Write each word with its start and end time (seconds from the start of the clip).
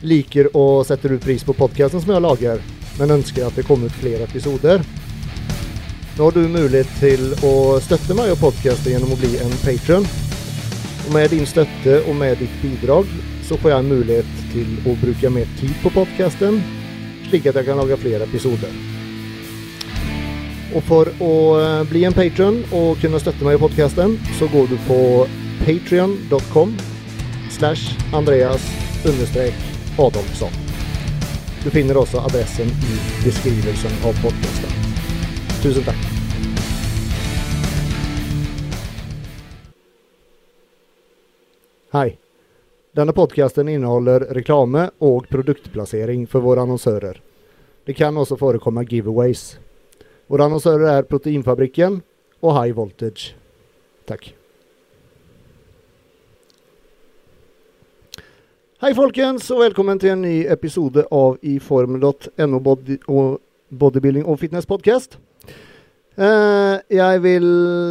Liker 0.00 0.48
og 0.56 0.86
setter 0.88 1.12
ut 1.12 1.24
pris 1.24 1.42
på 1.44 1.52
podkasten 1.52 2.00
som 2.00 2.14
jeg 2.14 2.24
lager, 2.24 2.60
men 2.96 3.18
ønsker 3.18 3.44
at 3.44 3.56
det 3.58 3.66
kommer 3.68 3.90
ut 3.90 3.98
flere 4.00 4.24
episoder. 4.24 4.80
Nå 6.16 6.26
har 6.26 6.36
du 6.36 6.46
mulighet 6.48 6.88
til 7.00 7.34
å 7.44 7.78
støtte 7.84 8.16
meg 8.16 8.32
og 8.32 8.40
podkasten 8.40 8.94
gjennom 8.94 9.12
å 9.12 9.18
bli 9.20 9.34
en 9.40 9.52
patron. 9.64 10.06
Og 11.06 11.12
med 11.14 11.32
din 11.32 11.46
støtte 11.48 12.00
og 12.06 12.16
med 12.16 12.40
ditt 12.40 12.56
bidrag 12.62 13.08
så 13.44 13.58
får 13.60 13.74
jeg 13.74 13.88
mulighet 13.90 14.34
til 14.54 14.72
å 14.88 14.96
bruke 15.00 15.32
mer 15.32 15.48
tid 15.60 15.72
på 15.82 15.92
podkasten, 15.94 16.60
slik 17.28 17.48
at 17.50 17.60
jeg 17.60 17.68
kan 17.68 17.80
lage 17.80 17.98
flere 18.00 18.28
episoder. 18.28 18.72
Og 20.70 20.84
for 20.86 21.10
å 21.24 21.32
eh, 21.58 21.80
bli 21.90 22.04
en 22.06 22.14
patron 22.14 22.60
og 22.70 23.00
kunne 23.02 23.20
støtte 23.20 23.44
meg 23.44 23.58
i 23.58 23.62
podkasten, 23.64 24.14
så 24.38 24.48
går 24.52 24.70
du 24.70 24.78
på 24.86 25.00
patrion.com 25.66 26.76
slash 27.50 27.90
Andreas 28.16 28.64
understrek 29.04 29.69
Adolfsson. 30.06 30.54
Du 31.64 31.70
finner 31.70 31.98
også 32.00 32.22
adressen 32.24 32.70
i 32.72 32.96
beskrivelsen 33.24 33.92
av 34.08 34.16
podkasten. 34.22 34.72
Tusen 35.60 35.84
takk. 35.84 36.06
Hei. 41.92 42.16
Denne 42.96 43.12
podkasten 43.14 43.68
inneholder 43.68 44.24
reklame 44.34 44.88
og 45.04 45.28
produktplassering 45.30 46.24
for 46.30 46.42
våre 46.42 46.64
annonsører. 46.64 47.20
Det 47.84 47.94
kan 47.98 48.16
også 48.16 48.40
forekomme 48.40 48.86
giveaways. 48.88 49.58
Våre 50.30 50.48
annonsører 50.48 50.96
er 50.96 51.08
Proteinfabrikken 51.10 52.00
og 52.40 52.56
High 52.56 52.76
Voltage. 52.76 53.34
Takk. 54.08 54.32
Hei, 58.80 58.94
folkens, 58.96 59.44
og 59.52 59.58
velkommen 59.60 59.98
til 60.00 60.14
en 60.14 60.22
ny 60.24 60.46
episode 60.48 61.02
av 61.12 61.34
iformel.no 61.44 62.60
body 62.64 62.94
bodybuilding 63.68 64.22
og 64.24 64.38
fitness 64.40 64.64
podcast. 64.64 65.18
Eh, 66.16 66.78
jeg 66.88 67.18
vil 67.20 67.44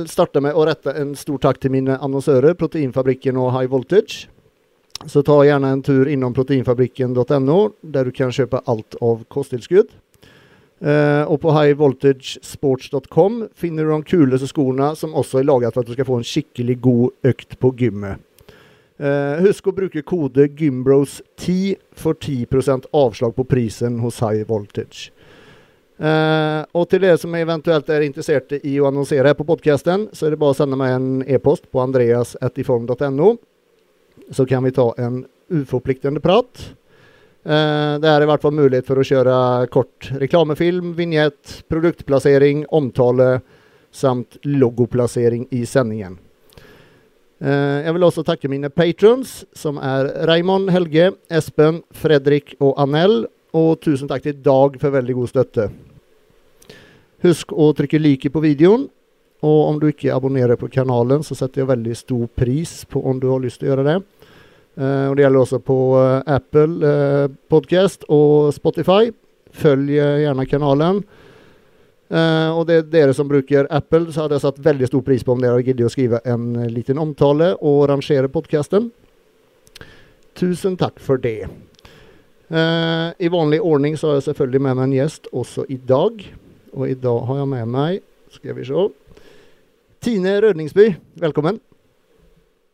starte 0.10 0.42
med 0.42 0.58
å 0.58 0.64
rette 0.66 0.90
en 0.98 1.12
stor 1.14 1.38
takk 1.44 1.60
til 1.62 1.76
mine 1.76 1.94
annonsører, 2.02 2.58
Proteinfabrikken 2.58 3.38
og 3.38 3.52
High 3.54 3.70
Voltage. 3.70 4.32
Så 5.06 5.22
ta 5.22 5.36
gjerne 5.46 5.70
en 5.76 5.84
tur 5.86 6.10
innom 6.10 6.34
proteinfabrikken.no, 6.34 7.60
der 7.86 8.10
du 8.10 8.12
kan 8.18 8.34
kjøpe 8.34 8.64
alt 8.66 8.98
av 8.98 9.22
kosttilskudd. 9.30 9.94
Eh, 10.82 11.22
og 11.30 11.38
på 11.44 11.54
highvoltagesports.com 11.54 13.44
finner 13.54 13.86
du 13.86 13.94
de 13.94 14.10
kuleste 14.10 14.50
skoene 14.50 14.96
som 14.98 15.14
også 15.14 15.44
er 15.44 15.52
laget 15.52 15.78
for 15.78 15.86
at 15.86 15.94
du 15.94 15.94
skal 15.94 16.10
få 16.10 16.18
en 16.24 16.28
skikkelig 16.32 16.80
god 16.82 17.30
økt 17.36 17.60
på 17.62 17.76
gymmet. 17.78 18.26
Eh, 19.00 19.42
husk 19.46 19.70
å 19.72 19.76
bruke 19.76 20.04
kode 20.04 20.50
GYMBROS10 20.60 21.78
for 21.96 22.20
10% 22.20 22.90
avslag 22.92 23.36
på 23.38 23.46
prisen 23.48 24.02
hos 24.04 24.20
High 24.20 24.44
Voltage. 24.48 25.14
Eh, 26.00 26.62
og 26.76 26.90
til 26.92 27.04
dere 27.04 27.20
som 27.20 27.36
eventuelt 27.36 27.90
er 27.92 28.04
interessert 28.08 28.54
i 28.60 28.78
å 28.80 28.88
annonsere 28.88 29.32
på 29.36 29.48
podkasten, 29.48 30.10
så 30.12 30.28
er 30.28 30.36
det 30.36 30.42
bare 30.42 30.56
å 30.56 30.60
sende 30.60 30.80
meg 30.80 30.96
en 30.96 31.24
e-post 31.28 31.72
på 31.72 31.84
andreas.iform.no 31.84 33.38
så 34.32 34.46
kan 34.46 34.64
vi 34.64 34.72
ta 34.72 34.94
en 34.98 35.26
uforpliktende 35.50 36.20
prat. 36.20 36.76
Eh, 37.44 37.94
det 38.02 38.10
er 38.10 38.24
i 38.24 38.30
hvert 38.30 38.44
fall 38.44 38.56
mulighet 38.56 38.88
for 38.88 39.00
å 39.00 39.06
kjøre 39.06 39.68
kort 39.74 40.12
reklamefilm, 40.22 40.94
vignett, 40.98 41.64
produktplassering, 41.72 42.66
omtale 42.70 43.40
samt 43.92 44.38
logoplassering 44.46 45.48
i 45.56 45.66
sendingen. 45.66 46.20
Eh, 47.40 47.86
jeg 47.86 47.96
vil 47.96 48.04
også 48.04 48.24
takke 48.28 48.50
mine 48.52 48.68
patrons, 48.68 49.46
som 49.56 49.78
er 49.80 50.12
Raymond, 50.28 50.68
Helge, 50.76 51.14
Espen, 51.32 51.82
Fredrik 51.96 52.58
og 52.60 52.74
Anel. 52.82 53.24
Og 53.56 53.80
tusen 53.82 54.10
takk 54.10 54.26
til 54.26 54.42
Dag 54.44 54.76
for 54.82 54.94
veldig 54.94 55.16
god 55.22 55.32
støtte. 55.32 55.70
Husk 57.24 57.54
å 57.56 57.72
trykke 57.76 58.00
like 58.00 58.32
på 58.32 58.44
videoen. 58.44 58.90
Og 59.40 59.60
om 59.70 59.80
du 59.80 59.88
ikke 59.88 60.12
abonnerer 60.12 60.60
på 60.60 60.68
kanalen, 60.72 61.24
så 61.24 61.38
setter 61.38 61.64
jeg 61.64 61.72
veldig 61.72 61.96
stor 61.96 62.28
pris 62.36 62.84
på 62.92 63.00
om 63.08 63.22
du 63.22 63.30
har 63.32 63.40
lyst 63.40 63.62
til 63.62 63.70
å 63.70 63.72
gjøre 63.72 63.88
det. 63.88 63.98
Uh, 64.80 65.08
og 65.08 65.16
Det 65.16 65.24
gjelder 65.24 65.40
også 65.40 65.60
på 65.64 65.78
uh, 65.96 66.20
Apple 66.28 66.92
Podcast 67.52 68.04
og 68.12 68.52
Spotify. 68.56 69.14
Følg 69.56 69.96
gjerne 69.96 70.46
kanalen. 70.46 71.02
Og 72.10 72.64
det 72.66 72.76
er 72.76 72.88
dere 72.90 73.14
som 73.14 73.30
bruker 73.30 73.68
Apple, 73.70 74.08
så 74.10 74.24
hadde 74.24 74.38
jeg 74.38 74.46
satt 74.48 74.62
veldig 74.66 74.88
stor 74.90 75.04
pris 75.06 75.26
på 75.26 75.36
om 75.36 75.44
dere 75.44 75.62
gidder 75.62 75.86
å 75.86 75.94
skrive 75.94 76.22
en 76.26 76.52
liten 76.74 76.98
omtale 77.02 77.52
og 77.62 77.84
rangere 77.92 78.32
podkasten. 78.34 78.90
Tusen 80.40 80.78
takk 80.80 80.98
for 81.04 81.22
det. 81.22 81.46
I 82.50 83.30
vanlig 83.30 83.60
ordning 83.62 83.98
så 84.00 84.10
har 84.10 84.18
jeg 84.18 84.32
selvfølgelig 84.32 84.62
med 84.66 84.80
meg 84.80 84.88
en 84.88 84.96
gjest 84.98 85.30
også 85.30 85.68
i 85.70 85.78
dag. 85.78 86.24
Og 86.74 86.90
i 86.90 86.98
dag 86.98 87.26
har 87.30 87.42
jeg 87.42 87.50
med 87.50 87.70
meg 87.74 88.02
Skal 88.30 88.54
vi 88.58 88.66
se 88.66 88.84
Tine 90.02 90.42
Rødningsby, 90.42 90.96
velkommen. 91.20 91.60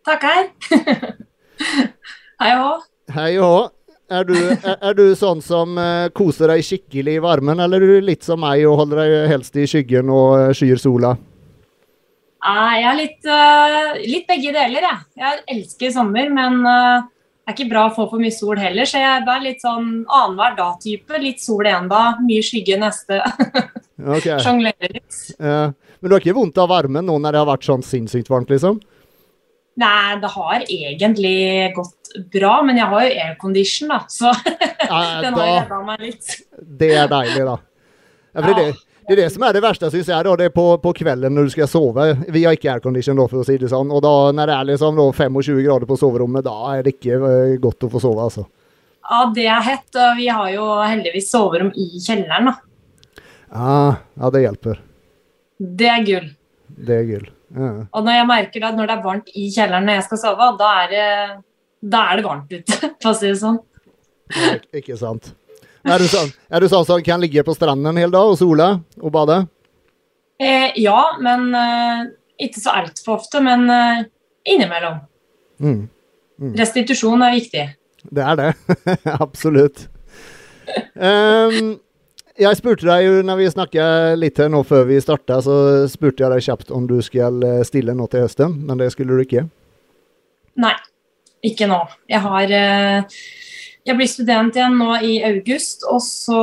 Takk 0.06 0.22
her. 0.22 0.44
Hei 2.41 2.52
og 2.53 2.62
hå. 2.62 2.73
Hei 3.16 3.31
og 3.40 3.47
hå. 3.50 3.63
Er 4.05 4.25
du, 4.27 4.35
er, 4.38 4.75
er 4.85 4.93
du, 4.93 5.05
sånn 5.17 5.39
som 5.41 5.79
uh, 5.81 6.11
koser 6.13 6.51
deg 6.53 6.61
skikkelig 6.66 7.16
i 7.17 7.23
varmen, 7.23 7.61
eller 7.63 7.81
er 7.81 7.95
du 7.95 8.05
litt 8.05 8.25
som 8.25 8.43
meg 8.43 8.61
og 8.69 8.77
holder 8.83 9.01
deg 9.01 9.31
helst 9.31 9.57
i 9.57 9.66
skyggen 9.69 10.11
og 10.13 10.35
uh, 10.38 10.51
skyr 10.53 10.77
sola? 10.81 11.16
Nei, 12.45 12.75
jeg 12.77 12.89
er 12.91 12.99
litt, 12.99 13.25
uh, 13.25 13.95
litt 14.05 14.27
begge 14.29 14.53
deler, 14.53 14.85
jeg. 14.85 15.01
Jeg 15.17 15.41
elsker 15.55 15.95
sommer, 15.95 16.29
men 16.29 16.61
det 17.45 17.53
er 17.53 17.57
ikke 17.59 17.69
bra 17.69 17.88
å 17.88 17.93
få 17.93 18.05
for 18.09 18.21
mye 18.21 18.33
sol 18.33 18.57
heller, 18.61 18.85
så 18.89 19.01
jeg 19.01 19.25
er 19.25 19.41
litt 19.41 19.66
sånn 19.66 19.89
annenhver 20.05 20.55
dag-type. 20.57 21.19
Litt 21.22 21.41
sol 21.41 21.66
én 21.69 21.89
dag, 21.89 22.22
mye 22.25 22.45
skygge 22.45 22.77
neste. 22.81 23.19
okay. 24.01 24.37
Litt. 24.66 25.17
Uh, 25.41 25.73
Men 26.01 26.09
du 26.09 26.16
har 26.16 26.22
ikke 26.22 26.37
vondt 26.37 26.61
av 26.61 26.69
varmen 26.69 27.05
nå 27.05 27.17
når 27.22 27.33
det 27.33 27.41
har 27.41 27.49
vært 27.49 27.66
sånn 27.66 27.85
sinnssykt 27.85 28.29
varmt, 28.29 28.53
liksom? 28.53 28.79
Nei, 29.75 30.16
det 30.22 30.31
har 30.31 30.63
egentlig 30.63 31.38
gått 31.75 32.16
bra, 32.31 32.62
men 32.63 32.78
jeg 32.80 32.88
har 32.91 33.06
jo 33.06 33.22
aircondition, 33.25 33.91
da, 33.91 34.02
så 34.08 34.31
den 35.24 35.36
har 35.36 35.50
redda 35.50 35.80
meg 35.84 36.03
litt. 36.06 36.36
Det 36.56 36.91
er 36.96 37.09
deilig, 37.12 37.44
da. 37.44 37.56
Ja, 38.35 38.44
det, 38.46 38.53
det, 38.56 38.66
det, 39.08 39.16
er 39.16 39.22
det 39.22 39.28
som 39.34 39.44
er 39.47 39.56
det 39.56 39.64
verste, 39.64 39.90
syns 39.91 40.12
jeg. 40.12 40.28
Da. 40.28 40.35
Det 40.40 40.50
er 40.50 40.56
på, 40.56 40.66
på, 40.84 40.94
kvelden 40.96 41.35
når 41.35 41.50
du 41.50 41.56
skal 41.56 41.69
sove. 41.72 42.08
Vi 42.31 42.46
har 42.47 42.56
ikke 42.56 42.72
aircondition, 42.74 43.19
da, 43.19 43.28
for 43.31 43.44
å 43.44 43.47
si 43.47 43.58
det 43.59 43.72
sånn. 43.72 43.91
Og 43.91 44.03
da, 44.03 44.14
når 44.35 44.52
det 44.52 44.58
er 44.58 44.69
liksom 44.72 45.00
da, 45.00 45.09
25 45.12 45.62
grader 45.68 45.91
på 45.91 46.00
soverommet, 46.00 46.47
da 46.47 46.56
er 46.78 46.88
det 46.88 46.96
ikke 46.96 47.19
uh, 47.19 47.56
godt 47.64 47.88
å 47.88 47.91
få 47.91 48.03
sove, 48.03 48.30
altså. 48.30 48.47
Ja, 49.06 49.22
det 49.35 49.47
er 49.52 49.64
hett. 49.68 49.88
Og 49.91 50.19
vi 50.19 50.31
har 50.31 50.52
jo 50.56 50.72
heldigvis 50.81 51.31
soverom 51.35 51.72
i 51.75 51.90
kjelleren, 52.00 52.52
da. 52.52 52.58
Ja, 53.56 53.80
ja, 54.19 54.31
det 54.34 54.47
hjelper. 54.47 54.84
Det 55.59 55.91
er 55.91 56.08
gull. 56.08 56.30
Det 56.75 57.02
er 57.03 57.09
gull. 57.12 57.34
Og 57.55 58.03
når 58.03 58.19
jeg 58.19 58.27
merker 58.29 58.67
at 58.67 58.77
når 58.77 58.89
det 58.89 58.95
er 58.97 59.05
varmt 59.05 59.31
i 59.31 59.47
kjelleren 59.53 59.88
når 59.88 59.99
jeg 59.99 60.05
skal 60.09 60.21
sove, 60.21 60.51
da 60.59 60.69
er 60.83 60.91
det, 60.91 61.07
da 61.95 62.03
er 62.11 62.19
det 62.19 62.27
varmt 62.27 62.53
ute, 62.53 62.77
for 63.01 63.11
å 63.11 63.16
si 63.17 63.29
det 63.29 63.39
sånn. 63.41 63.59
Ikke 64.75 64.97
sant. 64.99 65.33
Er 65.85 66.01
du, 66.01 66.07
sånn, 66.09 66.31
er 66.49 66.63
du 66.63 66.69
sånn 66.71 66.85
som 66.88 67.01
kan 67.05 67.21
ligge 67.21 67.43
på 67.45 67.53
stranden 67.53 67.91
en 67.91 68.01
hel 68.01 68.13
dag 68.13 68.31
og 68.31 68.39
sole 68.39 68.71
og 68.97 69.11
bade? 69.13 69.43
Eh, 70.41 70.71
ja, 70.81 71.01
men 71.21 71.51
eh, 71.55 72.07
ikke 72.41 72.63
så 72.63 72.73
altfor 72.81 73.19
ofte. 73.19 73.41
Men 73.45 73.69
eh, 73.69 74.05
innimellom. 74.55 74.97
Mm. 75.61 75.84
Mm. 76.41 76.55
Restitusjon 76.58 77.22
er 77.23 77.35
viktig. 77.37 77.67
Det 78.11 78.25
er 78.25 78.40
det. 78.40 78.49
Absolutt. 79.25 79.85
Um, 80.97 81.75
jeg 82.40 82.58
spurte 82.59 82.87
deg 82.87 83.05
jo 83.05 83.22
når 83.26 83.40
vi 83.40 83.52
snakket 83.53 84.20
litt 84.20 84.40
her 84.41 84.52
nå 84.52 84.61
før 84.67 84.85
vi 84.90 84.99
starta, 85.03 85.40
så 85.43 85.85
spurte 85.91 86.26
jeg 86.26 86.34
deg 86.34 86.43
kjapt 86.43 86.73
om 86.76 86.87
du 86.90 86.97
skal 87.05 87.40
eh, 87.46 87.64
stille 87.67 87.96
nå 87.96 88.09
til 88.11 88.26
høsten, 88.26 88.58
men 88.67 88.82
det 88.82 88.91
skulle 88.93 89.16
du 89.16 89.23
ikke? 89.23 89.46
Nei, 90.59 90.76
ikke 91.46 91.70
nå. 91.72 91.79
Jeg 92.11 92.23
har 92.26 92.55
eh, 92.59 93.20
Jeg 93.85 93.97
blir 93.99 94.09
student 94.09 94.55
igjen 94.58 94.79
nå 94.82 94.96
i 95.05 95.20
august, 95.28 95.85
og 95.85 95.99
så 96.02 96.40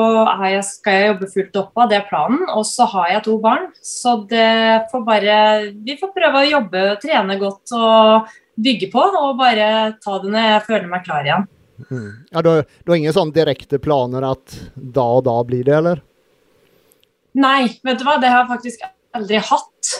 jeg, 0.46 0.62
skal 0.68 0.98
jeg 0.98 1.08
jobbe 1.10 1.30
fullt 1.32 1.56
opp 1.58 1.80
av 1.84 1.88
det 1.90 2.04
planen. 2.06 2.44
Og 2.54 2.62
så 2.68 2.86
har 2.92 3.08
jeg 3.16 3.24
to 3.26 3.38
barn, 3.42 3.66
så 3.82 4.20
det 4.30 4.86
får 4.92 5.02
bare 5.08 5.38
Vi 5.74 5.98
får 5.98 6.12
prøve 6.14 6.44
å 6.44 6.52
jobbe, 6.52 6.84
trene 7.02 7.40
godt 7.40 7.74
og 7.74 8.30
bygge 8.62 8.92
på, 8.92 9.02
og 9.24 9.40
bare 9.40 9.66
ta 10.04 10.20
det 10.22 10.30
når 10.30 10.48
jeg 10.52 10.68
føler 10.68 10.88
meg 10.92 11.04
klar 11.08 11.26
igjen. 11.26 11.50
Mm. 11.90 12.08
Ja, 12.30 12.42
du, 12.42 12.50
du, 12.62 12.92
har 12.92 12.98
ingen 12.98 13.14
sånn 13.16 13.32
direkte 13.34 13.80
planer 13.82 14.26
at 14.32 14.56
da 14.74 15.04
og 15.18 15.24
da 15.26 15.36
blir 15.46 15.64
det, 15.66 15.76
eller? 15.80 16.02
Nei, 17.38 17.72
vet 17.84 18.00
du 18.00 18.06
hva, 18.06 18.18
det 18.20 18.30
har 18.30 18.44
jeg 18.44 18.52
faktisk 18.52 18.84
aldri 19.16 19.40
hatt. 19.40 19.92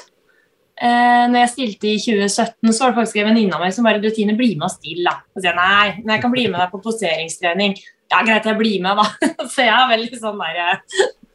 Eh, 0.82 1.24
når 1.30 1.38
jeg 1.44 1.52
stilte 1.52 1.88
i 1.88 1.98
2017, 2.02 2.72
så 2.72 2.84
var 2.84 2.92
det 2.92 2.98
faktisk 3.00 3.20
en 3.22 3.28
venninne 3.30 3.56
av 3.56 3.62
meg 3.62 3.74
som 3.74 3.86
bare 3.86 4.00
'Rutine, 4.02 4.36
bli 4.36 4.54
med 4.58 4.68
og 4.68 4.88
da. 5.04 5.16
Og 5.36 5.44
sier 5.44 5.56
nei, 5.56 6.02
men 6.02 6.14
jeg 6.16 6.22
kan 6.24 6.32
bli 6.32 6.46
med 6.48 6.60
deg 6.60 6.72
på 6.72 6.82
poseringstrening. 6.82 7.76
Ja, 8.12 8.22
greit, 8.26 8.44
jeg 8.44 8.58
blir 8.58 8.82
med, 8.82 8.98
da. 8.98 9.06
så 9.52 9.64
jeg 9.64 9.72
er 9.72 9.92
veldig 9.92 10.18
sånn 10.20 10.40
der 10.42 10.82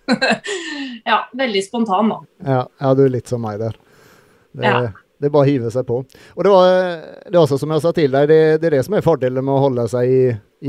Ja, 1.10 1.18
veldig 1.34 1.64
spontan, 1.66 2.12
da. 2.14 2.20
Ja, 2.46 2.62
ja, 2.82 2.94
du 2.94 3.04
er 3.06 3.14
litt 3.14 3.32
som 3.32 3.42
meg 3.44 3.60
der. 3.62 3.78
Det, 4.58 4.66
ja. 4.68 4.92
Det 5.18 5.30
er 5.30 5.34
bare 5.34 5.48
å 5.48 5.50
hive 5.50 5.70
seg 5.74 5.86
på. 5.88 6.02
Og 6.36 6.46
det 6.46 6.52
var, 6.54 6.74
det 7.26 7.34
er 7.34 7.42
også 7.42 7.58
som 7.58 7.72
jeg 7.74 7.84
sa 7.84 7.92
til 7.98 8.12
deg, 8.14 8.28
det, 8.30 8.42
det 8.62 8.70
er 8.70 8.78
det 8.78 8.84
som 8.86 8.98
er 8.98 9.06
fordelen 9.06 9.46
med 9.46 9.56
å 9.56 9.64
holde 9.64 9.88
seg 9.90 10.12
i, 10.14 10.20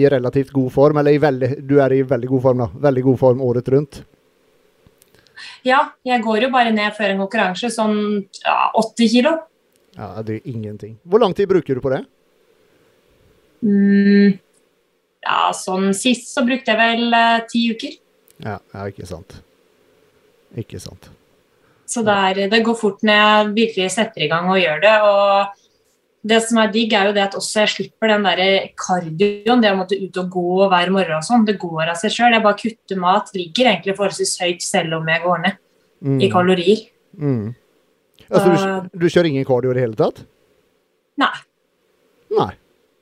i 0.00 0.06
relativt 0.08 0.54
god 0.56 0.70
form. 0.72 1.00
Eller 1.02 1.18
veldig, 1.20 1.50
du 1.68 1.76
er 1.84 1.94
i 1.98 2.04
veldig 2.08 2.30
god 2.30 2.46
form, 2.46 2.62
da. 2.64 2.70
Veldig 2.88 3.04
god 3.10 3.20
form 3.20 3.44
året 3.44 3.68
rundt. 3.74 4.00
Ja, 5.66 5.82
jeg 6.06 6.22
går 6.24 6.46
jo 6.46 6.50
bare 6.54 6.72
ned 6.74 6.96
før 6.96 7.12
en 7.12 7.22
konkurranse, 7.22 7.70
sånn 7.74 7.98
ja, 8.40 8.56
80 8.78 9.12
kilo. 9.12 9.34
Ja, 9.98 10.12
det 10.22 10.38
er 10.38 10.50
ingenting. 10.50 10.96
Hvor 11.04 11.22
lang 11.22 11.34
tid 11.36 11.50
bruker 11.50 11.76
du 11.76 11.82
på 11.84 11.92
det? 11.92 12.04
Mm, 13.66 14.38
ja, 15.26 15.38
sånn 15.56 15.90
sist 15.98 16.30
så 16.30 16.44
brukte 16.46 16.72
jeg 16.72 16.78
vel 16.78 17.16
eh, 17.18 17.44
ti 17.50 17.64
uker. 17.74 17.96
Ja, 18.44 18.58
ja, 18.74 18.86
ikke 18.86 19.08
sant. 19.10 19.40
Ikke 20.58 20.78
sant. 20.80 21.10
Så 21.88 22.02
det, 22.04 22.14
er, 22.14 22.42
det 22.52 22.60
går 22.66 22.76
fort 22.76 23.00
når 23.06 23.16
jeg 23.16 23.52
virkelig 23.56 23.90
setter 23.94 24.26
i 24.26 24.28
gang 24.30 24.50
og 24.52 24.60
gjør 24.60 24.82
det. 24.84 24.96
og 25.08 25.64
det 26.28 26.40
som 26.44 26.58
er 26.60 26.72
digg, 26.74 26.92
er 26.92 27.06
jo 27.08 27.12
det 27.16 27.22
at 27.22 27.36
også 27.38 27.62
jeg 27.62 27.70
slipper 27.72 28.10
den 28.10 28.26
der 28.26 28.40
kardioen, 28.76 29.62
det 29.62 29.70
å 29.72 29.78
måtte 29.78 29.96
ut 29.96 30.16
og 30.20 30.28
gå 30.34 30.66
hver 30.68 30.90
morgen 30.92 31.16
og 31.16 31.24
sånn. 31.24 31.46
Det 31.48 31.54
går 31.62 31.92
av 31.94 31.96
seg 32.00 32.12
sjøl. 32.12 32.34
Jeg 32.34 32.44
bare 32.44 32.58
kutter 32.58 33.00
mat. 33.00 33.30
Ligger 33.38 33.70
egentlig 33.70 33.94
forholdsvis 33.96 34.34
høyt 34.42 34.66
selv 34.66 34.98
om 35.00 35.08
jeg 35.08 35.24
går 35.24 35.42
ned 35.46 35.58
Mm. 35.98 36.20
i 36.22 36.28
kalorier. 36.30 36.82
Mm. 37.18 37.54
Altså, 38.30 38.50
du, 38.92 38.98
du 39.02 39.06
kjører 39.10 39.26
ingen 39.32 39.46
kardio 39.48 39.72
i 39.72 39.74
det 39.74 39.82
hele 39.82 39.96
tatt? 39.98 40.20
Nei. 41.18 41.32
Nei. 42.36 42.52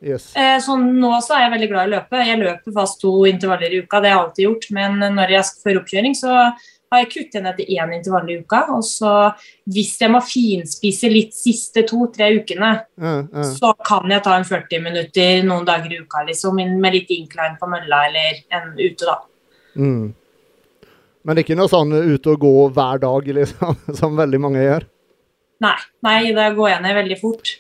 Yes. 0.01 0.31
Eh, 0.37 0.57
sånn, 0.65 0.87
nå 1.01 1.11
så 1.25 1.35
er 1.37 1.43
jeg 1.47 1.53
veldig 1.57 1.69
glad 1.75 1.83
i 1.83 1.91
å 1.91 1.95
løpe. 1.99 2.23
Jeg 2.25 2.41
løper 2.41 2.73
fast 2.77 3.01
to 3.03 3.13
intervaller 3.29 3.75
i 3.75 3.83
uka, 3.83 4.01
det 4.01 4.13
har 4.13 4.17
jeg 4.17 4.23
alltid 4.23 4.47
gjort. 4.47 4.67
Men 4.79 4.97
når 5.19 5.35
jeg 5.37 5.49
skal 5.51 5.67
føre 5.67 5.83
oppkjøring, 5.83 6.17
så 6.17 6.33
har 6.93 7.03
jeg 7.03 7.09
kuttet 7.13 7.43
ned 7.43 7.57
til 7.59 7.71
én 7.77 7.93
intervall 7.97 8.29
i 8.31 8.39
uka. 8.43 8.61
Og 8.77 8.85
så 8.87 9.13
hvis 9.73 9.95
jeg 10.01 10.13
må 10.13 10.21
finspise 10.25 11.11
litt 11.11 11.35
siste 11.37 11.83
to-tre 11.89 12.31
ukene, 12.39 12.73
Ja, 13.01 13.15
ja. 13.25 13.47
så 13.57 13.73
kan 13.87 14.11
jeg 14.13 14.23
ta 14.27 14.37
en 14.39 14.47
40 14.47 14.85
minutter 14.85 15.43
noen 15.47 15.67
dager 15.67 15.93
i 15.93 16.01
uka, 16.03 16.23
liksom, 16.29 16.61
med 16.81 16.95
litt 16.95 17.11
incline 17.15 17.59
på 17.61 17.69
mølla 17.71 18.05
eller 18.09 18.41
en 18.55 18.73
ute, 18.79 19.05
da. 19.05 19.19
Mm. 19.77 20.15
Men 21.27 21.35
det 21.35 21.43
er 21.43 21.47
ikke 21.49 21.59
noe 21.59 21.73
sånn 21.73 21.91
ute 21.93 22.37
og 22.37 22.43
gå 22.45 22.55
hver 22.77 23.03
dag, 23.03 23.31
liksom, 23.41 23.79
som 23.99 24.19
veldig 24.19 24.43
mange 24.43 24.63
gjør? 24.63 24.87
Nei, 25.65 25.77
nei, 26.05 26.19
da 26.37 26.51
går 26.55 26.75
jeg 26.75 26.85
ned 26.85 26.99
veldig 27.01 27.17
fort. 27.21 27.57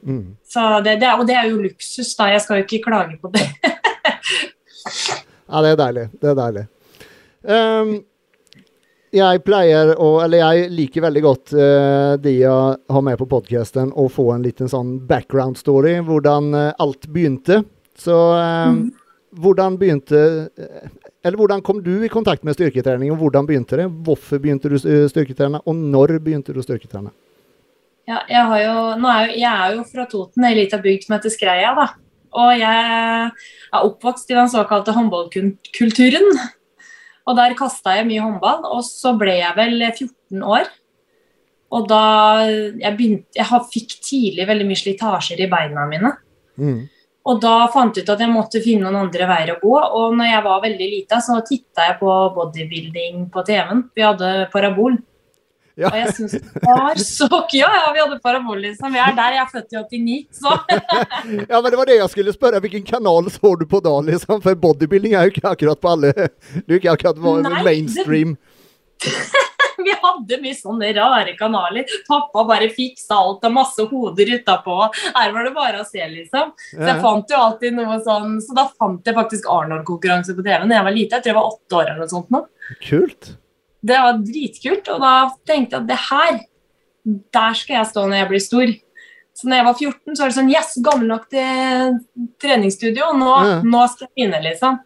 Mm. 0.00 0.36
Så 0.48 0.62
det, 0.82 0.96
det, 1.02 1.10
og 1.12 1.26
det 1.28 1.36
er 1.36 1.50
jo 1.50 1.60
luksus, 1.60 2.14
da. 2.16 2.30
Jeg 2.32 2.40
skal 2.42 2.60
jo 2.60 2.66
ikke 2.66 2.84
klage 2.90 3.20
på 3.20 3.32
det. 3.36 3.46
Ja, 5.50 5.60
det 5.64 5.72
er 5.72 5.78
deilig. 5.80 6.04
Det 6.22 6.28
er 6.30 6.36
deilig. 6.38 6.62
Ehm, 7.48 8.00
jeg 9.10 9.40
pleier 9.42 9.94
å 9.98 10.20
Eller 10.22 10.42
jeg 10.42 10.70
liker 10.76 11.02
veldig 11.02 11.22
godt 11.24 11.52
uh, 11.56 12.14
de 12.20 12.34
jeg 12.42 12.76
har 12.94 13.02
med 13.02 13.18
på 13.18 13.26
podkasten, 13.30 13.90
å 13.96 14.06
få 14.12 14.28
en 14.36 14.44
liten 14.44 14.70
sånn 14.70 14.98
background 15.08 15.58
story. 15.58 15.96
Hvordan 16.06 16.52
uh, 16.54 16.66
alt 16.78 17.08
begynte. 17.10 17.62
Så 17.98 18.16
ehm, 18.38 18.84
hvordan 19.36 19.74
begynte 19.80 20.20
eh, 20.56 20.92
Eller 21.26 21.36
hvordan 21.36 21.60
kom 21.62 21.82
du 21.84 22.04
i 22.04 22.08
kontakt 22.08 22.46
med 22.46 22.54
styrketrening, 22.56 23.10
og 23.12 23.18
hvordan 23.20 23.48
begynte 23.48 23.80
det? 23.80 23.88
Hvorfor 24.06 24.40
begynte 24.40 24.70
du 24.72 24.78
styrketrene, 24.80 25.60
og 25.66 25.76
når 25.76 26.16
begynte 26.22 26.54
du 26.56 26.62
styrketrene? 26.64 27.10
Ja, 28.08 28.22
jeg, 28.30 28.46
har 28.46 28.62
jo, 28.62 28.76
er 28.96 29.26
jo, 29.26 29.34
jeg 29.36 29.50
er 29.50 29.74
jo 29.76 29.84
fra 29.90 30.06
Toten, 30.10 30.46
ei 30.48 30.56
lita 30.56 30.80
bygd 30.82 31.04
som 31.04 31.18
heter 31.18 31.34
Skreia. 31.34 31.74
da. 31.76 31.90
Og 32.40 32.54
jeg 32.56 32.86
er 32.86 33.84
oppvokst 33.84 34.32
i 34.32 34.38
den 34.38 34.48
såkalte 34.50 34.94
håndballkulturen. 34.96 36.40
Og 37.28 37.36
der 37.36 37.56
kasta 37.58 37.98
jeg 37.98 38.08
mye 38.08 38.22
håndball, 38.24 38.62
og 38.70 38.84
så 38.86 39.12
ble 39.18 39.36
jeg 39.40 39.56
vel 39.58 39.76
14 39.90 40.44
år. 40.46 40.70
Og 41.70 41.84
da 41.86 42.04
jeg 42.48 42.96
begynte 42.98 43.38
Jeg 43.38 43.66
fikk 43.70 43.92
tidlig 44.02 44.46
veldig 44.48 44.64
mye 44.66 44.80
slitasjer 44.80 45.44
i 45.44 45.50
beina 45.50 45.84
mine. 45.90 46.14
Mm. 46.58 46.80
Og 47.30 47.40
da 47.42 47.68
fant 47.70 47.94
jeg 47.96 48.06
ut 48.06 48.10
at 48.14 48.22
jeg 48.24 48.32
måtte 48.32 48.62
finne 48.64 48.88
noen 48.88 49.04
andre 49.04 49.28
veier 49.28 49.52
å 49.54 49.60
gå. 49.60 49.76
Og 49.76 50.16
når 50.16 50.30
jeg 50.32 50.44
var 50.46 50.64
veldig 50.64 50.88
lita, 50.94 51.20
så 51.22 51.38
titta 51.46 51.90
jeg 51.90 51.98
på 52.00 52.14
bodybuilding 52.36 53.26
på 53.32 53.44
TV-en. 53.46 53.84
Vi 53.94 54.06
hadde 54.06 54.32
parabol. 54.52 54.96
Ja. 55.80 55.90
Og 55.90 55.98
jeg 56.00 56.14
syns 56.16 56.34
det 56.36 56.64
var 56.66 56.98
så 57.00 57.28
Ja, 57.56 57.68
ja, 57.72 57.86
vi 57.94 58.02
hadde 58.02 58.18
parabol, 58.22 58.60
liksom. 58.60 58.92
Vi 58.92 59.00
er 59.00 59.14
der, 59.16 59.36
jeg 59.38 59.44
er 59.44 59.52
født 59.54 59.72
i 59.72 59.80
89, 59.80 60.18
så 60.42 60.54
ja, 61.52 61.60
men 61.60 61.70
det 61.72 61.78
var 61.80 61.90
det 61.90 61.98
jeg 62.00 62.12
skulle 62.14 62.34
spørre. 62.36 62.60
Hvilken 62.64 62.84
kanal 62.86 63.30
så 63.32 63.54
du 63.60 63.66
på 63.70 63.80
da, 63.84 63.94
liksom? 64.10 64.42
For 64.44 64.58
bodybuilding 64.66 65.16
er 65.16 65.28
jo 65.28 65.34
ikke 65.36 65.54
akkurat 65.54 65.80
på 65.80 65.94
alle 65.94 66.12
Du 66.66 66.74
er 66.74 66.80
ikke 66.80 66.96
akkurat 66.96 67.20
Nei, 67.20 67.54
det- 67.54 67.64
mainstream. 67.70 68.36
vi 69.84 69.92
hadde 70.02 70.38
mye 70.42 70.56
sånne 70.56 70.90
rare 70.96 71.34
kanaler. 71.38 71.88
Pappa 72.08 72.44
bare 72.48 72.68
fiksa 72.74 73.16
alt 73.16 73.44
og 73.48 73.54
masse 73.54 73.86
hoder 73.90 74.32
utapå. 74.36 74.76
Her 75.16 75.32
var 75.32 75.46
det 75.48 75.54
bare 75.56 75.82
å 75.82 75.86
se, 75.88 76.02
liksom. 76.12 76.52
Så 76.74 76.84
jeg 76.84 77.02
fant 77.04 77.32
jo 77.32 77.40
alltid 77.40 77.76
noe 77.78 77.96
sånn 78.04 78.36
Så 78.44 78.56
da 78.56 78.66
fant 78.70 79.06
jeg 79.06 79.16
faktisk 79.16 79.48
Arnold-konkurranse 79.50 80.36
på 80.36 80.44
TV 80.44 80.66
da 80.66 80.76
jeg 80.80 80.88
var 80.90 80.96
lite. 80.96 81.16
Jeg 81.16 81.24
tror 81.24 81.32
jeg 81.32 81.38
var 81.40 81.52
åtte 81.54 81.80
år 81.80 81.86
eller 81.86 82.04
noe 82.04 82.12
sånt 82.12 82.34
nå. 82.34 82.44
Kult. 82.84 83.32
Det 83.82 83.96
var 83.96 84.18
dritkult, 84.20 84.88
og 84.92 85.00
da 85.00 85.12
tenkte 85.48 85.76
jeg 85.76 85.82
at 85.82 85.88
det 85.88 86.00
her, 86.10 86.40
der 87.32 87.54
skal 87.56 87.74
jeg 87.78 87.86
stå 87.86 88.06
når 88.10 88.16
jeg 88.20 88.28
blir 88.28 88.42
stor. 88.44 88.72
Så 89.40 89.48
når 89.48 89.56
jeg 89.56 89.64
var 89.64 89.74
14, 89.78 90.16
så 90.16 90.20
var 90.24 90.28
det 90.28 90.36
sånn 90.36 90.50
Yes, 90.52 90.74
gammel 90.84 91.08
nok 91.08 91.28
til 91.32 91.94
treningsstudio. 92.42 93.12
Nå, 93.16 93.30
Ja. 93.46 93.60
nå 93.64 93.84
skal 93.88 94.08
jeg 94.08 94.12
begynne, 94.16 94.42
liksom. 94.44 94.80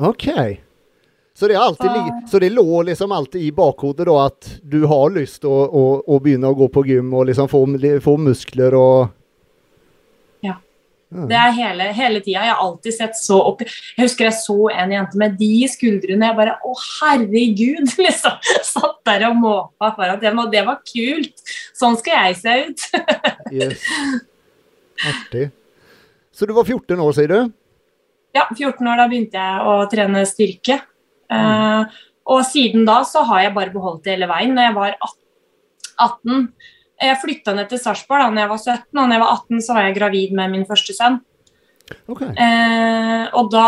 OK. 0.00 0.26
Så 1.36 1.48
det, 1.48 1.56
alltid, 1.60 1.90
Så- 1.90 2.30
så 2.30 2.40
det 2.40 2.52
lå 2.52 2.82
liksom 2.86 3.12
alltid 3.12 3.42
i 3.42 3.50
bakhodet 3.52 4.06
da 4.06 4.26
at 4.26 4.60
du 4.66 4.86
har 4.86 5.10
lyst 5.10 5.42
å, 5.44 5.68
å, 5.68 6.02
å 6.08 6.18
begynne 6.20 6.48
å 6.48 6.56
gå 6.56 6.68
på 6.72 6.86
gym 6.86 7.12
og 7.12 7.26
liksom 7.26 7.48
få, 7.48 7.66
få 8.00 8.16
muskler 8.16 8.72
og. 8.72 9.10
Ja. 11.06 11.26
Det 11.30 11.36
er 11.38 11.52
hele, 11.54 11.84
hele 11.94 12.20
tida. 12.20 12.40
Jeg 12.42 12.50
har 12.50 12.62
alltid 12.64 12.94
sett 12.96 13.18
så 13.18 13.36
opp 13.46 13.60
Jeg 13.62 14.00
husker 14.00 14.26
jeg 14.26 14.34
så 14.40 14.56
en 14.74 14.94
jente 14.94 15.20
med 15.20 15.36
de 15.38 15.68
skuldrene. 15.70 16.30
Jeg 16.30 16.38
bare 16.38 16.56
Å, 16.66 16.72
herregud! 17.00 17.92
liksom. 18.06 18.40
Satt 18.66 18.98
der 19.06 19.28
og 19.28 19.36
måpa 19.38 19.92
foran 19.98 20.18
TV-en, 20.22 20.42
og 20.42 20.50
det 20.54 20.64
var 20.66 20.80
kult. 20.82 21.44
Sånn 21.76 21.98
skal 22.00 22.26
jeg 22.30 22.40
se 22.42 22.56
ut. 22.66 22.88
Yes. 23.54 23.84
Artig. 25.06 25.44
Så 26.34 26.48
du 26.48 26.52
var 26.56 26.66
14 26.66 26.98
år, 26.98 27.12
sier 27.14 27.30
du? 27.30 27.52
Ja, 28.34 28.48
14 28.50 28.82
år, 28.82 28.98
da 28.98 29.04
begynte 29.06 29.38
jeg 29.38 29.68
å 29.70 29.76
trene 29.92 30.24
styrke. 30.26 30.80
Eh, 31.30 32.00
og 32.26 32.42
siden 32.48 32.82
da 32.88 32.98
så 33.06 33.22
har 33.28 33.44
jeg 33.44 33.54
bare 33.54 33.70
beholdt 33.72 34.02
det 34.04 34.16
hele 34.16 34.28
veien. 34.30 34.56
Når 34.56 34.66
jeg 34.66 34.76
var 34.80 34.96
18 35.06 36.48
Jeg 37.02 37.18
flytta 37.20 37.52
ned 37.56 37.68
til 37.68 37.80
Sarpsborg 37.80 38.24
da 38.24 38.28
når 38.32 38.42
jeg 38.42 38.52
var 38.52 38.60
17, 38.62 38.84
og 38.96 39.02
når 39.02 39.16
jeg 39.16 39.24
var 39.24 39.32
18 39.34 39.64
så 39.66 39.74
var 39.76 39.86
jeg 39.86 39.96
gravid 39.98 40.36
med 40.38 40.54
min 40.54 40.68
første 40.68 40.96
sønn. 40.96 41.18
Okay. 42.10 42.32
Eh, 42.34 43.26
og 43.38 43.50
da 43.52 43.66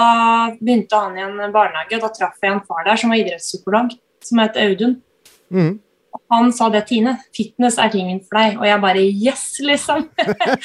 begynte 0.58 0.98
han 0.98 1.18
i 1.18 1.26
en 1.26 1.52
barnehage, 1.54 1.98
og 1.98 2.06
da 2.06 2.14
traff 2.14 2.40
jeg 2.42 2.56
en 2.56 2.64
far 2.66 2.86
der 2.88 2.98
som 2.98 3.12
var 3.12 3.20
idrettspsykolog, 3.20 3.92
som 4.24 4.42
het 4.42 4.58
Audun. 4.58 4.96
Mm. 5.54 5.76
Han 6.32 6.50
sa 6.52 6.68
det, 6.72 6.82
Tine, 6.88 7.14
fitness 7.36 7.78
er 7.80 7.92
tingen 7.92 8.18
for 8.24 8.40
deg. 8.40 8.58
Og 8.58 8.66
jeg 8.66 8.82
bare 8.82 9.04
yes, 9.06 9.44
liksom. 9.64 10.06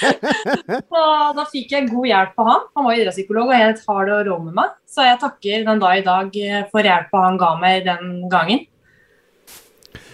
så 0.91 1.03
da 1.37 1.45
fikk 1.51 1.75
jeg 1.75 1.89
god 1.91 2.09
hjelp 2.09 2.41
av 2.43 2.49
han. 2.49 2.65
Han 2.79 2.87
var 2.87 2.99
idrettspsykolog 2.99 3.51
og 3.51 3.59
helt 3.59 3.83
hard 3.87 4.11
og 4.15 4.27
rå 4.27 4.37
med 4.47 4.57
meg. 4.59 4.75
Så 4.89 5.07
jeg 5.07 5.19
takker 5.21 5.65
den 5.67 5.83
dag 5.83 5.99
i 5.99 6.05
dag 6.07 6.39
eh, 6.39 6.65
for 6.71 6.89
hjelpa 6.89 7.25
han 7.27 7.39
ga 7.41 7.53
meg 7.61 7.87
den 7.87 8.13
gangen. 8.31 8.65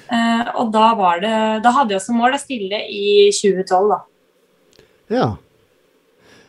Eh, 0.09 0.47
og 0.57 0.71
da 0.73 0.87
var 0.97 1.19
det 1.21 1.33
Da 1.61 1.69
hadde 1.75 1.93
jeg 1.93 2.01
som 2.01 2.15
mål 2.17 2.33
å 2.33 2.39
stille 2.41 2.79
i 2.89 3.29
2012, 3.35 3.89
da. 3.91 3.99
Ja. 5.13 5.27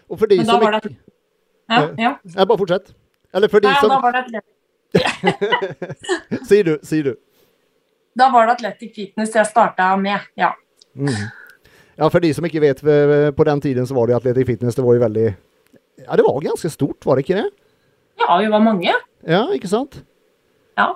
Og 0.08 0.18
for 0.18 0.30
de 0.30 0.38
Men 0.40 0.46
som 0.48 0.62
ikke 0.64 0.80
det 0.80 0.94
Ja, 1.70 1.80
ja. 2.00 2.12
Jeg 2.24 2.48
bare 2.48 2.58
fortsett. 2.58 2.94
Eller 3.34 3.48
for 3.52 3.60
de 3.62 3.68
ja 3.70 3.82
da 3.86 3.98
var 4.02 4.16
det 4.16 4.22
atletic, 4.24 4.56
Sier 6.48 6.64
du. 6.66 6.72
Sier 6.82 7.04
du. 7.04 7.12
da 8.18 8.26
var 8.32 8.48
det 8.48 8.56
Atletic 8.58 8.94
fitness 8.96 9.36
jeg 9.36 9.46
starta 9.46 9.92
med. 10.00 10.24
Ja. 10.34 10.50
Mm. 10.98 11.28
Ja, 12.00 12.08
for 12.10 12.18
de 12.24 12.32
som 12.34 12.44
ikke 12.48 12.60
vet, 12.64 12.80
eh, 12.82 13.30
på 13.36 13.44
den 13.46 13.60
tiden 13.60 13.86
så 13.86 13.94
var 13.94 14.08
det 14.08 14.16
Atletic 14.16 14.46
Fitness, 14.48 14.74
det 14.74 14.82
var 14.84 14.96
jo 14.96 15.02
veldig 15.04 15.26
Ja, 16.06 16.16
det 16.16 16.24
var 16.26 16.40
ganske 16.42 16.70
stort, 16.72 17.04
var 17.06 17.16
det 17.20 17.26
ikke 17.28 17.42
det? 17.42 17.50
ja, 18.20 18.38
vi 18.40 18.48
var 18.52 18.60
mange. 18.60 18.92
Ja, 19.28 19.44
ikke 19.54 19.68
sant? 19.68 20.02
Ja. 20.76 20.94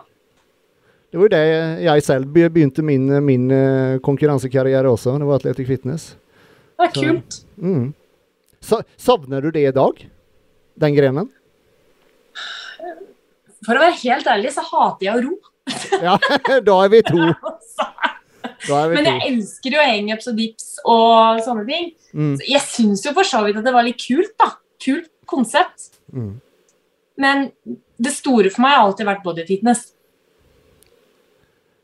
Det 1.14 1.18
var 1.20 1.28
jo 1.28 1.30
det 1.30 1.84
jeg 1.84 2.02
selv 2.02 2.26
begynte 2.34 2.82
min, 2.82 3.04
min 3.22 3.44
eh, 3.54 4.00
konkurransekarriere 4.02 4.90
også. 4.90 5.12
Det 5.22 5.28
var 5.28 5.38
Atletic 5.38 5.68
Fitness. 5.68 6.06
Det 6.80 6.88
Så- 6.90 7.04
kult. 7.04 7.36
Mm. 7.62 7.92
Så, 8.60 8.80
savner 8.98 9.40
du 9.44 9.52
det 9.54 9.62
i 9.68 9.70
dag? 9.76 10.00
Den 10.74 10.96
grenen? 10.96 11.28
For 13.64 13.78
å 13.78 13.84
være 13.84 13.94
helt 14.02 14.26
ærlig 14.26 14.50
så 14.56 14.64
hater 14.66 15.06
jeg 15.06 15.14
å 15.14 15.22
ro. 15.28 15.38
Ja, 16.02 16.16
da 16.66 16.76
er 16.82 16.90
vi 16.96 17.02
to. 17.06 17.30
Er 18.64 18.88
vi 18.90 18.96
Men 18.96 19.04
to. 19.04 19.10
jeg 19.12 19.30
elsker 19.30 19.74
jo 19.76 19.82
hangups 19.84 20.26
og 20.30 20.36
dips 20.38 20.68
og 20.88 21.40
sånne 21.44 21.64
ting. 21.68 21.90
Mm. 22.16 22.34
Så 22.40 22.46
Jeg 22.48 22.62
syns 22.66 23.02
jo 23.06 23.12
for 23.16 23.28
så 23.28 23.42
vidt 23.44 23.58
at 23.60 23.64
det 23.66 23.72
var 23.76 23.84
litt 23.86 24.00
kult, 24.00 24.32
da. 24.40 24.50
Kult 24.82 25.10
konsept. 25.30 25.90
Mm. 26.12 26.40
Men 27.20 27.50
det 28.02 28.12
store 28.18 28.50
for 28.50 28.64
meg 28.64 28.74
har 28.78 28.86
alltid 28.88 29.06
vært 29.08 29.22
bodyfitness. 29.26 29.92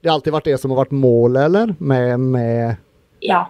Det 0.01 0.09
har 0.09 0.17
alltid 0.17 0.33
vært 0.33 0.49
det 0.49 0.59
som 0.61 0.73
har 0.73 0.85
vært 0.85 0.97
målet, 0.97 1.43
eller? 1.45 1.75
Med, 1.79 2.21
med 2.21 2.77
Ja. 3.21 3.45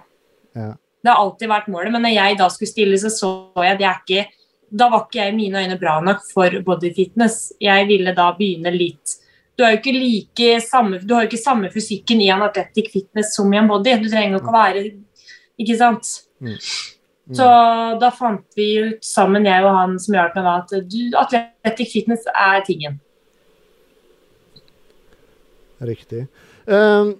Ja. 0.58 0.74
Det 1.00 1.08
har 1.08 1.22
alltid 1.22 1.48
vært 1.48 1.70
målet, 1.72 1.92
men 1.94 2.02
når 2.04 2.12
jeg 2.16 2.38
da 2.40 2.48
skulle 2.52 2.70
stille, 2.72 2.98
så 3.00 3.10
så 3.14 3.30
jeg 3.62 3.78
at 3.78 3.84
jeg 3.84 4.04
ikke 4.04 4.36
Da 4.70 4.86
var 4.90 5.06
ikke 5.06 5.18
jeg 5.18 5.32
i 5.32 5.36
mine 5.36 5.62
øyne 5.64 5.78
bra 5.80 5.96
nok 6.04 6.20
for 6.30 6.54
bodyfitness. 6.66 7.52
Jeg 7.60 7.86
ville 7.88 8.14
da 8.14 8.28
begynne 8.38 8.70
litt 8.74 9.16
Du 9.56 9.64
har 9.64 9.72
jo 9.74 9.80
ikke 9.80 9.94
like 9.96 10.60
samme 10.62 11.00
Du 11.02 11.14
har 11.14 11.24
jo 11.24 11.30
ikke 11.30 11.42
samme 11.42 11.70
fysikken 11.72 12.20
i 12.22 12.30
en 12.30 12.44
athletic 12.46 12.92
fitness 12.92 13.34
som 13.36 13.52
i 13.52 13.58
en 13.58 13.70
body. 13.70 13.96
Du 14.02 14.08
trenger 14.10 14.36
jo 14.36 14.42
ikke 14.42 14.52
å 14.52 14.58
være 14.58 14.84
Ikke 15.60 15.78
sant? 15.78 16.12
Mm. 16.40 16.58
Så 17.36 17.46
da 18.02 18.10
fant 18.10 18.58
vi 18.58 18.72
ut 18.90 19.04
sammen, 19.06 19.46
jeg 19.46 19.62
og 19.62 19.76
han 19.76 19.98
som 20.02 20.16
hjalp 20.16 20.34
meg, 20.34 20.48
at 20.50 20.88
du, 20.90 20.98
athletic 21.14 21.92
fitness 21.92 22.24
er 22.32 22.64
tingen. 22.66 22.96
Riktig. 25.80 26.26
Um, 26.66 27.14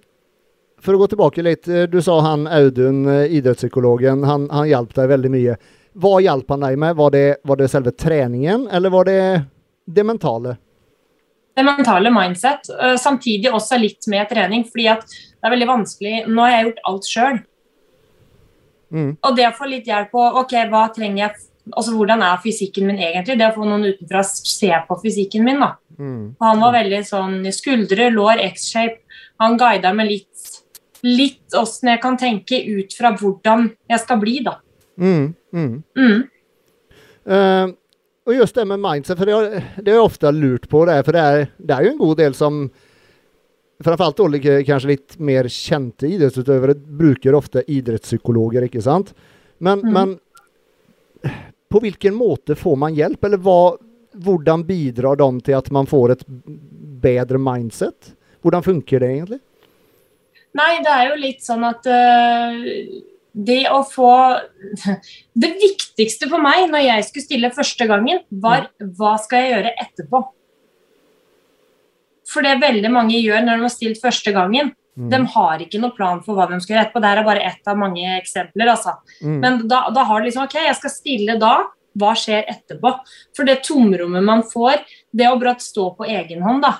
for 0.80 0.96
å 0.96 1.02
gå 1.02 1.10
tilbake 1.12 1.44
litt. 1.44 1.68
eh, 1.68 1.86
Du 1.88 2.00
sa 2.02 2.20
han 2.24 2.46
Audun, 2.46 3.06
eh, 3.08 3.36
idrettspsykologen, 3.36 4.24
han, 4.24 4.48
han 4.50 4.68
hjalp 4.68 4.94
deg 4.96 5.08
veldig 5.12 5.30
mye. 5.32 5.56
Hva 6.00 6.20
hjalp 6.24 6.48
han 6.54 6.64
deg 6.64 6.78
med? 6.78 6.96
Var 6.96 7.10
det, 7.10 7.26
var 7.44 7.56
det 7.60 7.68
selve 7.68 7.92
treningen, 7.92 8.68
eller 8.72 8.90
var 8.90 9.04
det 9.08 9.20
det 9.84 10.04
mentale? 10.06 10.56
det 11.60 11.64
mentale 11.66 12.10
mindset, 12.10 12.70
øh, 12.82 12.96
samtidig 12.96 13.52
også 13.52 13.78
litt 13.78 14.06
med 14.08 14.28
trening. 14.28 14.64
fordi 14.64 14.86
at 14.88 15.00
det 15.10 15.44
er 15.44 15.50
veldig 15.50 15.68
vanskelig 15.68 16.26
Nå 16.28 16.42
har 16.42 16.50
jeg 16.50 16.64
gjort 16.64 16.82
alt 16.84 17.08
sjøl. 17.08 17.38
Mm. 18.90 19.16
Og 19.22 19.36
det 19.36 19.46
å 19.46 19.54
få 19.54 19.68
litt 19.70 19.86
hjelp 19.86 20.10
på 20.10 20.22
ok, 20.42 20.54
hva 20.70 20.88
trenger 20.94 21.26
jeg 21.26 21.46
altså 21.76 21.92
Hvordan 21.94 22.22
er 22.26 22.40
fysikken 22.42 22.86
min 22.88 22.98
egentlig? 22.98 23.36
Det 23.38 23.46
å 23.46 23.54
få 23.54 23.66
noen 23.68 23.84
utenfra 23.92 24.24
se 24.24 24.70
på 24.88 24.96
fysikken 25.04 25.44
min. 25.44 25.60
da. 25.60 25.74
Mm. 26.00 26.34
Og 26.40 26.46
han 26.46 26.62
var 26.64 26.72
veldig 26.78 27.00
sånn 27.04 27.38
skuldre, 27.52 28.06
lår, 28.14 28.40
X-shape. 28.48 29.02
Han 29.42 29.58
guida 29.60 29.92
meg 29.96 30.08
litt 30.14 30.26
litt 31.04 31.54
åssen 31.56 31.88
jeg 31.88 32.00
kan 32.02 32.16
tenke 32.20 32.58
ut 32.76 32.92
fra 32.92 33.14
hvordan 33.16 33.70
jeg 33.88 34.00
skal 34.02 34.18
bli, 34.20 34.34
da. 34.44 34.58
Mm. 35.00 35.34
Mm. 35.52 36.24
Eh, 37.24 37.66
och 38.26 38.34
just 38.34 38.54
det 38.54 38.64
med 38.68 38.80
mindset, 38.80 39.16
for 39.18 39.24
det 39.26 39.32
har, 39.32 39.62
jeg 39.84 39.98
ofte 40.00 40.32
lurt 40.32 40.68
på 40.68 40.84
det, 40.86 40.98
for 41.06 41.16
det 41.16 41.20
er, 41.24 41.46
det 41.56 41.76
er 41.76 41.86
jo 41.86 41.92
en 41.94 42.02
god 42.04 42.16
del 42.24 42.34
som 42.34 42.70
Framfor 43.80 44.04
alt 44.10 44.18
like- 44.34 44.60
litt 44.60 44.84
lite 44.84 45.16
mer 45.24 45.44
kjente 45.48 46.04
idrettsutøvere 46.04 46.74
bruker 46.76 47.32
ofte 47.32 47.62
idrettspsykologer, 47.64 48.66
ikke 48.68 48.82
sant? 48.84 49.14
Men, 49.58 49.80
Mm. 49.80 49.92
men 49.94 50.18
på 51.72 51.80
hvilken 51.80 52.12
måte 52.14 52.54
får 52.54 52.76
man 52.76 52.94
hjelp, 52.94 53.24
eller 53.24 53.38
hva, 53.38 53.78
hvordan 54.14 54.64
bidrar 54.66 55.18
de 55.20 55.28
til 55.46 55.56
at 55.58 55.70
man 55.74 55.88
får 55.90 56.16
et 56.16 56.24
bedre 57.02 57.38
mindset? 57.40 58.12
Hvordan 58.42 58.64
funker 58.64 59.02
det 59.02 59.12
egentlig? 59.14 59.40
Nei, 60.56 60.72
det 60.82 60.90
er 60.90 61.08
jo 61.10 61.20
litt 61.20 61.44
sånn 61.46 61.62
at 61.68 61.86
uh, 61.86 62.56
det 63.30 63.60
å 63.70 63.84
få 63.86 64.10
Det 65.42 65.52
viktigste 65.60 66.26
for 66.30 66.42
meg 66.42 66.66
når 66.72 66.86
jeg 66.88 67.06
skulle 67.06 67.28
stille 67.28 67.52
første 67.54 67.86
gangen, 67.86 68.24
var 68.30 68.68
hva 68.98 69.14
skal 69.22 69.44
jeg 69.44 69.54
gjøre 69.54 69.76
etterpå? 69.86 70.24
For 72.30 72.46
det 72.46 72.60
veldig 72.62 72.90
mange 72.94 73.18
gjør 73.18 73.42
når 73.46 73.58
de 73.58 73.66
har 73.66 73.74
stilt 73.74 74.02
første 74.02 74.34
gangen, 74.34 74.74
Mm. 75.00 75.10
de 75.10 75.18
har 75.32 75.62
ikke 75.62 75.78
noen 75.80 75.94
plan 75.96 76.18
for 76.24 76.36
hva 76.36 76.48
de 76.50 76.58
skal 76.60 76.74
gjøre 76.74 76.86
etterpå. 76.88 77.00
Det 77.02 77.10
er 77.10 77.26
bare 77.28 77.44
ett 77.46 77.68
av 77.70 77.78
mange 77.78 78.06
eksempler. 78.18 78.72
altså. 78.74 78.96
Mm. 79.22 79.36
Men 79.40 79.60
da, 79.70 79.84
da 79.94 80.04
har 80.04 80.20
du 80.20 80.28
liksom 80.28 80.44
OK, 80.44 80.56
jeg 80.60 80.76
skal 80.76 80.92
stille 80.92 81.36
da. 81.40 81.54
Hva 81.98 82.12
skjer 82.14 82.44
etterpå? 82.48 82.92
For 83.36 83.44
det 83.48 83.62
tomrommet 83.66 84.22
man 84.24 84.42
får, 84.46 84.84
det 85.12 85.26
å 85.28 85.38
brått 85.40 85.64
stå 85.64 85.90
på 85.98 86.06
egen 86.06 86.42
hånd, 86.42 86.62
da. 86.62 86.76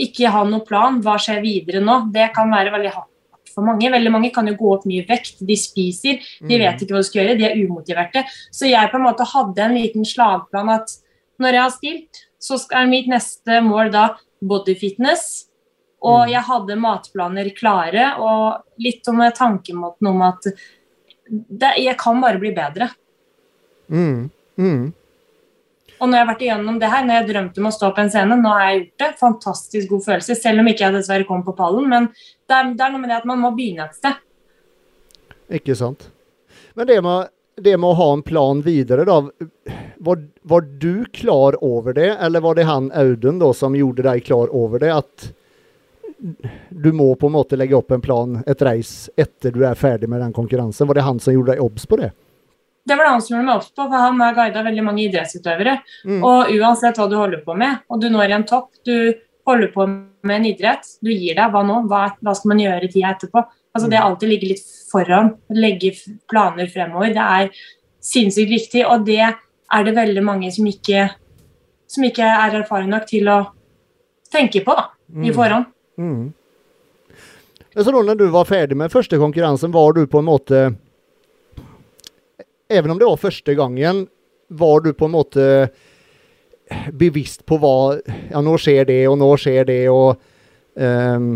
Ikke 0.00 0.30
ha 0.32 0.44
noe 0.48 0.64
plan, 0.66 1.00
hva 1.04 1.18
skjer 1.20 1.42
videre 1.44 1.82
nå? 1.84 2.12
Det 2.12 2.32
kan 2.34 2.50
være 2.50 2.72
veldig 2.74 2.92
hardt 2.94 3.52
for 3.54 3.62
mange. 3.62 3.90
Veldig 3.92 4.10
mange 4.10 4.32
kan 4.34 4.48
jo 4.50 4.56
gå 4.58 4.72
opp 4.74 4.86
mye 4.90 5.04
vekt, 5.06 5.38
de 5.46 5.56
spiser, 5.58 6.18
de 6.42 6.58
vet 6.58 6.80
ikke 6.82 6.96
hva 6.96 7.02
de 7.04 7.08
skal 7.08 7.22
gjøre, 7.22 7.38
de 7.38 7.46
er 7.46 7.60
umotiverte. 7.62 8.24
Så 8.50 8.66
jeg 8.70 8.90
på 8.90 8.98
en 8.98 9.06
måte 9.06 9.26
hadde 9.30 9.62
en 9.62 9.76
liten 9.76 10.08
slagplan 10.08 10.72
at 10.74 10.96
når 11.38 11.52
jeg 11.52 11.62
har 11.62 11.74
stilt, 11.74 12.22
så 12.42 12.58
er 12.76 12.90
mitt 12.90 13.06
neste 13.10 13.60
mål 13.64 13.92
da 13.94 14.08
body 14.42 14.74
fitness. 14.78 15.46
Og 16.04 16.26
Mm. 16.26 16.30
jeg 16.32 16.42
hadde 16.42 16.76
matplaner 16.76 17.56
klare, 17.56 18.18
og 18.18 18.64
litt 18.78 19.06
om 19.08 19.22
tankemåten 19.32 20.06
om 20.08 20.22
at 20.22 20.42
det, 21.30 21.70
jeg 21.78 21.96
kan 21.96 22.20
bare 22.20 22.38
bli 22.38 22.52
bedre. 22.52 22.90
Mm. 23.88 24.30
Mm. 24.60 24.92
Og 25.94 26.10
når 26.10 26.18
jeg 26.18 26.24
har 26.24 26.30
vært 26.30 26.42
igjennom 26.44 26.78
det 26.80 26.90
her, 26.90 27.04
når 27.06 27.16
jeg 27.18 27.28
drømte 27.30 27.62
om 27.62 27.68
å 27.68 27.74
stå 27.74 27.90
på 27.94 28.02
en 28.02 28.10
scene, 28.12 28.38
nå 28.38 28.50
har 28.52 28.64
jeg 28.64 28.78
gjort 28.78 29.04
det. 29.04 29.10
Fantastisk 29.20 29.92
god 29.92 30.02
følelse, 30.08 30.36
selv 30.38 30.62
om 30.62 30.70
ikke 30.70 30.86
jeg 30.86 30.96
dessverre 30.98 31.28
kom 31.28 31.44
på 31.46 31.54
pallen. 31.56 31.86
Men 31.90 32.08
det 32.12 32.56
er, 32.58 32.72
det 32.74 32.86
er 32.86 32.94
noe 32.94 33.02
med 33.04 33.12
det 33.12 33.20
at 33.20 33.28
man 33.30 33.40
må 33.40 33.52
begynne 33.56 33.86
et 33.86 33.96
sted. 34.00 34.18
Ikke 35.60 35.76
sant. 35.78 36.08
Men 36.74 36.88
det 36.90 36.98
med, 37.06 37.30
det 37.62 37.76
med 37.78 37.92
å 37.92 37.98
ha 38.00 38.08
en 38.16 38.24
plan 38.26 38.60
videre, 38.66 39.06
da. 39.08 39.20
Var, 40.04 40.26
var 40.42 40.66
du 40.82 41.06
klar 41.14 41.56
over 41.64 41.96
det, 41.96 42.10
eller 42.20 42.42
var 42.44 42.58
det 42.58 42.66
han 42.68 42.90
Audun 42.98 43.38
da 43.40 43.52
som 43.56 43.78
gjorde 43.78 44.04
deg 44.04 44.26
klar 44.26 44.52
over 44.52 44.82
det? 44.82 44.90
At 44.92 45.30
du 46.68 46.90
må 46.92 47.14
på 47.20 47.30
en 47.30 47.36
måte 47.36 47.56
legge 47.56 47.76
opp 47.78 47.94
en 47.94 48.02
plan, 48.04 48.36
et 48.46 48.62
reis, 48.64 49.08
etter 49.16 49.54
du 49.54 49.62
er 49.64 49.78
ferdig 49.78 50.10
med 50.10 50.20
den 50.24 50.34
konkurransen. 50.36 50.88
Var 50.90 50.98
det 50.98 51.06
han 51.06 51.20
som 51.22 51.36
gjorde 51.36 51.54
deg 51.54 51.64
obs 51.64 51.86
på 51.88 52.00
det? 52.00 52.10
Det 52.84 52.96
var 52.96 53.06
det 53.06 53.12
han 53.14 53.22
som 53.24 53.34
gjorde 53.34 53.46
meg 53.48 53.60
obs 53.60 53.70
på, 53.72 53.84
for 53.88 53.96
han 53.96 54.20
har 54.20 54.34
guida 54.36 54.62
veldig 54.66 54.82
mange 54.84 55.04
idrettsutøvere. 55.06 55.78
Mm. 56.04 56.18
Og 56.20 56.50
uansett 56.58 56.98
hva 57.00 57.06
du 57.08 57.16
holder 57.16 57.40
på 57.46 57.56
med, 57.56 57.78
og 57.88 58.02
du 58.02 58.10
når 58.12 58.34
en 58.36 58.44
topp, 58.48 58.70
du 58.84 59.14
holder 59.48 59.70
på 59.72 59.86
med 59.88 60.34
en 60.36 60.48
idrett, 60.48 60.84
du 61.04 61.10
gir 61.12 61.36
deg, 61.38 61.52
hva 61.52 61.62
nå? 61.64 61.82
Hva, 61.88 62.02
hva 62.20 62.34
skal 62.36 62.52
man 62.52 62.60
gjøre 62.60 62.84
i 62.84 62.92
tida 62.92 63.14
etterpå? 63.14 63.44
Altså 63.74 63.90
Det 63.90 63.98
alltid 63.98 64.30
ligger 64.30 64.52
litt 64.52 64.68
foran, 64.92 65.32
legge 65.50 65.90
planer 66.30 66.68
fremover, 66.70 67.10
det 67.16 67.24
er 67.24 67.50
sinnssykt 68.04 68.52
viktig. 68.52 68.84
Og 68.86 69.04
det 69.08 69.20
er 69.24 69.84
det 69.88 69.96
veldig 69.96 70.22
mange 70.24 70.52
som 70.54 70.68
ikke, 70.68 71.08
som 71.90 72.06
ikke 72.06 72.28
er 72.28 72.60
erfarne 72.60 72.92
nok 72.92 73.08
til 73.10 73.28
å 73.32 73.40
tenke 74.32 74.64
på 74.64 74.76
da, 74.76 74.90
i 75.14 75.30
Mm. 75.30 75.34
forhånd. 75.34 75.66
Mm. 75.98 76.32
Så 77.74 78.04
da 78.06 78.14
du 78.14 78.28
var 78.30 78.44
ferdig 78.44 78.76
med 78.76 78.92
første 78.92 79.18
konkurransen, 79.18 79.72
var 79.72 79.92
du 79.92 80.06
på 80.06 80.18
en 80.18 80.28
måte 80.28 80.76
Even 82.72 82.94
om 82.94 83.00
det 83.00 83.08
var 83.08 83.20
første 83.20 83.54
gangen, 83.58 84.06
var 84.48 84.84
du 84.84 84.92
på 84.96 85.08
en 85.08 85.14
måte 85.14 85.48
bevisst 86.92 87.44
på 87.44 87.58
hva 87.60 87.98
Ja, 88.30 88.40
nå 88.40 88.54
skjer 88.60 88.86
det, 88.88 89.02
og 89.10 89.18
nå 89.20 89.34
skjer 89.40 89.66
det, 89.68 89.82
og 89.92 90.16
um, 90.80 91.34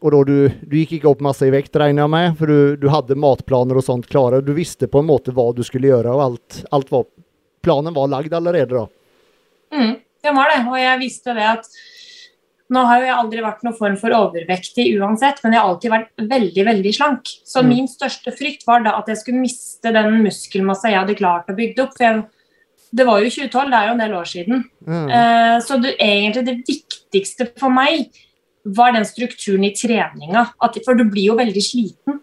og 0.00 0.14
da 0.14 0.20
du, 0.24 0.36
du 0.64 0.76
gikk 0.80 0.94
ikke 0.96 1.10
opp 1.10 1.22
masse 1.24 1.44
i 1.44 1.52
vekt, 1.52 1.76
regner 1.76 2.06
jeg 2.06 2.12
med, 2.14 2.36
for 2.38 2.48
du, 2.48 2.76
du 2.80 2.86
hadde 2.88 3.18
matplaner 3.20 3.76
og 3.76 3.84
sånt 3.84 4.06
klare. 4.08 4.40
Du 4.40 4.54
visste 4.56 4.88
på 4.88 5.02
en 5.02 5.10
måte 5.10 5.34
hva 5.36 5.50
du 5.52 5.60
skulle 5.66 5.90
gjøre, 5.90 6.14
og 6.14 6.22
alt, 6.24 6.62
alt 6.72 6.94
var 6.94 7.08
Planen 7.60 7.92
var 7.92 8.08
lagd 8.08 8.32
allerede 8.32 8.72
da. 8.72 8.86
Mm, 9.76 9.90
det 10.24 10.32
var 10.32 10.48
det, 10.48 10.60
og 10.64 10.76
jeg 10.80 11.00
visste 11.02 11.34
det 11.36 11.44
at 11.44 11.66
nå 12.70 12.82
har 12.86 13.00
jo 13.00 13.06
jeg 13.08 13.16
aldri 13.18 13.42
vært 13.42 13.62
noen 13.66 13.76
form 13.76 13.96
for 13.98 14.14
overvektig 14.14 14.84
uansett, 15.00 15.40
men 15.42 15.56
jeg 15.56 15.60
har 15.60 15.70
alltid 15.72 15.90
vært 15.90 16.24
veldig 16.30 16.64
veldig 16.68 16.92
slank. 16.94 17.32
Så 17.44 17.62
Mm. 17.62 17.68
min 17.68 17.88
største 17.90 18.30
frykt 18.30 18.66
var 18.66 18.84
da 18.84 18.96
at 18.98 19.08
jeg 19.08 19.18
skulle 19.18 19.42
miste 19.42 19.92
den 19.92 20.22
muskelmassa 20.22 20.90
jeg 20.90 21.00
hadde 21.00 21.18
klart 21.18 21.50
å 21.50 21.56
bygge 21.56 21.82
opp. 21.82 21.96
For 21.96 22.04
jeg, 22.04 22.24
det 22.94 23.06
var 23.06 23.20
jo 23.20 23.30
2012, 23.30 23.70
det 23.70 23.78
er 23.78 23.86
jo 23.86 23.92
en 23.92 24.04
del 24.04 24.14
år 24.14 24.28
siden. 24.30 24.64
Mm. 24.86 25.06
Uh, 25.10 25.60
så 25.66 25.82
det, 25.82 25.96
egentlig 25.98 26.44
det 26.46 26.58
viktigste 26.68 27.50
for 27.58 27.70
meg 27.70 28.10
var 28.64 28.92
den 28.92 29.04
strukturen 29.04 29.64
i 29.64 29.74
treninga. 29.74 30.52
At, 30.62 30.78
for 30.84 30.94
du 30.94 31.04
blir 31.04 31.32
jo 31.32 31.38
veldig 31.38 31.62
sliten. 31.64 32.20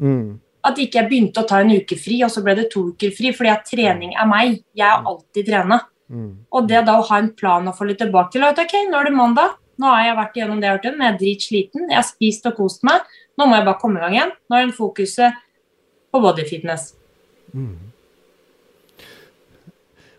Mm. 0.00 0.40
At 0.66 0.76
ikke 0.82 1.00
jeg 1.00 1.08
begynte 1.08 1.40
å 1.40 1.48
ta 1.48 1.60
en 1.62 1.70
uke 1.70 1.96
fri, 1.96 2.22
og 2.26 2.30
så 2.30 2.42
ble 2.42 2.56
det 2.58 2.70
to 2.72 2.90
uker 2.92 3.12
fri. 3.14 3.32
Fordi 3.32 3.52
at 3.52 3.68
trening 3.70 4.12
er 4.18 4.26
meg. 4.26 4.62
Jeg 4.74 4.84
har 4.86 5.06
alltid 5.06 5.46
trena. 5.46 5.80
Mm. 6.12 6.32
Og 6.54 6.68
det 6.70 6.84
da 6.86 6.98
å 7.00 7.06
ha 7.08 7.18
en 7.18 7.32
plan 7.34 7.66
å 7.66 7.74
få 7.74 7.88
litt 7.88 7.98
tilbake 8.02 8.34
til. 8.34 8.44
at 8.46 8.58
ok, 8.62 8.76
nå 8.90 9.00
er 9.00 9.10
det 9.10 9.16
mandag. 9.16 9.56
Nå 9.76 9.90
har 9.90 10.04
jeg 10.06 10.16
vært 10.16 10.38
gjennom 10.38 10.60
det 10.60 10.68
jeg 10.68 10.72
har 10.72 10.78
gjort, 10.78 11.00
jeg 11.00 11.08
er 11.08 11.18
dritsliten. 11.20 11.88
Jeg 11.90 11.98
har 11.98 12.06
spist 12.08 12.46
og 12.48 12.56
kost 12.56 12.86
meg. 12.86 13.04
Nå 13.36 13.48
må 13.48 13.58
jeg 13.58 13.66
bare 13.66 13.80
komme 13.80 14.00
i 14.00 14.04
gang 14.04 14.16
igjen. 14.16 14.32
Nå 14.48 14.56
er 14.56 14.70
det 14.70 14.78
fokuset 14.78 15.42
på 16.14 16.22
bodyfitness. 16.24 16.94
Mm. 17.52 17.74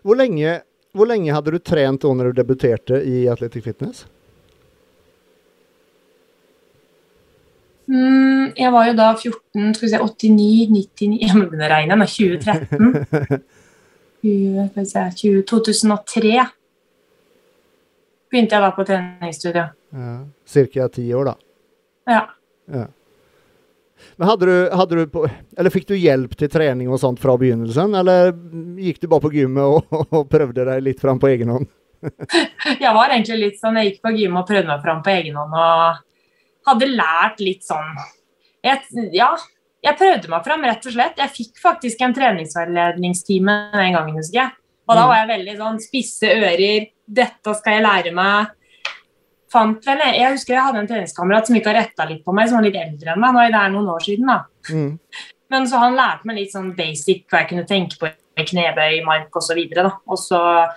Hvor 0.06 0.18
lenge, 0.18 0.60
hvor 0.94 1.10
lenge 1.10 1.34
hadde 1.34 1.56
du 1.56 1.58
trent 1.58 2.04
da 2.04 2.14
når 2.14 2.30
du 2.30 2.38
debuterte 2.38 3.02
i 3.02 3.26
Athletic 3.28 3.66
Fitness? 3.66 4.06
Mm, 7.88 8.52
jeg 8.52 8.72
var 8.72 8.86
jo 8.90 8.94
da 8.98 9.08
14, 9.16 9.74
skal 9.74 9.86
vi 9.86 9.90
si 9.90 9.98
89, 9.98 10.66
99 10.76 11.22
Jeg 11.22 11.36
må 11.38 11.46
begynne 11.46 11.68
å 11.68 11.72
regne 11.72 11.96
nå. 11.96 12.08
2013. 12.12 13.38
20, 14.22 14.70
skal 14.72 14.84
vi 14.84 15.18
20, 15.22 15.42
2003 15.50 16.46
begynte 18.28 18.56
jeg 18.56 18.64
da 18.64 18.70
på 18.76 18.84
treningsstudio. 18.88 19.64
Ja, 19.96 20.14
Cirka 20.48 20.88
ti 20.92 21.06
år, 21.16 21.30
da. 21.30 21.34
Ja. 22.08 22.22
Ja. 22.68 22.86
Men 24.16 24.28
hadde 24.28 24.46
du, 24.46 24.54
hadde 24.78 24.98
du 24.98 25.10
på, 25.10 25.24
eller 25.58 25.74
fikk 25.74 25.88
du 25.88 25.96
hjelp 25.98 26.36
til 26.38 26.50
trening 26.52 26.90
og 26.92 27.00
sånt 27.02 27.20
fra 27.22 27.34
begynnelsen, 27.40 27.96
eller 27.98 28.30
gikk 28.78 29.00
du 29.02 29.08
bare 29.10 29.24
på 29.24 29.32
gymmet 29.34 29.64
og, 29.64 29.96
og 30.14 30.28
prøvde 30.30 30.66
deg 30.68 30.84
litt 30.86 31.02
fram 31.02 31.20
på 31.22 31.30
egen 31.32 31.54
hånd? 31.54 31.70
Jeg 32.84 32.92
var 32.94 33.10
egentlig 33.10 33.40
litt 33.40 33.56
sånn, 33.58 33.78
jeg 33.80 33.88
gikk 33.88 34.04
på 34.06 34.12
gym 34.14 34.36
og 34.38 34.46
prøvde 34.46 34.70
meg 34.70 34.84
fram 34.84 35.00
på 35.02 35.10
egen 35.16 35.34
hånd 35.34 35.56
og 35.58 36.04
hadde 36.68 36.86
lært 36.92 37.40
litt 37.42 37.64
sånn 37.66 37.88
Jeg, 38.62 39.08
ja, 39.16 39.32
jeg 39.84 39.96
prøvde 39.96 40.28
meg 40.28 40.44
fram, 40.44 40.64
rett 40.64 40.86
og 40.86 40.92
slett. 40.92 41.16
Jeg 41.16 41.30
fikk 41.30 41.60
faktisk 41.62 42.00
en 42.02 42.14
treningsveiledningstime 42.14 43.56
den 43.72 43.92
gangen, 43.94 44.16
husker 44.16 44.40
jeg. 44.42 44.50
Og 44.88 44.96
da 44.96 45.02
Mm. 45.02 45.08
var 45.08 45.16
jeg 45.16 45.28
veldig 45.28 45.56
sånn 45.58 45.80
spisse 45.80 46.22
ører. 46.34 46.88
Dette 47.06 47.54
skal 47.56 47.72
jeg 47.72 47.84
lære 47.84 48.12
meg. 48.14 48.46
Fant 49.50 49.84
vel, 49.84 49.98
Jeg 49.98 50.32
husker 50.32 50.54
jeg 50.54 50.62
hadde 50.62 50.78
en 50.78 50.86
treningskamerat 50.86 51.46
som 51.46 51.56
ikke 51.56 51.72
har 51.72 51.82
retta 51.84 52.06
litt 52.08 52.24
på 52.24 52.34
meg, 52.34 52.48
som 52.48 52.58
var 52.58 52.64
litt 52.64 52.74
eldre 52.76 53.12
enn 53.14 53.20
meg. 53.20 53.32
Nå 53.34 53.40
er 53.46 53.50
det 53.52 53.72
noen 53.72 53.88
år 53.88 54.00
siden, 54.00 54.26
da. 54.26 54.44
Mm. 54.70 54.98
Men 55.50 55.62
så 55.66 55.78
han 55.78 55.94
lærte 55.96 56.24
meg 56.26 56.36
litt 56.36 56.52
sånn 56.52 56.74
basic 56.76 57.24
hva 57.28 57.38
jeg 57.40 57.48
kunne 57.48 57.66
tenke 57.66 57.98
på 57.98 58.10
med 58.36 58.46
knebøy, 58.46 59.04
mark 59.04 59.30
osv. 59.32 59.58
Og 60.06 60.18
så 60.18 60.68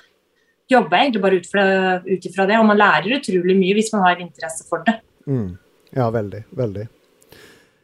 jobba 0.71 0.89
jeg 0.97 1.11
egentlig 1.11 1.21
bare 1.21 1.35
ut 1.35 1.45
fra- 1.51 2.01
ut 2.05 2.21
ifra 2.25 2.47
det. 2.47 2.57
Og 2.59 2.65
man 2.65 2.77
lærer 2.77 3.19
utrolig 3.19 3.57
mye 3.57 3.73
hvis 3.75 3.91
man 3.93 4.03
har 4.03 4.15
interesse 4.15 4.67
for 4.69 4.83
det. 4.85 5.01
Mm. 5.27 5.57
Ja, 5.93 6.09
veldig. 6.09 6.45
Veldig. 6.55 6.87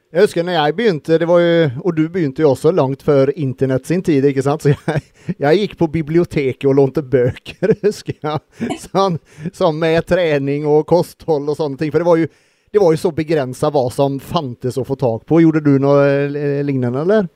Jeg 0.07 0.23
husker 0.23 0.45
når 0.47 0.55
jeg 0.55 0.73
begynte, 0.77 1.17
det 1.19 1.27
var 1.27 1.41
jo, 1.43 1.55
og 1.83 1.95
du 1.97 2.05
begynte 2.07 2.39
jo 2.39 2.53
også 2.53 2.71
langt 2.71 3.01
før 3.03 3.27
internett 3.35 3.89
sin 3.89 3.99
tid, 4.05 4.23
ikke 4.29 4.45
sant? 4.45 4.63
Så 4.63 4.71
jeg, 4.71 5.01
jeg 5.35 5.59
gikk 5.59 5.73
på 5.81 5.89
biblioteket 5.97 6.63
og 6.69 6.77
lånte 6.79 7.03
bøker, 7.03 7.73
husker 7.83 8.15
jeg. 8.15 8.77
Sånn, 8.85 9.17
sånn 9.51 9.81
med 9.81 10.07
trening 10.07 10.63
og 10.69 10.85
kosthold 10.87 11.51
og 11.51 11.59
sånne 11.59 11.81
ting. 11.81 11.91
For 11.91 11.99
det 11.99 12.07
var 12.07 12.21
jo, 12.21 12.29
det 12.71 12.83
var 12.83 12.95
jo 12.95 13.01
så 13.03 13.11
begrensa 13.19 13.71
hva 13.75 13.83
som 13.91 14.15
fantes 14.23 14.79
å 14.79 14.87
få 14.87 14.95
tak 14.95 15.27
på. 15.27 15.41
Gjorde 15.43 15.65
du 15.67 15.73
noe 15.83 16.07
eh, 16.07 16.63
lignende, 16.63 17.03
eller? 17.03 17.27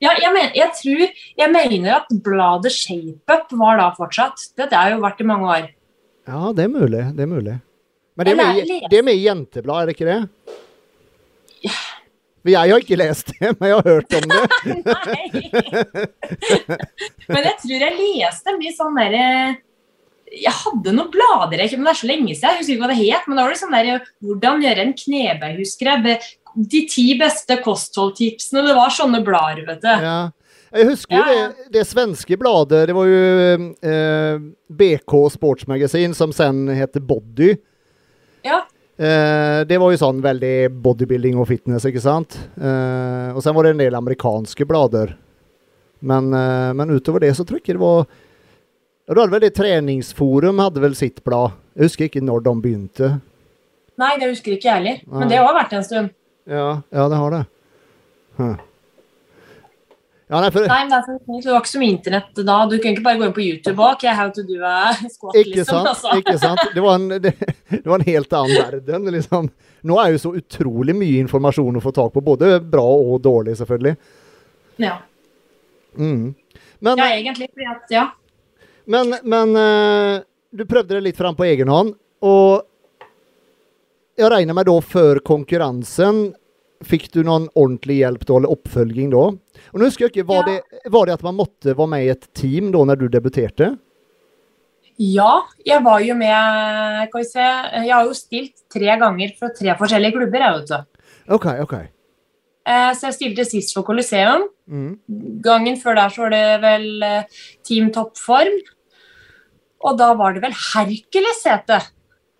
Ja, 0.00 0.16
jeg, 0.20 0.28
men, 0.32 0.50
jeg 0.52 0.72
tror 0.76 1.02
Jeg 1.40 1.52
mener 1.54 1.94
at 1.94 2.10
bladet 2.24 2.72
ShapeUp 2.72 3.52
var 3.60 3.80
da 3.80 3.92
fortsatt. 3.96 4.50
Dette 4.56 4.76
har 4.76 4.96
jo 4.96 5.02
vært 5.04 5.20
i 5.20 5.28
mange 5.28 5.52
år. 5.52 5.72
Ja, 6.26 6.48
det 6.56 6.64
er 6.64 6.72
mulig. 6.72 7.04
Det 7.12 7.28
er 7.28 7.30
mulig. 7.36 7.60
Men 8.16 8.24
det 8.24 8.32
er 8.32 8.40
med, 8.40 8.76
det 8.88 8.98
er 9.04 9.04
med 9.04 9.20
jenteblad, 9.20 9.82
er 9.82 9.90
det 9.90 9.98
ikke 9.98 10.08
det? 10.08 10.56
Jeg 12.52 12.72
har 12.72 12.82
ikke 12.82 12.98
lest 13.00 13.32
det, 13.32 13.52
men 13.58 13.68
jeg 13.68 13.76
har 13.76 13.86
hørt 13.86 14.16
om 14.16 14.24
det. 14.32 14.44
Men 17.26 17.42
jeg 17.42 17.56
tror 17.62 17.82
jeg 17.82 17.96
leste 17.98 18.54
mye 18.54 18.72
sånn 18.76 18.98
derre 18.98 19.26
Jeg 20.36 20.54
hadde 20.54 20.94
noen 20.94 21.10
blader, 21.10 21.58
jeg, 21.62 21.74
men 21.78 21.86
det 21.88 21.92
er 21.92 22.00
så 22.00 22.08
lenge 22.10 22.34
siden. 22.34 22.48
Jeg 22.50 22.60
husker 22.60 22.74
ikke 22.74 22.84
hva 22.84 22.90
det 22.92 22.98
het. 23.00 23.26
Men 23.26 23.38
da 23.38 23.44
var 23.46 23.54
det 23.54 23.60
sånn 23.60 23.76
der 23.76 24.08
Hvordan 24.24 24.64
gjøre 24.64 24.84
en 24.86 24.96
knebøy, 25.02 25.52
husker 25.60 25.92
jeg. 25.92 26.16
De 26.56 26.80
ti 26.90 27.06
beste 27.20 27.58
kostholdtipsene. 27.64 28.64
Det 28.66 28.76
var 28.78 28.94
sånne 28.94 29.20
blader, 29.26 29.64
vet 29.68 29.82
du. 29.84 29.90
Ja. 29.90 30.18
Jeg 30.76 30.88
husker 30.90 31.14
jo 31.16 31.22
Ja, 31.22 31.34
ja. 31.36 31.48
det, 31.54 31.68
det 31.76 31.84
svenske 31.88 32.38
bladet. 32.40 32.86
Det 32.90 32.96
var 32.96 33.06
jo 33.08 33.20
eh, 33.86 34.46
BK 34.68 35.18
Sportsmagasin, 35.36 36.14
som 36.16 36.34
sen 36.36 36.66
heter 36.74 37.04
Body. 37.04 37.54
Ja. 38.46 38.64
Eh, 38.96 39.60
det 39.68 39.76
var 39.76 39.92
jo 39.92 40.00
sånn 40.00 40.22
veldig 40.24 40.70
bodybuilding 40.84 41.36
og 41.36 41.50
fitness, 41.50 41.84
ikke 41.84 42.00
sant? 42.00 42.38
Eh, 42.56 43.34
og 43.36 43.42
sen 43.44 43.56
var 43.56 43.66
det 43.66 43.74
en 43.74 43.82
del 43.82 43.98
amerikanske 43.98 44.64
blader. 44.68 45.12
Men, 46.00 46.32
eh, 46.32 46.72
men 46.72 46.94
utover 46.94 47.20
det 47.20 47.34
så 47.36 47.44
tror 47.44 47.58
jeg 47.58 47.66
ikke 47.66 47.76
det 47.76 47.84
var 47.84 48.06
ja, 49.06 49.14
Du 49.14 49.20
hadde 49.20 49.32
vel 49.32 49.44
det 49.44 49.54
Treningsforum 49.56 50.58
hadde 50.58 50.80
vel 50.82 50.96
sitt 50.98 51.22
blad. 51.24 51.52
Jeg 51.76 51.90
husker 51.90 52.08
ikke 52.08 52.24
når 52.24 52.42
de 52.46 52.54
begynte. 52.62 53.10
Nei, 54.00 54.16
det 54.20 54.30
husker 54.32 54.56
ikke 54.56 54.68
jeg 54.68 54.80
heller. 54.80 55.02
Men 55.06 55.28
det 55.28 55.38
har 55.40 55.54
vært 55.56 55.76
en 55.76 55.84
stund. 55.84 56.10
Ja, 56.48 56.80
ja 56.92 57.06
det 57.12 57.20
har 57.20 57.36
det. 57.36 57.42
Hm. 58.36 58.56
Ja, 60.26 60.40
nei, 60.42 60.48
for, 60.50 60.64
Nei, 60.66 60.78
men 60.82 60.90
det, 60.90 60.98
så 61.06 61.12
fint. 61.22 61.44
det 61.44 61.52
var 61.52 61.60
ikke 61.62 61.78
mye 61.78 61.92
internett 61.94 62.38
da. 62.48 62.54
Du 62.66 62.72
kunne 62.80 62.96
ikke 62.96 63.04
bare 63.04 63.18
gå 63.20 63.26
inn 63.28 63.34
på 63.36 63.44
YouTube 63.44 63.78
og 63.78 63.92
okay, 63.94 64.10
how 64.18 64.32
to 64.34 64.42
do 64.42 64.56
a 64.58 64.90
squat, 65.12 65.36
Ikke 65.38 65.60
liksom. 65.60 65.84
sant? 65.84 65.90
Altså. 65.92 66.14
ikke 66.18 66.34
sant? 66.42 66.62
Det, 66.74 66.82
var 66.82 66.96
en, 66.98 67.08
det, 67.22 67.32
det 67.70 67.84
var 67.86 68.00
en 68.00 68.06
helt 68.08 68.34
annen 68.34 68.56
verden. 68.58 69.06
Liksom. 69.14 69.50
Nå 69.86 69.98
er 70.02 70.10
jo 70.16 70.22
så 70.24 70.32
utrolig 70.40 70.96
mye 70.98 71.20
informasjon 71.22 71.78
å 71.78 71.82
få 71.84 71.92
tak 71.94 72.10
på, 72.16 72.24
både 72.26 72.56
bra 72.58 72.82
og 72.82 73.20
dårlig, 73.22 73.54
selvfølgelig. 73.60 73.94
Ja. 74.82 74.96
Mm. 75.94 76.34
Men, 76.82 76.98
ja, 76.98 77.06
egentlig. 77.14 77.48
Fordi 77.54 77.68
at, 77.70 77.94
ja. 77.94 78.08
men, 78.90 79.14
men 79.22 79.54
eh, 79.62 80.24
du 80.50 80.66
prøvde 80.66 80.98
det 80.98 81.04
litt 81.06 81.20
fram 81.22 81.38
på 81.38 81.46
egen 81.46 81.70
hånd, 81.70 81.94
og 82.26 82.66
jeg 84.18 84.32
regner 84.32 84.58
med 84.58 84.66
da 84.66 84.74
før 84.82 85.22
konkurransen 85.22 86.32
Fikk 86.84 87.08
du 87.14 87.22
noen 87.24 87.46
ordentlig 87.56 88.00
hjelp 88.02 88.24
da, 88.28 88.36
eller 88.36 88.52
oppfølging 88.52 89.10
da? 89.14 89.22
Og 89.72 89.80
nå 89.80 89.86
husker 89.88 90.06
jeg 90.06 90.12
ikke, 90.12 90.26
var, 90.28 90.44
Ja. 90.48 90.60
det, 90.60 90.90
var 90.92 91.06
det 91.06 91.14
at 91.16 91.22
man 91.24 91.36
måtte 91.38 91.72
være 91.76 91.88
med 91.88 92.04
i 92.04 92.10
et 92.12 92.26
team 92.36 92.70
da 92.74 92.84
når 92.84 92.98
du 93.00 93.06
debuterte? 93.08 93.78
Ja, 94.98 95.42
jeg 95.64 95.82
var 95.84 96.00
jo 96.00 96.14
med 96.16 97.08
Skal 97.10 97.20
vi 97.20 97.24
se 97.28 97.46
Jeg 97.84 97.92
har 97.92 98.06
jo 98.08 98.14
stilt 98.16 98.62
tre 98.72 98.94
ganger 98.96 99.34
fra 99.38 99.50
tre 99.52 99.74
forskjellige 99.76 100.14
klubber, 100.16 100.40
jeg, 100.40 100.60
vet 100.60 100.72
du. 100.72 101.02
OK, 101.36 101.46
OK. 101.64 101.74
Eh, 102.66 102.92
Så 102.96 103.06
jeg 103.10 103.14
stilte 103.18 103.44
sist 103.44 103.74
for 103.76 103.82
Coliseum. 103.86 104.48
Mm. 104.66 104.96
Gangen 105.44 105.76
før 105.80 105.94
der 106.00 106.08
så 106.14 106.24
var 106.26 106.30
det 106.34 106.44
vel 106.64 107.02
eh, 107.02 107.22
Team 107.64 107.92
Toppform. 107.92 108.56
Og 109.86 109.98
da 110.00 110.12
var 110.18 110.32
det 110.34 110.42
vel 110.42 110.56
Hercules 110.74 111.44
het 111.46 111.76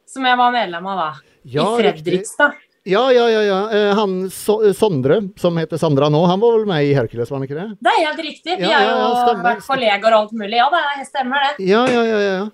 som 0.09 0.25
jeg 0.25 0.38
var 0.40 0.53
medlem 0.55 0.87
av 0.87 0.99
da. 1.03 1.11
Ja, 1.44 1.66
I. 1.77 1.83
Fredrikstad. 1.83 2.57
Ja, 2.87 3.05
ja, 3.11 3.25
ja. 3.33 3.40
ja. 3.42 3.57
Eh, 3.75 3.94
han 3.99 4.12
so 4.31 4.61
Sondre, 4.79 5.16
som 5.42 5.57
heter 5.59 5.79
Sandra 5.81 6.07
nå, 6.12 6.20
han 6.31 6.38
var 6.42 6.53
vel 6.59 6.66
med 6.70 6.85
i 6.87 6.92
Hercules, 6.94 7.31
var 7.33 7.40
han 7.40 7.46
ikke 7.49 7.59
det? 7.59 7.66
Det 7.83 7.92
er 7.96 8.05
helt 8.07 8.22
riktig. 8.22 8.59
Vi 8.61 8.62
Ja, 8.68 8.79
har 8.79 8.87
ja, 8.87 9.01
jo 9.01 9.16
stemmer. 9.25 9.42
vært 9.49 9.66
kolleger 9.66 10.07
og 10.14 10.18
alt 10.20 10.37
mulig. 10.38 10.57
Ja, 10.61 10.68
det 10.70 11.07
stemmer 11.09 11.42
det. 11.49 11.66
Ja, 11.66 11.83
ja, 11.90 12.05
ja. 12.12 12.20
ja, 12.29 12.46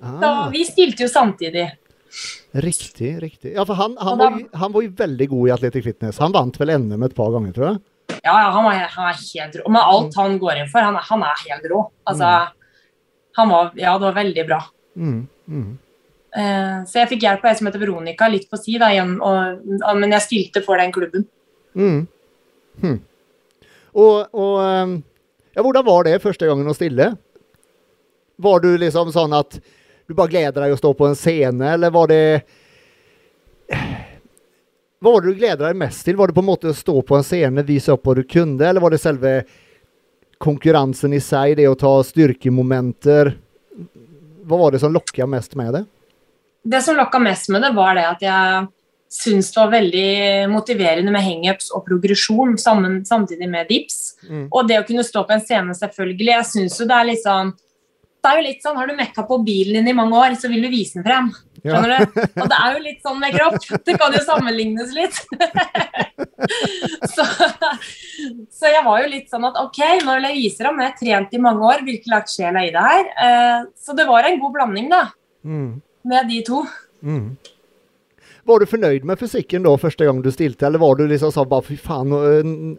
Ah. 0.00 0.16
Så 0.16 0.28
vi 0.54 0.62
stilte 0.64 1.02
jo 1.04 1.08
samtidig. 1.12 1.66
riktig, 2.56 3.10
riktig. 3.22 3.50
Ja, 3.52 3.64
for 3.68 3.74
han, 3.76 3.96
han, 4.00 4.16
da- 4.18 4.30
var, 4.30 4.38
han 4.62 4.72
var 4.72 4.82
jo 4.86 4.90
veldig 4.96 5.26
god 5.28 5.48
i 5.48 5.52
Atletic 5.52 5.84
Fitness. 5.84 6.18
Han 6.24 6.32
vant 6.32 6.56
vel 6.58 6.72
NM 6.80 7.02
et 7.04 7.14
par 7.14 7.28
ganger, 7.34 7.52
tror 7.52 7.66
jeg. 7.68 7.80
Ja, 8.24 8.32
ja, 8.32 8.46
han, 8.50 8.64
var, 8.64 8.80
han 8.94 9.10
er 9.12 9.18
helt 9.20 9.58
rå. 9.60 9.68
Med 9.76 9.82
alt 9.84 10.16
han 10.18 10.38
går 10.40 10.62
inn 10.62 10.70
for, 10.72 10.80
han 10.88 10.96
er, 10.96 11.04
han 11.10 11.22
er 11.28 11.44
helt 11.44 11.68
rå. 11.70 11.82
Altså, 12.08 12.30
han 13.38 13.52
var, 13.52 13.70
ja, 13.78 13.92
det 14.00 14.08
var 14.08 14.16
veldig 14.16 14.46
bra. 14.48 14.58
Mm, 14.96 15.20
mm. 15.52 15.68
Eh, 16.30 16.76
så 16.86 17.00
jeg 17.00 17.10
fikk 17.14 17.24
hjelp 17.26 17.44
av 17.44 17.50
ei 17.50 17.58
som 17.58 17.66
heter 17.66 17.82
Veronica, 17.82 18.28
litt 18.30 18.46
på 18.50 18.58
si, 18.60 18.76
men 18.78 20.14
jeg 20.14 20.26
stilte 20.26 20.62
for 20.66 20.78
den 20.78 20.92
klubben. 20.94 21.26
Mm. 21.74 22.04
Hm. 22.82 22.98
Og, 23.98 24.30
og 24.30 24.54
ehm, 24.62 24.94
ja, 25.54 25.64
hvordan 25.64 25.86
var 25.86 26.06
det 26.06 26.22
første 26.22 26.46
gangen 26.46 26.70
å 26.70 26.76
stille? 26.76 27.10
Var 28.40 28.62
du 28.62 28.70
liksom 28.78 29.10
sånn 29.12 29.34
at 29.36 29.58
du 30.06 30.14
bare 30.18 30.32
gleder 30.32 30.64
deg 30.64 30.74
å 30.74 30.78
stå 30.78 30.92
på 30.96 31.10
en 31.10 31.18
scene, 31.18 31.74
eller 31.74 31.92
var 31.94 32.10
det 32.10 32.22
Hva 35.00 35.12
var 35.12 35.22
det 35.22 35.32
du 35.32 35.38
gleder 35.38 35.64
deg 35.66 35.78
mest 35.80 36.04
til? 36.06 36.16
Var 36.18 36.30
det 36.30 36.36
på 36.36 36.42
en 36.42 36.50
måte 36.50 36.70
å 36.70 36.76
stå 36.76 36.96
på 37.06 37.18
en 37.18 37.26
scene, 37.26 37.66
vise 37.66 37.92
opp 37.94 38.06
hva 38.06 38.16
du 38.18 38.24
kunne, 38.26 38.62
eller 38.66 38.82
var 38.82 38.94
det 38.94 39.02
selve 39.02 39.34
konkurransen 40.40 41.14
i 41.14 41.20
seg, 41.22 41.58
det 41.58 41.68
å 41.68 41.78
ta 41.78 41.92
styrkemomenter? 42.06 43.34
Hva 44.48 44.58
var 44.60 44.74
det 44.74 44.82
som 44.82 44.94
lokka 44.94 45.28
mest 45.30 45.56
med 45.58 45.74
det? 45.76 45.84
Det 46.62 46.82
som 46.84 46.96
lokka 46.98 47.18
mest 47.22 47.48
med 47.48 47.62
det, 47.64 47.72
var 47.76 47.96
det 47.96 48.04
at 48.08 48.22
jeg 48.24 48.68
syns 49.10 49.48
det 49.50 49.58
var 49.58 49.72
veldig 49.72 50.10
motiverende 50.52 51.10
med 51.10 51.24
hangups 51.24 51.72
og 51.74 51.82
progresjon 51.88 52.54
sammen, 52.62 53.00
samtidig 53.08 53.48
med 53.50 53.66
dips. 53.70 54.14
Mm. 54.28 54.44
Og 54.52 54.68
det 54.68 54.78
å 54.78 54.84
kunne 54.86 55.02
stå 55.06 55.24
på 55.26 55.34
en 55.34 55.42
scene, 55.42 55.74
selvfølgelig. 55.74 56.30
Jeg 56.36 56.48
synes 56.52 56.78
jo 56.78 56.86
det 56.86 56.98
er 56.98 57.10
litt 57.10 57.24
sånn 57.24 57.52
det 58.20 58.28
er 58.28 58.36
jo 58.36 58.44
litt 58.44 58.60
sånn, 58.60 58.76
Har 58.76 58.84
du 58.90 58.92
mekka 58.92 59.22
på 59.24 59.38
bilen 59.40 59.78
din 59.80 59.88
i 59.88 59.96
mange 59.96 60.12
år, 60.12 60.34
så 60.36 60.50
vil 60.52 60.60
du 60.60 60.68
vise 60.68 60.98
den 60.98 61.06
frem. 61.06 61.30
Ja. 61.64 61.72
Skjønner 61.72 62.02
du? 62.04 62.20
Og 62.42 62.50
det 62.52 62.58
er 62.58 62.74
jo 62.74 62.82
litt 62.84 63.00
sånn 63.04 63.20
med 63.20 63.32
kropp. 63.32 63.56
Det 63.86 63.94
kan 64.00 64.12
jo 64.12 64.20
sammenlignes 64.26 64.92
litt. 64.92 65.16
så, 67.14 67.24
så 68.52 68.72
jeg 68.74 68.84
var 68.84 69.02
jo 69.02 69.10
litt 69.12 69.32
sånn 69.32 69.46
at 69.48 69.56
OK, 69.62 69.80
nå 70.04 70.16
vil 70.18 70.28
jeg 70.28 70.36
vise 70.36 70.66
dem. 70.66 70.80
Jeg 70.84 70.92
har 70.92 70.98
trent 71.00 71.36
i 71.36 71.42
mange 71.48 71.70
år, 71.72 71.84
virkelig 71.86 72.12
lagt 72.12 72.32
sjela 72.34 72.64
i 72.66 72.72
det 72.74 72.84
her. 72.90 73.08
Eh, 73.24 73.62
Så 73.80 73.96
det 73.96 74.04
var 74.08 74.28
en 74.28 74.40
god 74.42 74.58
blanding, 74.58 74.92
da, 74.92 75.06
Mm. 75.40 75.80
Med 76.08 76.30
de 76.30 76.40
to. 76.46 76.62
Mm. 77.02 77.36
Var 78.48 78.62
du 78.62 78.66
fornøyd 78.66 79.04
med 79.06 79.20
fysikken 79.20 79.66
da 79.66 79.74
første 79.78 80.06
gang 80.06 80.22
du 80.24 80.30
stilte, 80.32 80.66
eller 80.66 80.80
var 80.80 80.96
du 80.96 81.04
liksom 81.08 81.32
sånn 81.34 81.48
bare 81.50 81.66
fy 81.66 81.76
faen, 81.80 82.10
nå, 82.10 82.20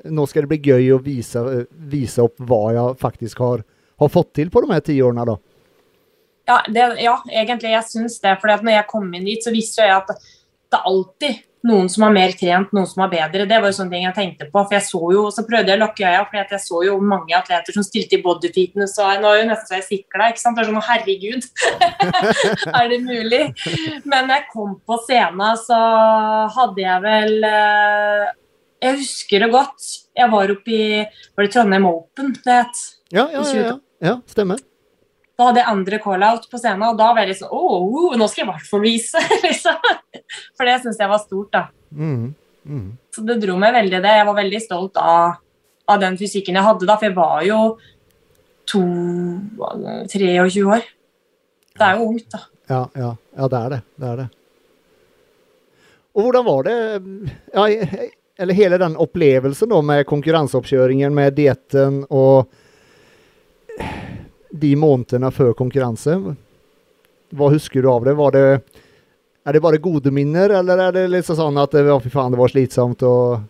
nå 0.10 0.26
skal 0.30 0.48
det 0.48 0.52
bli 0.56 0.72
gøy 0.72 0.90
å 0.96 1.02
vise, 1.06 1.44
vise 1.92 2.26
opp 2.26 2.42
hva 2.50 2.64
jeg 2.76 2.98
faktisk 3.02 3.44
har, 3.46 3.64
har 4.02 4.12
fått 4.12 4.34
til 4.40 4.52
på 4.54 4.66
de 4.66 4.74
her 4.74 4.84
ti 4.86 4.98
årene, 5.06 5.28
da? 5.30 5.38
Ja, 6.50 6.58
det, 6.68 6.88
ja 7.04 7.16
egentlig. 7.30 7.72
Jeg 7.76 7.88
syns 7.88 8.18
det. 8.24 8.34
For 8.42 8.52
når 8.52 8.74
jeg 8.80 8.90
kom 8.90 9.08
inn 9.14 9.28
dit, 9.28 9.44
så 9.44 9.54
visste 9.54 9.86
jeg 9.86 9.94
at 9.96 10.10
det 10.72 10.82
alltid 10.90 11.44
noen 11.68 11.90
som 11.92 12.06
har 12.06 12.14
mer 12.14 12.34
trent, 12.38 12.72
noen 12.74 12.88
som 12.90 13.04
har 13.04 13.12
bedre. 13.12 13.46
Det 13.50 13.60
var 13.62 13.70
jo 13.70 13.78
sånne 13.78 13.94
ting 13.94 14.06
jeg 14.08 14.16
tenkte 14.18 14.48
på. 14.50 14.64
For 14.64 14.76
jeg 14.76 14.86
så 14.88 15.02
jo, 15.14 15.26
så 15.34 15.46
prøvde 15.48 15.74
jeg 15.74 15.80
å 15.80 15.84
lukke 15.84 16.08
øya, 16.08 16.24
for 16.30 16.40
jeg 16.40 16.62
så 16.64 16.82
jo 16.88 16.96
mange 17.12 17.36
atleter 17.38 17.76
som 17.76 17.86
stilte 17.86 18.18
i 18.18 18.22
bodyfitness, 18.24 18.98
og 19.02 19.22
nå 19.22 19.34
er 19.34 19.42
jo 19.42 19.50
nesten 19.52 19.70
så 19.70 19.78
jeg 19.78 19.88
sikla, 19.90 20.32
ikke 20.32 20.44
sant. 20.44 20.58
Det 20.58 20.66
er 20.66 20.72
sånn 20.72 20.88
herregud, 20.90 21.48
er 22.82 22.92
det 22.92 23.02
mulig? 23.06 23.44
Men 24.10 24.34
jeg 24.36 24.48
kom 24.54 24.76
på 24.88 25.00
scenen, 25.06 25.62
så 25.62 25.82
hadde 26.58 26.86
jeg 26.86 27.06
vel 27.06 27.52
eh, 27.52 28.26
Jeg 28.82 28.98
husker 29.04 29.46
det 29.46 29.52
godt. 29.54 29.92
Jeg 30.18 30.32
var 30.32 30.56
oppe 30.56 30.74
i 30.74 30.90
Var 31.06 31.46
det 31.46 31.54
Trondheim 31.54 31.86
Open 31.92 32.34
det 32.42 32.58
het? 32.64 32.84
Ja, 33.14 33.30
ja, 33.30 33.46
ja. 33.46 33.64
ja. 33.70 33.78
ja 34.02 34.18
stemmer. 34.32 34.71
Da 35.42 35.48
hadde 35.48 35.62
jeg 35.64 35.72
andre 35.72 35.98
call-out 36.04 36.44
på 36.52 36.60
scenen, 36.62 36.84
og 36.86 36.98
da 37.00 37.08
var 37.16 37.24
jeg 37.24 37.32
liksom 37.32 37.54
Åh, 37.58 37.78
oh, 37.82 38.12
nå 38.20 38.28
skal 38.30 38.44
jeg 38.44 38.46
i 38.46 38.52
hvert 38.52 38.68
fall 38.70 38.84
vise! 38.84 39.22
liksom. 39.48 39.88
For 40.54 40.70
det 40.70 40.76
syns 40.84 41.00
jeg 41.02 41.10
var 41.10 41.22
stort, 41.24 41.56
da. 41.56 41.64
Mm. 41.98 42.28
Mm. 42.62 42.84
Så 43.10 43.24
det 43.26 43.40
dro 43.42 43.56
meg 43.58 43.74
veldig 43.74 44.04
det. 44.04 44.12
Jeg 44.20 44.28
var 44.28 44.38
veldig 44.38 44.62
stolt 44.62 45.00
av, 45.02 45.40
av 45.90 46.04
den 46.04 46.20
fysikken 46.20 46.60
jeg 46.60 46.68
hadde 46.68 46.86
da, 46.86 47.00
for 47.02 47.10
jeg 47.10 47.18
var 47.18 47.42
jo 47.48 47.58
to, 48.70 48.84
23 50.14 50.62
år. 50.78 50.86
Det 51.74 51.88
er 51.88 51.98
jo 51.98 52.12
ungt, 52.12 52.30
da. 52.36 52.46
Ja, 52.70 52.84
ja, 53.02 53.12
ja, 53.40 53.50
det 53.50 53.64
er 53.64 53.74
det. 53.74 53.82
Det 53.98 54.14
er 54.14 54.22
det. 54.22 54.30
Og 56.12 56.28
hvordan 56.28 56.46
var 56.46 56.66
det 56.68 56.78
ja, 57.56 57.66
Eller 58.44 58.58
hele 58.58 58.78
den 58.78 58.98
opplevelsen 59.00 59.74
da 59.74 59.82
med 59.82 60.06
konkurranseoppkjøringen, 60.12 61.18
med 61.18 61.34
dietten 61.40 62.04
og 62.14 62.52
de 64.52 64.72
månedene 64.80 65.32
før 65.34 65.54
konkurranse? 65.58 66.16
Hva 67.32 67.52
husker 67.54 67.84
du 67.84 67.90
av 67.92 68.08
det? 68.08 68.16
Var 68.20 68.36
det 68.36 68.46
er 69.42 69.56
det 69.56 69.64
bare 69.64 69.82
gode 69.82 70.12
minner, 70.14 70.54
eller 70.60 70.84
er 70.86 70.94
det 70.94 71.08
litt 71.10 71.26
sånn 71.26 71.58
at 71.58 71.74
å, 71.74 71.98
fy 72.04 72.12
faen, 72.14 72.34
det 72.34 72.40
var 72.40 72.52
slitsomt 72.52 73.02
og 73.08 73.42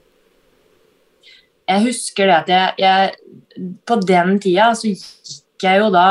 Jeg 1.68 1.84
husker 1.84 2.30
det 2.30 2.36
at 2.36 2.52
jeg, 2.52 2.76
jeg 2.80 3.72
På 3.88 3.98
den 4.00 4.38
tida 4.40 4.72
så 4.76 4.88
gikk 4.88 5.66
jeg 5.66 5.82
jo 5.84 5.90
da 5.94 6.06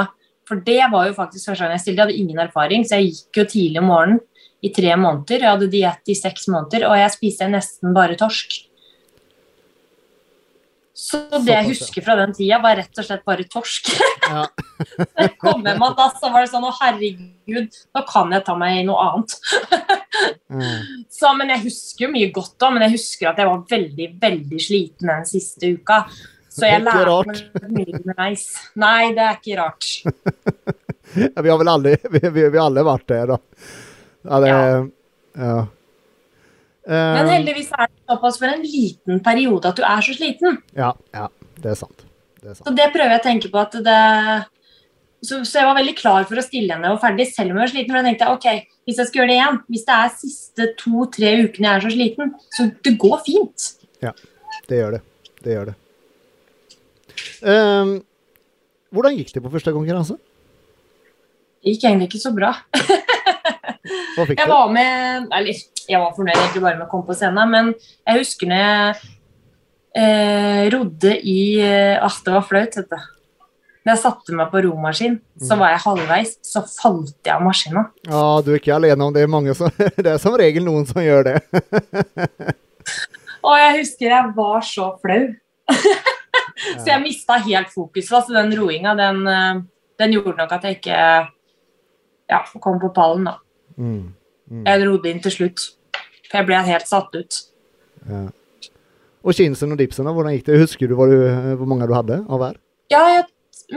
For 0.48 0.61
det 0.66 0.83
var 0.92 1.09
jo 1.09 1.16
faktisk 1.16 1.50
første 1.50 1.64
gang 1.64 1.72
jeg 1.76 1.85
stilte. 1.85 1.96
Jeg 1.96 2.07
hadde 2.09 2.20
ingen 2.20 2.42
erfaring, 2.42 2.85
så 2.85 2.98
jeg 2.98 3.14
gikk 3.14 3.40
jo 3.40 3.46
tidlig 3.55 3.81
om 3.81 3.88
morgenen 3.88 4.20
i 4.61 4.68
tre 4.76 4.92
måneder. 4.98 5.40
Jeg 5.40 5.55
hadde 5.55 5.68
diett 5.72 6.11
i 6.12 6.16
seks 6.18 6.48
måneder, 6.50 6.85
og 6.90 6.98
jeg 6.98 7.12
spiste 7.14 7.46
nesten 7.48 7.94
bare 7.96 8.18
torsk. 8.20 8.57
Så 11.00 11.20
det 11.40 11.54
jeg 11.54 11.68
husker 11.70 12.04
fra 12.04 12.14
den 12.18 12.34
tida, 12.36 12.58
var 12.60 12.76
rett 12.76 12.98
og 13.00 13.06
slett 13.06 13.26
bare 13.28 13.48
torsk. 13.50 13.92
Ja. 14.30 14.44
jeg 15.18 15.32
kom 15.42 15.64
hjem 15.66 15.80
da 15.98 16.04
så 16.14 16.28
var 16.30 16.44
det 16.44 16.50
sånn 16.52 16.62
Å, 16.62 16.68
herregud, 16.76 17.78
nå 17.96 18.02
kan 18.06 18.30
jeg 18.30 18.44
ta 18.46 18.54
meg 18.58 18.76
i 18.78 18.84
noe 18.86 19.08
annet. 19.08 19.34
Mm. 20.50 21.06
Så, 21.06 21.30
men 21.38 21.52
jeg 21.52 21.62
husker 21.62 22.04
jo 22.04 22.08
mye 22.10 22.28
godt 22.34 22.56
da, 22.60 22.68
men 22.74 22.82
jeg 22.82 22.96
husker 22.96 23.28
at 23.30 23.38
jeg 23.38 23.46
var 23.46 23.60
veldig, 23.70 24.08
veldig 24.20 24.58
sliten 24.60 25.12
den 25.12 25.28
siste 25.28 25.70
uka. 25.78 26.00
Så 26.50 26.66
jeg 26.66 26.82
lærte 26.82 27.36
meg 27.62 27.70
mye 27.76 27.94
underveis. 28.00 28.42
Nei, 28.82 29.12
det 29.14 29.22
er 29.24 29.38
ikke 29.38 29.58
rart. 29.60 29.90
Ja, 31.14 31.42
vi 31.46 31.52
har 31.52 31.60
vel 31.62 31.70
alle, 31.70 31.94
vi, 32.02 32.22
vi, 32.26 32.48
vi 32.50 32.60
alle 32.60 32.84
vært 32.90 33.06
det, 33.14 33.20
da. 33.30 33.38
Ja, 34.26 34.40
det, 34.42 34.50
ja. 35.38 35.54
Men 36.88 37.26
Eh, 37.26 37.32
heldigvis 37.34 37.72
er 37.76 37.90
det 37.90 38.08
såpass 38.08 38.38
for 38.40 38.48
en 38.48 38.62
liten 38.64 39.20
periode 39.24 39.68
at 39.68 39.76
du 39.76 39.82
er 39.84 40.00
så 40.04 40.14
sliten. 40.16 40.56
Ja, 40.76 40.94
ja, 41.14 41.26
det 41.60 41.74
er 41.74 41.78
sant. 41.78 42.06
Det 42.40 42.48
er 42.48 42.56
sant. 42.56 42.66
Så 42.66 42.74
det 42.74 42.88
prøver 42.94 43.14
jeg 43.14 43.20
å 43.20 43.26
tenke 43.26 43.50
på 43.52 43.60
at 43.60 43.76
det 43.84 44.00
så, 45.20 45.42
så 45.44 45.60
jeg 45.60 45.68
var 45.68 45.76
veldig 45.76 45.94
klar 45.98 46.24
for 46.28 46.40
å 46.40 46.44
stille 46.44 46.72
henne 46.72 46.94
og 46.94 47.00
ferdig, 47.02 47.26
selv 47.28 47.52
om 47.52 47.58
jeg 47.58 47.66
var 47.66 47.72
sliten. 47.74 47.92
For 47.92 48.00
jeg 48.00 48.08
tenkte 48.08 48.30
ok, 48.32 48.46
hvis 48.88 49.00
jeg 49.02 49.10
skal 49.10 49.20
gjøre 49.20 49.30
det 49.30 49.36
igjen, 49.36 49.60
hvis 49.68 49.84
det 49.90 49.96
er 49.96 50.14
siste 50.22 50.68
to-tre 50.80 51.32
ukene 51.44 51.68
jeg 51.68 51.74
er 51.74 51.84
så 51.84 51.92
sliten, 51.92 52.32
så 52.56 52.66
det 52.88 52.94
går 53.04 53.20
fint. 53.26 53.66
Det 54.70 54.78
gjør 54.80 54.96
det. 54.96 55.02
Det 55.44 55.56
gjør 55.56 55.70
det. 55.70 55.76
Um, 57.44 57.92
hvordan 58.94 59.16
gikk 59.18 59.34
det 59.34 59.44
på 59.44 59.52
første 59.52 59.74
konkurranse? 59.76 60.16
Det 61.60 61.74
gikk 61.74 61.84
egentlig 61.90 62.08
ikke 62.08 62.22
så 62.22 62.32
bra. 62.32 62.54
Hva 64.16 64.26
fikk 64.29 64.38
Jeg 64.38 64.46
du? 64.46 64.53
var 64.53 64.68
med 64.74 65.29
Eller, 65.37 65.62
jeg 65.90 66.00
var 66.00 66.12
fornøyd 66.16 66.37
egentlig 66.37 66.62
bare 66.62 66.79
med 66.79 66.87
å 66.87 66.90
komme 66.90 67.07
på 67.09 67.16
scenen, 67.18 67.50
men 67.50 67.72
jeg 68.07 68.18
husker 68.20 68.50
når 68.50 68.61
jeg 68.64 69.00
eh, 69.96 70.68
rodde 70.74 71.14
i 71.26 71.38
At 71.62 72.05
Ah, 72.11 72.18
det 72.26 72.35
var 72.37 72.46
flaut, 72.46 72.76
vet 72.79 72.90
du. 72.92 72.96
Når 73.81 73.94
jeg 73.94 74.03
satte 74.03 74.35
meg 74.37 74.50
på 74.53 74.61
romaskin, 74.66 75.14
så 75.40 75.55
Mm. 75.57 75.59
var 75.62 75.70
jeg 75.72 75.81
halvveis, 75.87 76.33
så 76.44 76.61
falt 76.68 77.14
jeg 77.24 77.33
av 77.33 77.40
maskina. 77.42 77.87
Ja, 78.07 78.24
du 78.44 78.50
er 78.53 78.59
ikke 78.61 78.74
alene 78.76 79.07
om 79.07 79.12
det. 79.14 79.24
Mange 79.29 79.55
som, 79.57 79.70
det 79.96 80.07
er 80.07 80.18
som 80.20 80.37
regel 80.37 80.64
noen 80.66 80.85
som 80.87 81.00
gjør 81.00 81.24
det. 81.31 81.37
Og 83.40 83.57
jeg 83.57 83.79
husker 83.81 84.12
jeg 84.12 84.33
var 84.37 84.61
så 84.68 84.90
flau. 85.00 85.22
så 86.83 86.87
jeg 86.90 87.03
mista 87.03 87.38
helt 87.40 87.70
fokuset. 87.72 88.12
Altså 88.20 88.37
den 88.37 88.53
roinga, 88.61 88.92
den, 89.00 89.22
eh, 89.26 89.62
den 90.03 90.12
gjorde 90.18 90.37
nok 90.42 90.53
at 90.59 90.66
jeg 90.68 90.76
ikke 90.81 90.98
ja, 92.31 92.42
kom 92.61 92.79
på 92.83 92.92
pallen, 92.94 93.24
da. 93.31 93.38
Mm. 93.80 94.12
Mm. 94.50 94.64
Jeg 94.66 94.86
rodde 94.88 95.10
inn 95.10 95.22
til 95.24 95.32
slutt. 95.34 95.66
For 96.30 96.38
jeg 96.42 96.46
ble 96.50 96.60
helt 96.68 96.88
satt 96.90 97.14
ut. 97.16 97.40
Ja. 98.08 98.22
Og 99.20 99.36
kinsen 99.36 99.72
og 99.74 99.78
dipsen, 99.80 100.06
hvordan 100.08 100.32
gikk 100.36 100.46
det? 100.46 100.60
Husker 100.62 100.88
du 100.88 100.94
du 100.96 101.56
hvor 101.60 101.68
mange 101.68 101.88
du 101.88 101.94
hadde 101.96 102.20
av 102.28 102.40
hver? 102.40 102.56
Ja, 102.92 103.02
jeg 103.18 103.24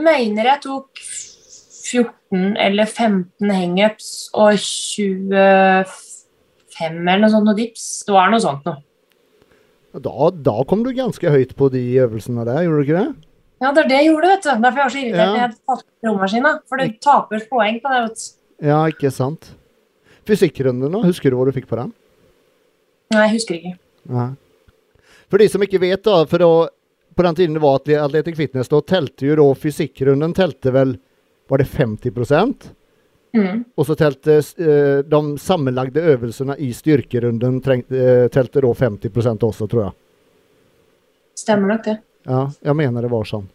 mener 0.04 0.48
jeg 0.48 0.62
tok 0.64 1.02
14 1.04 2.56
eller 2.64 2.86
15 2.88 3.50
hangups 3.52 4.08
og 4.32 4.56
25 4.56 5.84
eller 7.04 7.22
noe 7.22 7.30
sånt 7.34 7.46
noe 7.48 7.58
dips. 7.58 7.84
Det 8.08 8.14
var 8.16 8.32
noe 8.32 8.42
sånt 8.42 8.64
noe. 8.66 8.80
Da, 9.94 10.30
da 10.48 10.56
kom 10.66 10.80
du 10.82 10.90
ganske 10.96 11.30
høyt 11.30 11.52
på 11.58 11.68
de 11.70 11.82
øvelsene 12.02 12.42
der, 12.48 12.64
gjorde 12.64 12.80
du 12.80 12.86
ikke 12.88 12.98
det? 13.02 13.10
Ja, 13.62 13.70
det 13.70 13.84
er 13.84 13.90
det 13.92 13.98
jeg 14.00 14.08
gjorde, 14.08 14.30
vet 14.32 14.42
du. 14.42 14.48
Derfor 14.64 14.80
jeg 14.80 14.84
var 14.88 14.94
så 14.94 15.02
irritert 15.04 15.28
Ja. 15.28 15.34
jeg 15.44 15.52
falt 15.70 15.84
på 15.86 16.08
romaskina. 16.10 16.50
For 16.68 16.80
du 16.80 16.96
taper 17.04 17.44
poeng 17.52 17.76
på 17.84 17.92
det. 17.92 18.00
vet 18.08 18.16
du. 18.18 18.66
Ja, 18.66 18.80
ikke 18.90 19.10
sant. 19.14 19.52
Fysikkrunden, 20.28 20.90
nå, 20.92 21.02
Husker 21.04 21.30
du 21.30 21.36
hva 21.38 21.46
du 21.48 21.52
fikk 21.56 21.68
på 21.70 21.76
den? 21.80 21.92
Nei, 23.14 23.26
jeg 23.26 23.34
husker 23.36 23.58
ikke. 23.58 23.74
Nei. 24.14 24.30
For 25.30 25.40
de 25.42 25.48
som 25.52 25.64
ikke 25.64 25.80
vet, 25.82 26.02
da, 26.06 26.22
for 26.28 26.44
da, 26.44 26.50
på 27.16 27.26
den 27.26 27.36
tiden 27.38 27.56
det 27.58 27.62
var 27.64 27.78
atle- 27.80 28.00
Athletic 28.04 28.36
Fitness, 28.38 28.70
da 28.72 28.80
telte 28.84 29.28
jo 29.28 29.36
da 29.40 29.46
fysikkrunden 29.58 30.34
telte 30.36 30.72
vel 30.74 30.96
Var 31.48 31.60
det 31.60 31.66
50 31.68 32.72
Mm. 33.34 33.64
Og 33.74 33.86
så 33.88 33.96
telte 33.98 34.36
eh, 34.38 35.00
de 35.02 35.20
sammenlagde 35.42 35.98
øvelsene 36.12 36.54
i 36.62 36.68
styrkerunden 36.70 37.56
trengte, 37.64 37.98
eh, 37.98 38.26
telte 38.30 38.62
da 38.62 38.70
50% 38.78 39.42
også, 39.42 39.66
tror 39.66 39.82
jeg. 39.88 39.94
Stemmer 41.42 41.72
nok 41.72 41.82
det. 41.88 41.96
Ja, 42.30 42.44
jeg 42.62 42.76
mener 42.78 43.02
det 43.02 43.10
var 43.10 43.26
sånn. 43.26 43.48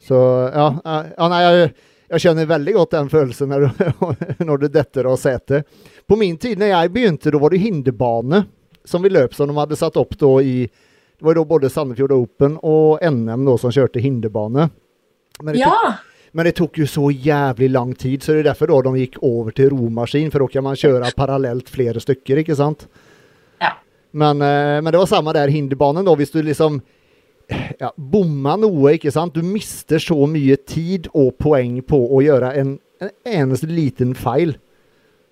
Så 0.00 0.16
ja, 0.48 0.64
eh, 0.80 1.10
ja 1.12 1.28
nei, 1.28 1.42
jeg, 1.44 1.74
jeg 2.12 2.20
kjenner 2.26 2.48
veldig 2.50 2.72
godt 2.76 2.94
den 2.96 3.08
følelsen 3.12 3.48
når 3.52 3.64
du, 3.64 3.82
når 4.48 4.62
du 4.62 4.68
detter 4.68 5.08
av 5.08 5.16
setet. 5.20 5.68
På 6.08 6.18
min 6.20 6.36
tid 6.40 6.60
når 6.60 6.72
jeg 6.74 6.92
begynte, 6.92 7.32
da 7.32 7.40
var 7.40 7.54
det 7.54 7.62
hinderbane 7.62 8.42
som 8.84 9.04
vi 9.04 9.12
løp 9.12 9.34
som 9.34 9.48
de 9.48 9.56
hadde 9.56 9.78
satt 9.78 9.96
opp 10.00 10.16
da 10.18 10.32
i 10.42 10.66
Det 10.66 11.24
var 11.24 11.38
da 11.38 11.44
både 11.46 11.70
Sandefjord 11.70 12.12
Open 12.16 12.56
og 12.66 12.98
NM 13.06 13.44
da 13.46 13.52
som 13.62 13.70
kjørte 13.72 14.02
hinderbane. 14.02 14.68
Men 15.40 15.54
det, 15.54 15.62
tok, 15.62 15.84
Ja! 15.86 15.92
men 16.32 16.48
det 16.48 16.56
tok 16.58 16.80
jo 16.82 16.86
så 16.90 17.04
jævlig 17.14 17.68
lang 17.70 17.92
tid, 17.94 18.24
så 18.24 18.34
det 18.34 18.42
er 18.42 18.48
derfor 18.50 18.72
da 18.72 18.80
de 18.90 19.04
gikk 19.04 19.20
over 19.22 19.54
til 19.54 19.70
romaskin, 19.70 20.32
for 20.34 20.42
da 20.42 20.48
kan 20.50 20.66
man 20.66 20.80
kjøre 20.80 21.12
parallelt 21.16 21.70
flere 21.70 22.02
stykker, 22.02 22.42
ikke 22.42 22.56
sant? 22.58 22.88
Ja. 23.62 23.76
Men, 24.10 24.42
eh, 24.42 24.80
men 24.82 24.90
det 24.90 24.98
var 24.98 25.06
samme 25.06 25.32
der 25.36 25.52
hinderbanen, 25.54 26.04
da. 26.04 26.16
Hvis 26.18 26.34
du 26.34 26.42
liksom 26.42 26.80
ja, 27.80 27.92
bomma 27.96 28.56
noe, 28.60 28.96
ikke 28.96 29.12
sant. 29.14 29.34
Du 29.34 29.46
mister 29.46 30.02
så 30.02 30.16
mye 30.30 30.58
tid 30.68 31.08
og 31.12 31.34
poeng 31.42 31.80
på 31.86 31.98
å 32.12 32.20
gjøre 32.24 32.52
en, 32.60 32.76
en 33.02 33.12
eneste 33.28 33.70
liten 33.70 34.14
feil. 34.18 34.56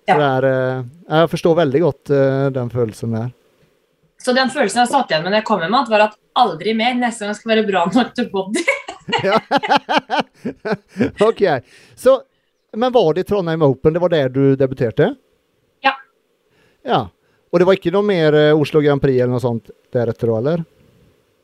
Ja. 0.09 0.15
det 0.17 0.27
er, 0.27 0.47
eh, 0.49 0.83
jeg 1.13 1.29
forstår 1.31 1.59
veldig 1.61 1.81
godt 1.83 2.11
eh, 2.15 2.47
den 2.55 2.71
følelsen 2.73 3.13
der. 3.15 3.29
Så 4.21 4.33
den 4.37 4.49
følelsen 4.53 4.83
jeg 4.83 4.91
satt 4.91 5.11
igjen 5.11 5.23
med 5.23 5.33
når 5.33 5.41
jeg 5.41 5.47
kom 5.47 5.61
hjem, 5.63 5.77
var 5.89 6.05
at 6.09 6.17
aldri 6.37 6.73
mer. 6.77 6.97
Neste 6.97 7.25
gang 7.25 7.37
skal 7.37 7.53
være 7.55 7.65
bra 7.69 7.85
nok 7.89 8.11
til 8.17 8.27
body. 8.33 8.65
ok. 11.29 11.41
Så, 11.95 12.17
men 12.77 12.93
var 12.93 13.13
det 13.17 13.25
Trondheim 13.29 13.65
Open? 13.65 13.93
Det 13.93 14.03
var 14.03 14.13
der 14.13 14.29
du 14.29 14.43
debuterte? 14.59 15.13
Ja. 15.85 15.95
Ja. 16.85 17.01
Og 17.51 17.59
det 17.59 17.67
var 17.67 17.77
ikke 17.77 17.93
noe 17.93 18.05
mer 18.07 18.37
eh, 18.37 18.53
Oslo 18.57 18.81
Grand 18.83 19.01
Prix 19.03 19.17
eller 19.17 19.33
noe 19.33 19.43
sånt 19.43 19.73
deretter 19.93 20.31
da, 20.31 20.37
eller? 20.41 20.67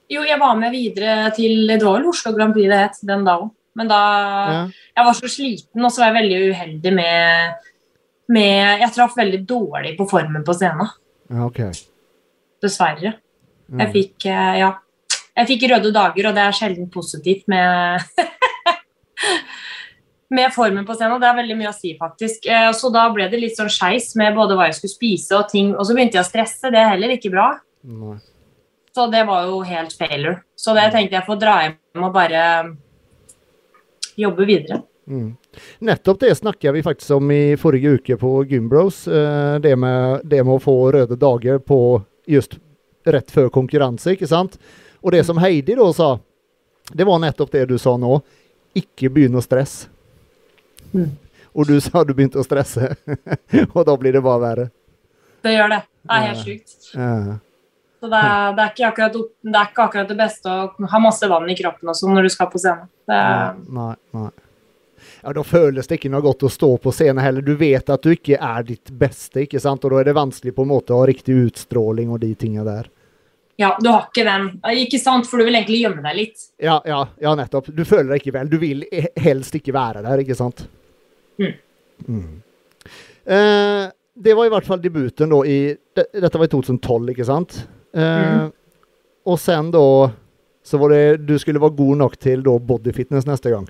Jo, 0.09 0.21
jeg 0.23 0.39
var 0.39 0.55
med 0.55 0.71
videre 0.71 1.31
til 1.35 1.67
Det 1.67 1.81
var 1.83 1.97
vel 1.99 2.07
Oslo 2.07 2.31
Grand 2.35 2.53
Prix 2.55 2.69
det 2.71 2.77
het 2.79 2.99
den 3.09 3.25
dagen. 3.27 3.49
Men 3.75 3.87
da 3.91 3.99
Ja. 4.47 4.61
Jeg 4.97 5.05
var 5.05 5.13
så 5.13 5.27
sliten, 5.29 5.83
og 5.85 5.91
så 5.91 6.01
var 6.01 6.13
jeg 6.13 6.17
veldig 6.23 6.39
uheldig 6.53 6.93
med, 6.95 7.53
med 8.29 8.79
Jeg 8.81 8.93
traff 8.95 9.17
veldig 9.17 9.41
dårlig 9.45 9.97
på 9.97 10.07
formen 10.09 10.43
på 10.47 10.53
scenen. 10.55 10.87
ja 11.29 11.43
okay. 11.45 11.71
Dessverre. 12.63 13.13
Mm. 13.69 13.79
Jeg 13.83 13.91
fikk 13.93 14.25
eh, 14.25 14.59
Ja. 14.63 14.71
Jeg 15.37 15.47
fikk 15.51 15.67
røde 15.69 15.91
dager, 15.93 16.27
og 16.29 16.33
det 16.33 16.41
er 16.47 16.51
sjelden 16.57 16.89
positivt 16.89 17.43
med 17.47 18.01
med 20.29 20.51
formen 20.55 20.85
på 20.87 20.95
scenen. 20.97 21.19
Det 21.21 21.27
er 21.29 21.37
veldig 21.37 21.57
mye 21.59 21.69
å 21.69 21.75
si, 21.77 21.93
faktisk. 21.99 22.47
Eh, 22.49 22.71
Så 22.73 22.89
da 22.91 23.05
ble 23.13 23.29
det 23.29 23.39
litt 23.39 23.57
sånn 23.59 23.69
skeis 23.69 24.15
med 24.19 24.33
både 24.35 24.55
hva 24.57 24.65
jeg 24.67 24.79
skulle 24.79 24.95
spise 24.95 25.37
og 25.37 25.47
ting. 25.51 25.75
Og 25.75 25.85
så 25.85 25.93
begynte 25.93 26.17
jeg 26.17 26.25
å 26.25 26.29
stresse. 26.31 26.71
Det 26.73 26.79
er 26.81 26.89
heller 26.95 27.13
ikke 27.15 27.31
bra. 27.31 27.51
Nei. 27.83 28.17
Så 28.97 29.07
det 29.07 29.23
var 29.23 29.43
jo 29.45 29.59
helt 29.61 29.93
failure. 29.93 30.39
Så 30.55 30.73
det 30.73 30.87
tenkte 30.89 31.19
jeg 31.19 31.25
får 31.27 31.37
dra 31.37 31.51
hjem 31.61 32.05
og 32.07 32.15
bare 32.15 32.39
jobbe 34.17 34.47
videre. 34.49 34.79
Mm. 35.05 35.35
Nettopp 35.85 36.23
det 36.23 36.31
snakka 36.39 36.73
vi 36.73 36.81
faktisk 36.83 37.19
om 37.19 37.29
i 37.31 37.53
forrige 37.61 37.91
uke 37.99 38.17
på 38.17 38.31
Gymbros. 38.49 39.03
Eh, 39.07 39.59
det, 39.61 39.75
med, 39.77 40.25
det 40.25 40.41
med 40.41 40.55
å 40.55 40.63
få 40.65 40.75
røde 40.97 41.13
dager 41.13 41.61
på 41.61 42.01
just 42.25 42.57
rett 43.05 43.29
før 43.29 43.53
konkurranse, 43.53 44.17
ikke 44.17 44.33
sant? 44.33 44.57
Og 45.05 45.13
det 45.13 45.21
som 45.29 45.45
Heidi 45.45 45.77
da 45.77 45.91
sa, 45.93 46.11
det 46.89 47.05
var 47.05 47.21
nettopp 47.21 47.53
det 47.53 47.67
du 47.69 47.77
sa 47.77 47.99
nå. 48.01 48.17
Ikke 48.81 49.13
begynn 49.13 49.37
å 49.37 49.45
stresse. 49.45 49.93
Mm. 50.89 51.11
Og 51.53 51.69
du 51.69 51.77
sa 51.85 52.01
du 52.01 52.17
begynte 52.17 52.41
å 52.41 52.49
stresse, 52.49 52.95
og 53.75 53.83
da 53.85 53.93
blir 53.93 54.17
det 54.17 54.25
bare 54.25 54.47
verre. 54.49 54.71
Det 55.45 55.53
gjør 55.53 55.77
det. 55.77 55.83
Det 55.85 56.15
er 56.17 56.31
helt 56.31 56.47
sjukt. 56.49 56.95
Ja. 56.97 57.43
Så 57.99 58.09
det 58.11 58.17
er, 58.21 58.51
det, 58.53 58.65
er 58.65 58.89
akkurat, 58.91 59.15
det 59.41 59.55
er 59.57 59.69
ikke 59.71 59.85
akkurat 59.87 60.09
det 60.11 60.17
beste 60.19 60.51
å 60.53 60.89
ha 60.91 60.99
masse 61.01 61.27
vann 61.31 61.49
i 61.49 61.55
kroppen 61.57 61.89
og 61.89 61.95
sånn 61.97 62.13
når 62.13 62.27
du 62.27 62.33
skal 62.33 62.49
på 62.51 62.59
scenen. 62.61 62.89
Det, 63.09 63.21
Nei, 63.73 63.93
nei. 64.13 64.27
Ja, 65.23 65.31
Da 65.33 65.43
føles 65.45 65.87
det 65.89 65.97
ikke 65.97 66.11
noe 66.13 66.21
godt 66.25 66.45
å 66.45 66.51
stå 66.51 66.69
på 66.83 66.91
scenen 66.93 67.23
heller. 67.23 67.41
Du 67.45 67.55
vet 67.57 67.89
at 67.89 68.03
du 68.05 68.11
ikke 68.13 68.37
er 68.37 68.67
ditt 68.67 68.91
beste, 68.93 69.45
ikke 69.47 69.61
sant? 69.63 69.85
og 69.85 69.93
da 69.95 70.01
er 70.01 70.09
det 70.11 70.15
vanskelig 70.17 70.53
på 70.57 70.65
en 70.65 70.71
måte 70.75 70.93
å 70.93 71.01
ha 71.01 71.07
riktig 71.09 71.35
utstråling 71.47 72.11
og 72.13 72.21
de 72.21 72.31
tinga 72.37 72.65
der. 72.67 72.89
ja, 73.57 73.71
du 73.81 73.89
har 73.89 74.05
ikke 74.11 74.25
den. 74.27 74.49
Ikke 74.83 74.99
sant? 75.01 75.25
For 75.29 75.41
du 75.41 75.47
vil 75.47 75.57
egentlig 75.57 75.79
gjemme 75.81 76.03
deg 76.05 76.17
litt. 76.19 76.43
Ja, 76.61 76.77
ja, 76.85 76.99
ja, 77.23 77.33
nettopp. 77.39 77.71
Du 77.73 77.81
føler 77.85 78.11
deg 78.13 78.21
ikke 78.21 78.35
vel. 78.37 78.49
Du 78.51 78.59
vil 78.61 78.83
helst 79.17 79.55
ikke 79.57 79.73
være 79.73 80.03
der, 80.05 80.21
ikke 80.21 80.37
sant? 80.37 80.67
Mm. 81.41 81.55
Mm. 82.05 82.35
Eh, 83.25 83.87
det 84.17 84.33
var 84.37 84.45
i 84.45 84.53
hvert 84.53 84.65
fall 84.69 84.81
debuten 84.81 85.33
da 85.33 85.41
i 85.45 85.57
Dette 85.97 86.37
var 86.37 86.45
i 86.45 86.51
2012, 86.53 87.11
ikke 87.15 87.25
sant? 87.25 87.57
Eh, 87.97 88.37
Mm. 88.37 88.51
Og 89.27 89.39
sen 89.41 89.71
da 89.73 90.11
så 90.63 90.77
var 90.79 90.89
det 90.93 91.25
Du 91.27 91.33
skulle 91.39 91.59
være 91.59 91.75
god 91.75 91.97
nok 91.97 92.17
til 92.19 92.43
då 92.43 92.53
bodyfitness 92.59 93.25
neste 93.27 93.49
gang. 93.51 93.67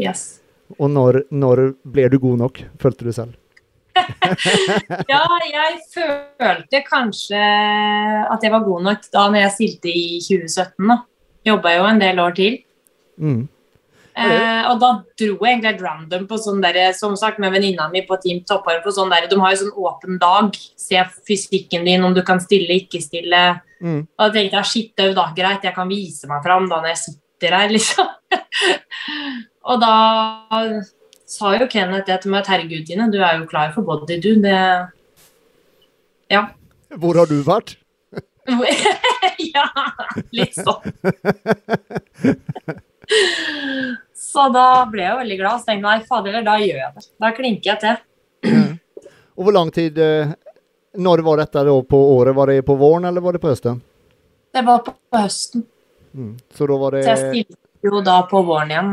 Yes. 0.00 0.40
Og 0.78 0.88
når, 0.90 1.22
når 1.30 1.74
ble 1.84 2.08
du 2.08 2.18
god 2.18 2.38
nok, 2.40 2.62
følte 2.80 3.04
du 3.04 3.12
selv? 3.12 3.34
Ja, 5.12 5.20
jeg 5.46 5.80
følte 5.94 6.80
kanskje 6.88 7.40
at 7.40 8.42
jeg 8.42 8.52
var 8.52 8.64
god 8.66 8.82
nok 8.88 9.04
da 9.12 9.26
når 9.30 9.44
jeg 9.44 9.54
stilte 9.58 9.92
i 9.92 10.20
2017. 10.24 10.88
da. 10.88 10.96
Jobba 11.44 11.74
jo 11.76 11.84
en 11.90 12.00
del 12.00 12.20
år 12.24 12.34
til. 12.36 12.56
Mm. 13.20 13.44
Eh, 14.14 14.62
og 14.70 14.78
da 14.78 14.90
dro 15.18 15.34
jeg 15.42 15.56
egentlig 15.56 15.70
helt 15.72 15.80
random 15.82 16.26
på 16.30 16.36
sånn 16.38 16.60
der, 16.62 16.78
som 16.94 17.16
sagt 17.18 17.40
med 17.42 17.50
venninna 17.50 17.88
mi 17.90 18.04
på 18.06 18.14
Team 18.22 18.44
Toppar 18.46 18.78
på 18.84 18.92
sånn 18.94 19.10
der, 19.10 19.26
De 19.30 19.38
har 19.40 19.54
jo 19.54 19.64
sånn 19.64 19.74
åpen 19.74 20.20
dag. 20.22 20.54
Se 20.78 21.02
fysikken 21.26 21.86
din, 21.88 22.04
om 22.06 22.14
du 22.14 22.22
kan 22.26 22.42
stille, 22.42 22.78
ikke 22.84 23.02
stille. 23.02 23.42
Mm. 23.82 24.04
Og 24.06 24.22
da 24.22 24.30
tenkte 24.36 24.60
jeg 24.60 24.70
shit, 24.70 24.92
da, 25.18 25.26
greit, 25.36 25.66
jeg 25.66 25.74
kan 25.74 25.90
vise 25.90 26.30
meg 26.30 26.44
fram 26.46 26.68
da 26.70 26.78
når 26.78 26.92
jeg 26.94 27.02
sitter 27.04 27.58
her, 27.58 27.72
liksom. 27.76 28.06
og 29.66 29.82
da 29.82 29.94
sa 31.34 31.54
jo 31.58 31.66
Kenneth 31.70 32.06
det 32.06 32.20
til 32.22 32.30
meg 32.34 32.46
herregud, 32.46 32.86
Tine, 32.86 33.10
du 33.10 33.18
er 33.18 33.40
jo 33.40 33.48
klar 33.50 33.74
for 33.74 33.82
body, 33.86 34.20
du. 34.22 34.34
Det 34.44 34.58
Ja. 36.30 36.46
Hvor 36.94 37.18
har 37.18 37.26
du 37.26 37.42
vært? 37.42 37.76
ja, 39.54 39.66
litt 40.36 40.54
sånn. 40.54 40.84
Så 44.34 44.48
da 44.54 44.66
ble 44.90 45.04
jeg 45.06 45.18
veldig 45.20 45.38
glad. 45.38 45.60
Så 45.60 45.68
tenkte 45.70 45.80
jeg 45.80 46.02
nei, 46.02 46.06
fader, 46.08 46.38
da 46.46 46.54
gjør 46.58 46.80
jeg 46.80 46.94
det. 46.96 47.04
Da 47.22 47.30
klinker 47.36 47.70
jeg 47.70 47.82
til. 47.84 48.64
Og 49.34 49.46
hvor 49.46 49.54
lang 49.56 49.70
tid 49.74 49.98
eh, 49.98 50.32
Når 50.94 51.22
var 51.26 51.40
dette 51.42 51.62
da 51.66 51.74
på 51.90 52.00
året? 52.14 52.34
Var 52.36 52.52
det 52.52 52.62
på 52.66 52.76
våren 52.78 53.06
eller 53.08 53.22
var 53.22 53.34
det 53.34 53.42
på 53.42 53.50
høsten? 53.50 53.80
Det 54.54 54.62
var 54.62 54.82
på, 54.86 54.94
på 55.10 55.22
høsten. 55.24 55.64
Mm. 56.14 56.34
Så 56.54 56.66
da 56.70 56.76
var 56.78 56.94
det 56.94 57.02
Så 57.06 57.14
jeg 57.14 57.22
stilte 57.22 57.58
jo 57.84 58.00
da 58.06 58.20
på 58.30 58.42
våren 58.46 58.70
igjen. 58.70 58.92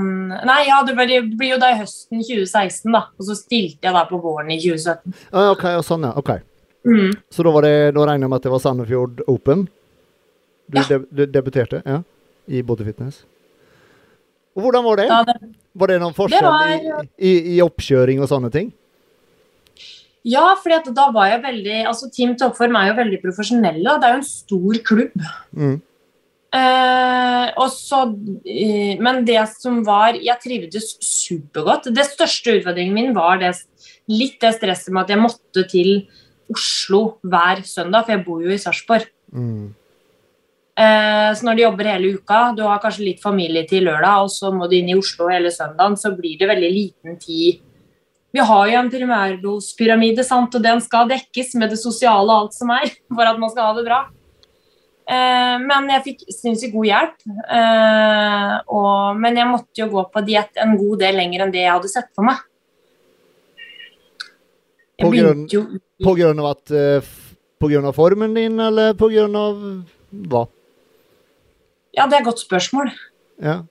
Nei, 0.49 0.61
ja, 0.67 0.79
det 0.87 0.95
blir, 0.97 1.27
jo 1.47 1.59
da 1.61 1.69
i 1.71 1.77
høsten 1.79 2.23
2016, 2.25 2.89
da. 2.91 3.03
Og 3.15 3.27
så 3.29 3.37
stilte 3.37 3.87
jeg 3.87 3.95
da 3.95 4.01
på 4.09 4.17
våren 4.23 4.49
i 4.51 4.57
2017. 4.59 5.13
ah, 5.31 5.51
OK, 5.53 5.67
ja, 5.77 5.83
sånn, 5.85 6.07
ja. 6.09 6.15
ok. 6.17 6.33
Mm. 6.89 7.11
Så 7.29 7.45
da 7.45 7.53
var 7.53 7.61
det 7.67 7.75
Da 7.93 8.07
regner 8.09 8.25
jeg 8.25 8.31
med 8.33 8.39
at 8.41 8.47
det 8.47 8.51
var 8.55 8.63
Sandefjord 8.63 9.21
Open? 9.29 9.67
Du, 10.71 10.79
Ja. 10.79 10.87
deb 10.89 11.31
debuterte 11.35 11.81
ja, 11.85 12.01
i 12.47 12.63
bodyfitness? 12.65 13.21
Og 14.55 14.65
hvordan 14.65 14.83
var 14.83 14.99
det? 14.99 15.07
Ja, 15.09 15.23
det 15.27 15.35
Var 15.73 15.87
det 15.87 15.99
noen 16.01 16.15
forskjell 16.15 16.43
var- 16.43 16.71
i, 16.75 17.29
i, 17.29 17.33
i 17.55 17.59
oppkjøring 17.63 18.19
og 18.21 18.27
sånne 18.31 18.51
ting? 18.51 18.73
Ja, 20.27 20.51
for 20.61 20.91
da 20.93 21.07
var 21.15 21.31
jeg 21.31 21.41
veldig 21.41 21.77
altså 21.89 22.09
Team 22.13 22.35
Toppform 22.37 22.75
er 22.77 22.91
jo 22.91 22.97
veldig 22.99 23.21
profesjonelle, 23.23 23.87
og 23.89 24.01
det 24.01 24.09
er 24.09 24.13
jo 24.13 24.19
en 24.19 24.27
stor 24.27 24.81
klubb. 24.85 25.23
Mm. 25.57 25.79
Eh, 26.51 27.47
og 27.55 27.69
så, 27.71 28.01
eh, 28.43 28.99
men 28.99 29.23
det 29.23 29.39
som 29.55 29.85
var 29.87 30.17
Jeg 30.19 30.35
trivdes 30.43 30.97
supergodt. 30.99 31.87
Det 31.95 32.03
største 32.09 32.57
utfordringen 32.59 32.93
min 32.93 33.13
var 33.15 33.39
det, 33.39 33.53
litt 34.11 34.37
det 34.41 34.57
stresset 34.57 34.91
med 34.91 35.05
at 35.05 35.13
jeg 35.15 35.23
måtte 35.23 35.63
til 35.71 36.07
Oslo 36.51 37.17
hver 37.23 37.63
søndag, 37.63 38.03
for 38.03 38.11
jeg 38.11 38.25
bor 38.25 38.41
jo 38.43 38.51
i 38.51 38.59
Sarpsborg. 38.59 39.07
Mm. 39.31 39.73
Eh, 40.81 41.29
så 41.35 41.45
når 41.45 41.57
de 41.57 41.65
jobber 41.65 41.89
hele 41.91 42.13
uka, 42.15 42.39
du 42.57 42.63
har 42.65 42.79
kanskje 42.81 43.05
litt 43.09 43.19
familie 43.21 43.65
til 43.69 43.85
lørdag, 43.85 44.23
og 44.25 44.31
så 44.33 44.49
må 44.55 44.69
du 44.69 44.77
inn 44.79 44.89
i 44.89 44.97
Oslo 44.97 45.27
hele 45.29 45.51
søndagen, 45.53 45.97
så 45.99 46.13
blir 46.15 46.39
det 46.39 46.49
veldig 46.49 46.71
liten 46.73 47.17
tid. 47.21 47.59
Vi 48.31 48.45
har 48.47 48.69
jo 48.71 48.79
en 48.79 48.89
primærdospyramide, 48.93 50.23
sant, 50.23 50.55
og 50.55 50.63
den 50.63 50.79
skal 50.81 51.09
dekkes 51.11 51.53
med 51.59 51.73
det 51.73 51.81
sosiale 51.81 52.23
og 52.23 52.47
alt 52.47 52.57
som 52.57 52.71
er, 52.73 52.87
for 53.17 53.27
at 53.27 53.41
man 53.41 53.51
skal 53.53 53.69
ha 53.69 53.75
det 53.77 53.85
bra. 53.89 53.99
Eh, 55.11 55.57
men 55.65 55.89
jeg 55.91 56.05
fikk 56.05 56.23
sinnssykt 56.31 56.73
god 56.77 56.87
hjelp. 56.87 57.27
Eh, 57.27 58.53
og, 58.71 59.19
men 59.19 59.41
jeg 59.41 59.49
måtte 59.51 59.83
jo 59.83 59.89
gå 59.91 60.05
på 60.13 60.23
diett 60.29 60.61
en 60.63 60.77
god 60.79 61.03
del 61.03 61.19
lenger 61.19 61.43
enn 61.45 61.53
det 61.53 61.65
jeg 61.65 61.73
hadde 61.75 61.91
sett 61.91 62.09
for 62.15 62.29
meg. 62.29 62.39
Jeg 65.01 65.05
På 65.05 65.11
grunn- 65.13 65.45
jo 65.49 65.61
På 66.05 66.13
grunn 66.13 66.39
av 66.43 66.47
at 66.51 66.71
På 67.61 67.69
grunn 67.71 67.87
av 67.89 67.95
formen 67.97 68.35
din, 68.37 68.59
eller 68.61 68.93
på 68.97 69.09
grunn 69.09 69.35
av 69.35 69.61
hva? 70.29 70.43
Ja, 71.97 72.07
det 72.07 72.17
er 72.17 72.23
et 72.23 72.29
godt 72.29 72.43
spørsmål. 72.43 72.91
Ja. 73.43 73.61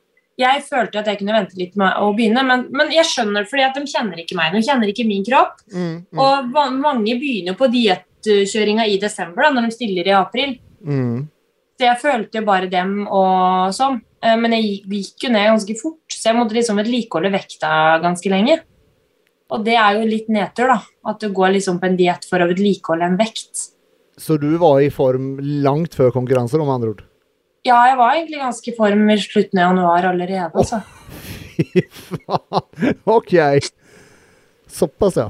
Jeg 0.41 0.63
følte 0.65 1.01
at 1.03 1.09
jeg 1.11 1.19
kunne 1.21 1.35
vente 1.37 1.59
litt 1.61 1.75
med 1.77 1.97
å 2.01 2.13
begynne, 2.17 2.43
men, 2.49 2.63
men 2.73 2.93
jeg 2.95 3.09
skjønner 3.09 3.45
fordi 3.49 3.65
at 3.67 3.77
de 3.77 3.83
kjenner 3.91 4.23
ikke 4.23 4.37
meg. 4.39 4.55
De 4.57 4.63
kjenner 4.65 4.89
ikke 4.93 5.05
min 5.09 5.25
kropp. 5.27 5.59
Mm, 5.73 5.99
mm, 6.09 6.21
Og 6.25 6.55
mange 6.81 7.17
begynner 7.21 7.57
på 7.59 7.69
diettkjøringa 7.73 8.87
i 8.89 8.97
desember, 9.03 9.45
da, 9.45 9.51
når 9.57 9.69
de 9.69 9.77
stiller 9.77 10.09
i 10.09 10.17
april. 10.17 10.57
mm. 10.81 11.29
Så 11.81 11.87
jeg 11.87 11.97
følte 12.03 12.37
jo 12.37 12.45
bare 12.45 12.67
dem 12.69 13.07
og 13.09 13.71
sånn. 13.73 13.95
Eh, 14.21 14.35
Men 14.37 14.53
jeg 14.53 14.83
gikk 14.85 15.25
jo 15.25 15.31
ned 15.33 15.47
ganske 15.49 15.77
fort, 15.81 16.13
så 16.13 16.29
jeg 16.29 16.37
måtte 16.37 16.53
liksom 16.53 16.77
vedlikeholde 16.77 17.31
vekta 17.33 17.71
ganske 18.03 18.29
lenge. 18.29 18.59
Og 19.51 19.65
det 19.65 19.79
er 19.81 19.97
jo 19.97 20.05
litt 20.07 20.29
nedtur, 20.29 20.69
da. 20.69 20.77
At 21.09 21.21
du 21.25 21.31
går 21.33 21.55
liksom 21.57 21.81
på 21.81 21.89
en 21.89 21.97
diett 21.97 22.27
for 22.29 22.45
å 22.45 22.49
vedlikeholde 22.51 23.09
en 23.09 23.17
vekt. 23.17 23.71
Så 24.21 24.37
du 24.39 24.51
var 24.61 24.83
i 24.85 24.91
form 24.93 25.39
langt 25.65 25.97
før 25.97 26.13
konkurranser, 26.13 26.61
om 26.61 26.69
andre 26.69 26.93
ord? 26.93 27.03
Ja, 27.67 27.77
jeg 27.91 27.97
var 28.01 28.15
egentlig 28.17 28.41
ganske 28.41 28.71
i 28.73 28.77
form 28.77 29.11
i 29.13 29.17
slutten 29.21 29.59
av 29.61 29.71
januar 29.71 30.07
allerede. 30.13 30.51
Altså. 30.55 30.81
Fy 31.57 31.83
faen! 31.93 32.95
OK. 33.05 33.35
Såpass, 34.71 35.17
ja. 35.21 35.29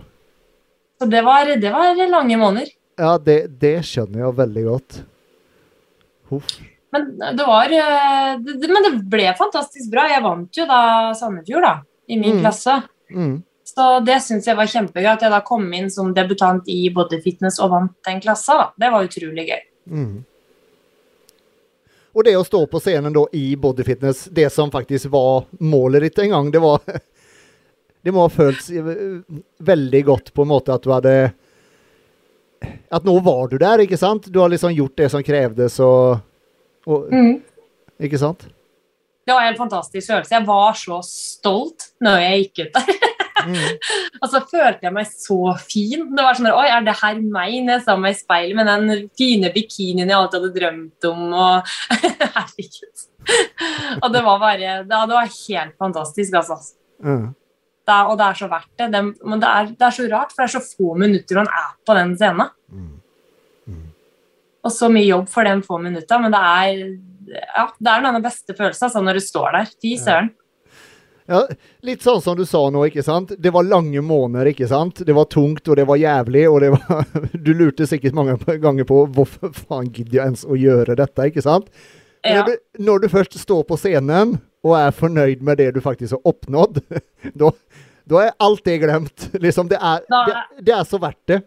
Så 1.01 1.07
det 1.11 1.23
var, 1.27 1.49
det 1.57 1.71
var 1.73 1.97
lange 2.11 2.37
måneder. 2.39 2.69
Ja, 3.01 3.17
det, 3.19 3.39
det 3.61 3.79
skjønner 3.89 4.27
jeg 4.27 4.37
veldig 4.39 4.65
godt. 4.69 4.99
Huff. 6.31 6.59
Men 6.93 7.07
det 7.39 7.45
var 7.47 7.71
eh, 7.73 8.33
det, 8.43 8.57
det- 8.61 8.71
Men 8.71 8.83
det 8.87 8.93
ble 9.11 9.29
fantastisk 9.39 9.91
bra. 9.93 10.09
Jeg 10.11 10.23
vant 10.27 10.59
jo 10.59 10.67
da 10.69 10.81
Sandefjord, 11.15 11.63
da, 11.67 11.75
i 12.11 12.19
min 12.19 12.37
Mm. 12.37 12.43
klasse. 12.45 12.75
Mm. 13.15 13.37
Så 13.71 13.87
det 14.05 14.17
syns 14.23 14.47
jeg 14.47 14.57
var 14.59 14.67
kjempegøy. 14.71 15.07
At 15.13 15.23
jeg 15.23 15.31
da 15.31 15.41
kom 15.47 15.67
inn 15.73 15.89
som 15.91 16.13
debutant 16.15 16.67
i 16.69 16.89
bodyfitness 16.95 17.61
og 17.63 17.71
vant 17.71 17.93
den 18.07 18.21
klassa. 18.21 18.57
Da. 18.59 18.67
Det 18.79 18.91
var 18.93 19.07
utrolig 19.07 19.47
gøy. 19.49 19.63
Mm. 19.91 20.25
Og 22.13 22.25
det 22.27 22.35
å 22.37 22.45
stå 22.47 22.65
på 22.67 22.81
scenen 22.83 23.15
da 23.15 23.23
i 23.37 23.55
bodyfitness, 23.57 24.25
det 24.35 24.49
som 24.51 24.71
faktisk 24.73 25.13
var 25.13 25.45
målet 25.63 26.09
ditt 26.09 26.19
en 26.25 26.35
gang, 26.37 26.51
det 26.51 26.63
var 26.63 26.83
Det 28.03 28.15
må 28.17 28.23
ha 28.25 28.31
føltes 28.33 28.71
eh, 28.73 29.19
veldig 29.61 30.01
godt 30.09 30.31
på 30.33 30.47
en 30.47 30.49
måte 30.49 30.73
at 30.73 30.87
du 30.87 30.89
hadde 30.89 31.13
At 32.89 33.05
nå 33.05 33.19
var 33.21 33.51
du 33.51 33.59
der, 33.61 33.83
ikke 33.85 33.99
sant? 34.01 34.31
Du 34.33 34.41
har 34.41 34.49
liksom 34.49 34.73
gjort 34.73 34.97
det 34.97 35.11
som 35.13 35.25
krevdes 35.25 35.77
og, 35.85 36.23
og 36.89 37.13
Ikke 38.01 38.21
sant? 38.21 38.47
Det 39.29 39.35
var 39.37 39.45
en 39.45 39.51
helt 39.53 39.61
fantastisk 39.61 40.09
følelse. 40.09 40.33
Jeg 40.33 40.47
var 40.49 40.79
så 40.81 40.97
stolt 41.07 41.91
når 42.03 42.23
jeg 42.25 42.41
gikk 42.41 42.63
ut 42.65 42.79
der. 42.81 43.07
Mm. 43.47 43.57
Og 44.21 44.27
så 44.33 44.41
følte 44.51 44.87
jeg 44.87 44.95
meg 44.95 45.09
så 45.11 45.55
fin. 45.63 46.07
Det 46.17 46.25
var 46.27 46.39
sånn 46.39 46.51
Oi, 46.53 46.67
er 46.69 46.87
det 46.87 46.97
her 47.01 47.21
meg 47.23 47.57
når 47.65 47.77
jeg 47.77 47.85
så 47.87 47.97
meg 48.01 48.15
i 48.15 48.21
speilet 48.21 48.59
med 48.59 48.71
den 48.71 49.09
fine 49.19 49.53
bikinien 49.55 50.11
jeg 50.11 50.19
alltid 50.19 50.41
hadde 50.41 50.55
drømt 50.59 51.09
om? 51.11 51.27
Og 51.33 51.75
Herregud. 52.37 53.05
Og 54.01 54.09
det 54.15 54.25
var 54.27 54.41
bare 54.43 54.79
Det, 54.85 55.03
det 55.11 55.19
var 55.19 55.35
helt 55.35 55.77
fantastisk, 55.79 56.41
altså. 56.41 56.59
Mm. 57.05 57.29
Det 57.89 57.97
er, 57.97 58.07
og 58.07 58.17
det 58.21 58.27
er 58.27 58.39
så 58.39 58.49
verdt 58.51 58.73
det. 58.79 58.89
det 58.93 59.05
men 59.05 59.43
det 59.43 59.51
er, 59.51 59.71
det 59.75 59.87
er 59.87 59.95
så 59.97 60.09
rart, 60.13 60.35
for 60.35 60.43
det 60.43 60.49
er 60.49 60.57
så 60.59 60.65
få 60.79 60.97
minutter 61.01 61.41
man 61.41 61.55
er 61.61 61.71
på 61.87 61.97
den 61.97 62.17
scenen. 62.19 62.51
Mm. 62.71 62.97
Og 64.61 64.75
så 64.75 64.91
mye 64.93 65.09
jobb 65.09 65.31
for 65.33 65.49
de 65.49 65.63
få 65.65 65.79
minutta, 65.81 66.19
men 66.21 66.35
det 66.35 66.41
er 66.41 66.83
ja, 67.31 67.67
det 67.79 67.93
er 67.93 68.05
den 68.07 68.23
beste 68.25 68.55
følelsen 68.57 68.89
altså, 68.89 69.03
når 69.05 69.19
du 69.19 69.25
står 69.25 69.57
der. 69.57 69.73
Fy 69.83 69.95
søren. 70.01 70.31
Ja, 71.31 71.45
litt 71.87 72.03
sånn 72.03 72.19
som 72.25 72.35
du 72.35 72.43
sa 72.49 72.65
nå, 72.75 72.83
ikke 72.89 73.05
sant? 73.07 73.37
Det 73.39 73.53
var 73.55 73.63
lange 73.63 74.01
måneder, 74.03 74.49
ikke 74.51 74.67
sant? 74.67 75.05
Det 75.07 75.15
var 75.15 75.29
tungt, 75.31 75.63
og 75.71 75.77
det 75.79 75.85
var 75.87 76.01
jævlig, 76.01 76.43
og 76.51 76.59
det 76.65 76.71
var 76.75 77.05
Du 77.47 77.53
lurte 77.55 77.87
sikkert 77.87 78.17
mange 78.19 78.35
ganger 78.65 78.89
på 78.89 79.05
hvorfor 79.15 79.53
faen 79.55 79.93
gidder 79.95 80.19
jeg 80.19 80.33
ens 80.33 80.43
å 80.43 80.59
gjøre 80.59 80.99
dette, 80.99 81.29
ikke 81.31 81.45
sant? 81.47 81.71
Ja. 82.27 82.41
Når, 82.41 82.51
du, 82.51 82.83
når 82.89 83.05
du 83.05 83.09
først 83.13 83.39
står 83.39 83.63
på 83.69 83.79
scenen 83.81 84.41
og 84.67 84.75
er 84.77 84.91
fornøyd 84.93 85.45
med 85.47 85.63
det 85.63 85.71
du 85.77 85.81
faktisk 85.85 86.19
har 86.19 86.33
oppnådd, 86.35 86.83
da, 87.41 87.53
er 88.19 88.35
alt 88.43 88.67
det 88.67 88.81
glemt. 88.83 89.31
Liksom, 89.39 89.71
det 89.71 89.79
er, 89.79 90.03
det, 90.11 90.41
det 90.67 90.75
er 90.77 90.89
så 90.89 90.99
verdt 91.01 91.23
det. 91.31 91.39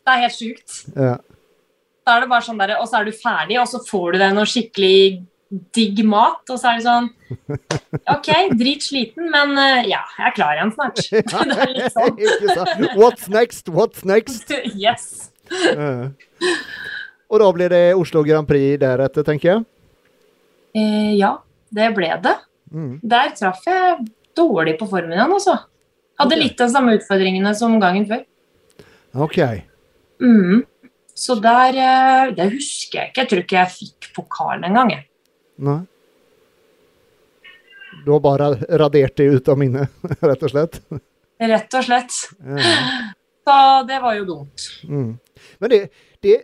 Det 0.00 0.14
er 0.14 0.24
helt 0.24 0.38
sjukt. 0.40 0.78
Ja. 0.96 1.18
Da 2.08 2.16
er 2.16 2.24
det 2.24 2.30
bare 2.32 2.48
sånn 2.48 2.58
der, 2.58 2.78
Og 2.80 2.88
så 2.88 3.02
er 3.02 3.06
du 3.06 3.12
ferdig, 3.12 3.60
og 3.60 3.68
så 3.68 3.82
får 3.84 4.16
du 4.16 4.22
deg 4.24 4.32
noe 4.34 4.48
skikkelig 4.48 5.20
digg 5.50 6.04
mat, 6.06 6.44
og 6.46 6.58
så 6.60 6.70
er 6.70 6.78
det 6.78 6.84
sånn 6.86 7.08
OK, 8.10 8.28
dritsliten, 8.58 9.30
men 9.32 9.56
eh, 9.58 9.88
ja, 9.90 10.02
jeg 10.18 10.28
er 10.28 10.36
klar 10.36 10.58
igjen 10.58 10.72
snart. 10.76 11.00
litt 11.74 11.96
sånn. 11.96 12.86
What's 12.98 13.26
next? 13.32 13.70
What's 13.70 14.06
next? 14.06 14.54
Yes. 14.80 15.32
Eh. 15.50 16.06
Og 17.30 17.42
da 17.42 17.48
blir 17.54 17.72
det 17.72 17.82
Oslo 17.98 18.22
Grand 18.26 18.46
Prix 18.46 18.78
deretter, 18.82 19.26
tenker 19.26 19.50
jeg. 19.50 19.66
Eh, 20.78 21.12
ja, 21.18 21.34
det 21.74 21.90
ble 21.96 22.12
det. 22.22 22.36
Mm. 22.70 22.94
Der 23.02 23.34
traff 23.34 23.66
jeg 23.66 24.06
dårlig 24.38 24.76
på 24.78 24.86
formen 24.90 25.16
igjen, 25.16 25.34
altså. 25.34 25.58
Hadde 26.20 26.36
okay. 26.36 26.44
litt 26.44 26.62
av 26.62 26.70
de 26.70 26.76
samme 26.76 26.96
utfordringene 26.98 27.54
som 27.58 27.78
gangen 27.82 28.06
før. 28.06 28.22
OK. 29.26 29.38
Mm. 30.22 30.62
Så 31.20 31.36
der 31.42 31.76
eh, 31.76 32.34
Det 32.36 32.50
husker 32.54 33.00
jeg 33.00 33.10
ikke. 33.10 33.22
Jeg 33.22 33.30
tror 33.30 33.44
ikke 33.44 33.58
jeg 33.58 33.76
fikk 33.80 34.12
pokalen 34.14 34.70
engang. 34.70 34.94
jeg. 34.94 35.09
Nei. 35.60 35.80
Du 38.04 38.12
har 38.14 38.20
bare 38.24 38.50
radert 38.78 39.16
det 39.18 39.24
ut 39.24 39.48
av 39.48 39.58
minnet, 39.60 39.90
rett 40.24 40.42
og 40.46 40.52
slett? 40.52 40.78
Rett 41.40 41.74
og 41.74 41.84
slett. 41.84 42.14
Ja. 42.46 42.76
Så 43.44 43.56
det 43.88 43.98
var 44.02 44.14
jo 44.16 44.24
dumt. 44.28 44.66
Mm. 44.88 45.10
Men 45.58 45.72
det, 45.72 45.80
det, 46.24 46.36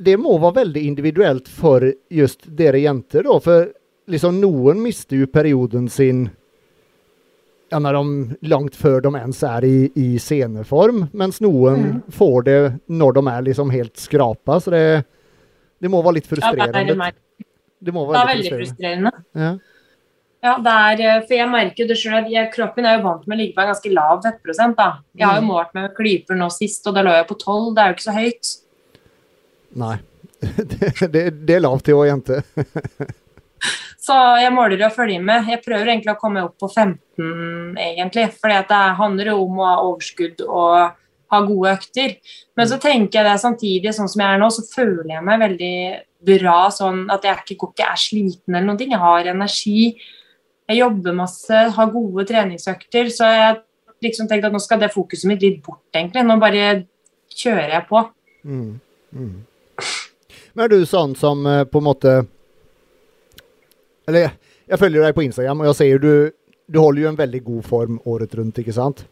det 0.00 0.16
må 0.22 0.36
være 0.40 0.60
veldig 0.62 0.82
individuelt 0.88 1.48
for 1.52 1.84
just 2.10 2.46
dere 2.58 2.80
jenter, 2.82 3.26
da. 3.26 3.36
For 3.44 3.68
liksom 4.10 4.38
noen 4.42 4.80
mister 4.82 5.20
jo 5.20 5.28
perioden 5.30 5.88
sin 5.92 6.28
ja, 7.70 7.78
når 7.78 7.98
de, 8.00 8.38
langt 8.50 8.74
før 8.74 9.02
de 9.04 9.12
ens 9.20 9.42
er 9.46 9.66
i, 9.68 9.74
i 9.94 10.06
sceneform, 10.18 11.04
mens 11.14 11.38
noen 11.44 11.84
Mm. 11.84 11.98
får 12.16 12.38
det 12.48 12.56
når 12.90 13.12
de 13.18 13.26
er 13.30 13.44
liksom 13.46 13.70
helt 13.70 14.00
skrapa. 14.00 14.56
Så 14.64 14.72
det, 14.74 14.84
det 15.78 15.90
må 15.92 16.00
være 16.02 16.16
litt 16.18 16.26
Ja, 16.26 16.34
det 16.34 16.40
er, 16.40 16.56
frustrerende. 16.56 16.96
meg. 16.98 17.14
Det 17.82 17.92
må 17.96 18.06
det 18.12 18.20
er 18.20 18.26
veldig 18.34 18.50
frustrerende. 18.54 19.12
frustrerende. 19.12 19.44
Ja. 19.44 19.52
Ja, 20.42 20.54
det 20.64 20.72
er, 20.72 21.00
eh, 21.18 21.22
for 21.28 21.34
jeg 21.36 21.48
merker 21.52 21.82
jo 21.84 21.88
det 21.90 21.96
sjøl 22.00 22.14
at 22.22 22.30
jeg, 22.32 22.50
kroppen 22.54 22.86
er 22.88 22.98
jo 22.98 23.04
vant 23.04 23.26
med 23.28 23.36
å 23.36 23.40
ligge 23.42 23.54
på 23.56 23.60
en 23.60 23.68
ganske 23.74 23.90
lav 23.92 24.22
fettprosent. 24.24 24.76
da. 24.76 24.86
Jeg 25.16 25.26
har 25.28 25.36
jo 25.36 25.42
Mm. 25.42 25.50
målt 25.52 25.74
med 25.74 25.94
klyper 25.94 26.36
nå 26.36 26.48
sist, 26.50 26.86
og 26.86 26.94
da 26.94 27.02
lå 27.02 27.10
jeg 27.12 27.26
på 27.28 27.36
12. 27.38 27.74
Det 27.74 27.82
er 27.82 27.88
jo 27.88 27.94
ikke 27.94 28.08
så 28.08 28.16
høyt. 28.16 28.56
Nei. 29.76 29.98
Det, 30.40 31.12
det, 31.12 31.46
det 31.46 31.56
er 31.56 31.60
lavt 31.60 31.88
i 31.88 31.92
år, 31.92 32.06
jente. 32.08 32.42
Så 34.00 34.14
jeg 34.40 34.50
måler 34.56 34.80
og 34.86 34.94
følger 34.96 35.20
med. 35.22 35.44
Jeg 35.46 35.60
prøver 35.62 35.90
egentlig 35.92 36.14
å 36.14 36.18
komme 36.18 36.42
opp 36.46 36.56
på 36.58 36.70
15, 36.72 37.76
egentlig. 37.76 38.24
For 38.40 38.48
det 38.48 38.78
handler 38.96 39.26
jo 39.34 39.42
om 39.44 39.58
å 39.60 39.66
ha 39.68 39.74
overskudd 39.84 40.40
og 40.48 40.94
ha 41.30 41.40
gode 41.46 41.74
økter. 41.76 42.14
Men 42.58 42.70
så 42.70 42.78
tenker 42.82 43.20
jeg 43.20 43.28
det 43.28 43.40
samtidig, 43.42 43.94
sånn 43.96 44.10
som 44.10 44.22
jeg 44.24 44.36
er 44.36 44.40
nå, 44.42 44.48
så 44.54 44.64
føler 44.68 45.12
jeg 45.14 45.26
meg 45.26 45.42
veldig 45.44 45.74
bra. 46.30 46.58
Sånn 46.74 47.04
at 47.12 47.26
jeg 47.26 47.44
ikke, 47.54 47.70
ikke 47.70 47.88
er 47.88 48.00
sliten 48.00 48.54
eller 48.54 48.68
noen 48.68 48.80
ting. 48.80 48.94
Jeg 48.94 49.02
har 49.02 49.32
energi. 49.32 49.84
Jeg 50.70 50.80
jobber 50.82 51.16
masse, 51.18 51.64
har 51.76 51.92
gode 51.94 52.26
treningsøkter. 52.28 53.10
Så 53.14 53.28
jeg 53.30 53.60
liksom 54.04 54.28
tenkte 54.30 54.50
at 54.50 54.56
nå 54.56 54.62
skal 54.62 54.82
det 54.82 54.92
fokuset 54.94 55.28
mitt 55.30 55.44
litt 55.44 55.62
bort, 55.64 55.84
egentlig. 55.94 56.24
Nå 56.26 56.38
bare 56.42 56.66
kjører 57.36 57.76
jeg 57.76 57.86
på. 57.88 58.04
Mm. 58.44 58.80
Mm. 59.14 59.32
Men 60.54 60.64
er 60.64 60.72
du 60.72 60.84
sånn 60.88 61.14
som 61.18 61.46
eh, 61.46 61.64
på 61.68 61.80
en 61.80 61.84
måte 61.84 62.12
Eller 64.08 64.30
jeg, 64.70 64.78
følger 64.80 65.04
deg 65.04 65.16
på 65.16 65.24
Instagram, 65.26 65.62
og 65.62 65.70
jeg 65.70 65.78
ser 65.78 66.00
du 66.02 66.12
Du 66.70 66.78
holder 66.80 67.02
jo 67.02 67.10
en 67.10 67.18
veldig 67.18 67.40
god 67.46 67.66
form 67.66 67.98
året 68.08 68.34
rundt, 68.38 68.58
ikke 68.62 68.74
sant? 68.74 69.04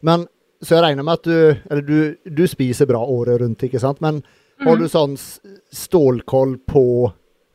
Men 0.00 0.26
Så 0.62 0.76
jeg 0.76 0.82
regner 0.84 1.02
med 1.02 1.18
at 1.18 1.24
du 1.26 1.56
Eller 1.70 1.82
du, 1.82 2.16
du 2.24 2.44
spiser 2.46 2.86
bra 2.86 3.00
året 3.02 3.40
rundt, 3.42 3.62
ikke 3.66 3.80
sant? 3.82 4.00
Men 4.04 4.22
har 4.62 4.76
du 4.78 4.84
sånn 4.88 5.16
stålkoll 5.74 6.56
på, 6.70 6.84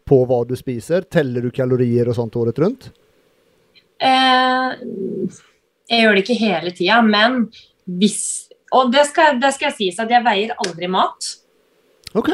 på 0.08 0.18
hva 0.28 0.42
du 0.50 0.56
spiser? 0.60 1.06
Teller 1.08 1.46
du 1.46 1.52
kalorier 1.56 2.10
og 2.12 2.18
sånt 2.18 2.36
året 2.36 2.60
rundt? 2.60 2.90
Eh, 4.04 4.74
jeg 5.90 6.04
gjør 6.04 6.18
det 6.18 6.24
ikke 6.26 6.40
hele 6.42 6.74
tida, 6.76 7.00
men 7.02 7.48
hvis 7.88 8.20
Og 8.76 8.90
det 8.92 9.06
skal, 9.08 9.38
det 9.40 9.54
skal 9.56 9.72
sies 9.72 9.96
at 10.04 10.10
jeg 10.12 10.26
veier 10.26 10.52
aldri 10.60 10.90
mat. 10.92 11.30
OK. 12.20 12.28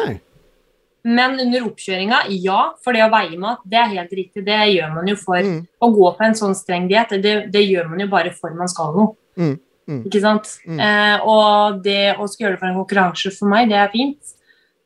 Men 1.05 1.35
under 1.43 1.67
oppkjøringa, 1.67 2.23
ja. 2.41 2.71
For 2.81 2.95
det 2.97 3.03
å 3.05 3.11
veie 3.13 3.37
mat, 3.37 3.59
det 3.69 3.77
er 3.77 3.91
helt 3.91 4.15
riktig. 4.17 4.41
Det 4.47 4.57
gjør 4.71 4.95
man 4.95 5.11
jo 5.11 5.15
for 5.19 5.37
Mm. 5.37 5.59
å 5.77 5.91
gå 5.93 6.09
på 6.17 6.25
en 6.25 6.33
sånn 6.39 6.55
streng 6.57 6.87
diett. 6.89 7.13
Det, 7.21 7.51
det 7.53 7.61
gjør 7.67 7.89
man 7.91 7.99
jo 8.01 8.07
bare 8.09 8.31
for 8.33 8.49
man 8.57 8.67
skal 8.71 8.95
noe. 8.97 9.13
Mm, 9.37 9.59
mm. 9.89 9.99
Ikke 10.07 10.21
sant? 10.23 10.55
Mm. 10.67 10.79
Eh, 10.79 11.27
og 11.27 11.83
det 11.85 12.15
å 12.15 12.27
skulle 12.27 12.47
gjøre 12.47 12.57
det 12.57 12.61
for 12.61 12.69
en 12.71 12.79
konkurranse 12.79 13.33
for 13.35 13.51
meg, 13.51 13.69
det 13.71 13.79
er 13.81 13.93
fint. 13.93 14.33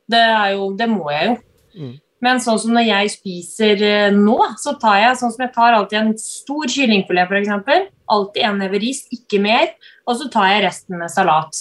Det, 0.07 0.21
er 0.21 0.53
jo, 0.55 0.71
det 0.77 0.89
må 0.91 1.09
jeg 1.13 1.31
jo. 1.31 1.37
Mm. 1.77 1.95
Men 2.25 2.39
sånn 2.41 2.57
som 2.57 2.73
når 2.73 2.87
jeg 2.87 3.13
spiser 3.13 3.81
eh, 3.85 4.15
nå, 4.15 4.37
så 4.57 4.73
tar 4.81 5.01
jeg 5.03 5.19
sånn 5.19 5.33
som 5.35 5.43
jeg 5.45 5.53
tar 5.53 5.77
alltid 5.77 5.99
en 5.99 6.13
stor 6.21 6.69
kyllingfilet 6.73 7.29
f.eks. 7.29 7.89
Alltid 8.09 8.47
en 8.47 8.61
neve 8.63 8.81
ris, 8.81 9.03
ikke 9.13 9.41
mer. 9.43 9.73
Og 10.07 10.17
så 10.17 10.29
tar 10.33 10.49
jeg 10.53 10.63
resten 10.65 10.97
med 10.97 11.13
salat. 11.13 11.59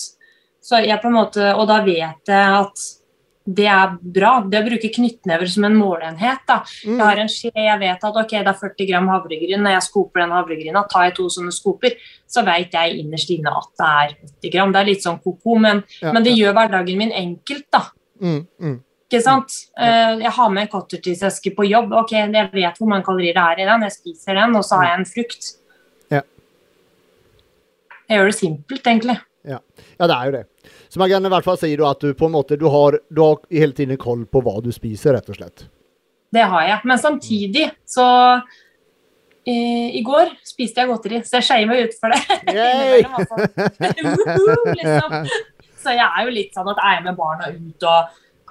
Så 0.65 0.81
jeg 0.83 0.99
på 1.03 1.11
en 1.11 1.19
måte, 1.19 1.53
Og 1.55 1.67
da 1.69 1.83
vet 1.85 2.31
jeg 2.31 2.61
at 2.63 2.87
det 3.47 3.67
er 3.71 3.93
bra. 4.03 4.33
Det 4.43 4.59
å 4.59 4.67
bruke 4.67 4.91
knyttnever 4.91 5.49
som 5.51 5.65
en 5.69 5.77
måleenhet. 5.79 6.43
da. 6.49 6.59
Mm. 6.85 6.97
Jeg 6.97 7.05
har 7.05 7.21
en 7.23 7.31
skje, 7.31 7.53
jeg 7.55 7.79
vet 7.83 8.07
at 8.09 8.19
ok, 8.23 8.33
det 8.35 8.53
er 8.53 8.59
40 8.63 8.89
gram 8.91 9.11
havregryn. 9.13 9.63
Når 9.63 9.77
jeg 9.77 9.87
skoper 9.87 10.23
den 10.25 10.35
havregryna, 10.35 10.83
tar 10.91 11.07
jeg 11.07 11.15
to 11.19 11.29
sånne 11.31 11.55
skoper, 11.55 11.95
så 12.27 12.43
vet 12.47 12.75
jeg 12.75 12.99
innerst 13.03 13.31
inne 13.31 13.53
at 13.55 13.71
det 13.79 13.93
er 13.93 14.17
80 14.43 14.55
gram. 14.57 14.75
Det 14.75 14.81
er 14.81 14.91
litt 14.91 15.07
sånn 15.07 15.21
ko-ko, 15.23 15.59
men, 15.63 15.85
Ja, 16.03 16.13
men 16.13 16.27
det 16.27 16.35
ja. 16.35 16.47
gjør 16.47 16.59
hverdagen 16.59 16.99
min 16.99 17.15
enkelt, 17.15 17.69
da. 17.71 17.85
Mm, 18.21 18.43
mm. 18.59 18.77
Ikke 19.07 19.23
sant? 19.23 19.55
Ja. 19.79 20.17
Jeg 20.19 20.35
har 20.35 20.51
med 20.51 20.67
en 20.67 20.73
cottage-eske 20.73 21.55
på 21.55 21.69
jobb. 21.71 21.95
Ok, 21.95 22.17
Jeg 22.17 22.51
vet 22.53 22.79
hvor 22.81 22.91
mange 22.91 23.07
kalorier 23.07 23.37
det 23.37 23.45
er 23.45 23.63
i 23.63 23.71
den, 23.71 23.87
jeg 23.87 23.95
spiser 23.95 24.35
den, 24.35 24.57
og 24.59 24.67
så 24.67 24.81
har 24.81 24.91
jeg 24.91 24.99
en 24.99 25.09
frukt. 25.13 25.53
Ja. 26.11 26.23
Jeg 28.11 28.19
gjør 28.19 28.33
det 28.33 28.39
simpelt, 28.41 28.83
egentlig. 28.83 29.21
Ja, 29.47 29.61
det 30.03 30.11
er 30.11 30.25
jo 30.27 30.33
det. 30.35 30.45
Så 30.89 31.01
man 31.03 31.11
kan 31.11 31.27
i 31.27 31.33
hvert 31.33 31.47
fall 31.47 31.59
si 31.61 31.73
at 31.75 32.05
du 32.05 32.13
på 32.15 32.29
en 32.29 32.37
måte 32.37 32.59
du 32.59 32.67
har, 32.73 32.99
du 33.09 33.23
har 33.23 33.41
hele 33.51 33.77
tiden 33.77 33.99
koll 34.01 34.27
på 34.27 34.43
hva 34.45 34.61
du 34.65 34.71
spiser, 34.75 35.17
rett 35.17 35.33
og 35.33 35.39
slett. 35.39 35.67
Det 36.33 36.45
har 36.53 36.69
jeg. 36.69 36.79
Men 36.85 37.01
samtidig 37.01 37.71
så 37.89 38.07
eh, 39.47 39.97
I 39.99 40.03
går 40.07 40.31
spiste 40.47 40.83
jeg 40.83 40.91
godteri, 40.91 41.23
så 41.27 41.41
jeg 41.41 41.49
skeier 41.49 41.71
meg 41.71 41.87
ut 41.87 41.99
for 42.01 42.13
det. 42.13 42.21
Liksom. 44.77 45.11
Så 45.83 45.95
jeg 45.95 46.07
er 46.07 46.27
jo 46.27 46.35
litt 46.35 46.57
sånn 46.57 46.73
at 46.73 46.81
er 46.83 46.97
jeg 46.97 47.05
med 47.07 47.19
barna 47.19 47.51
ut 47.53 47.87
og 47.87 48.01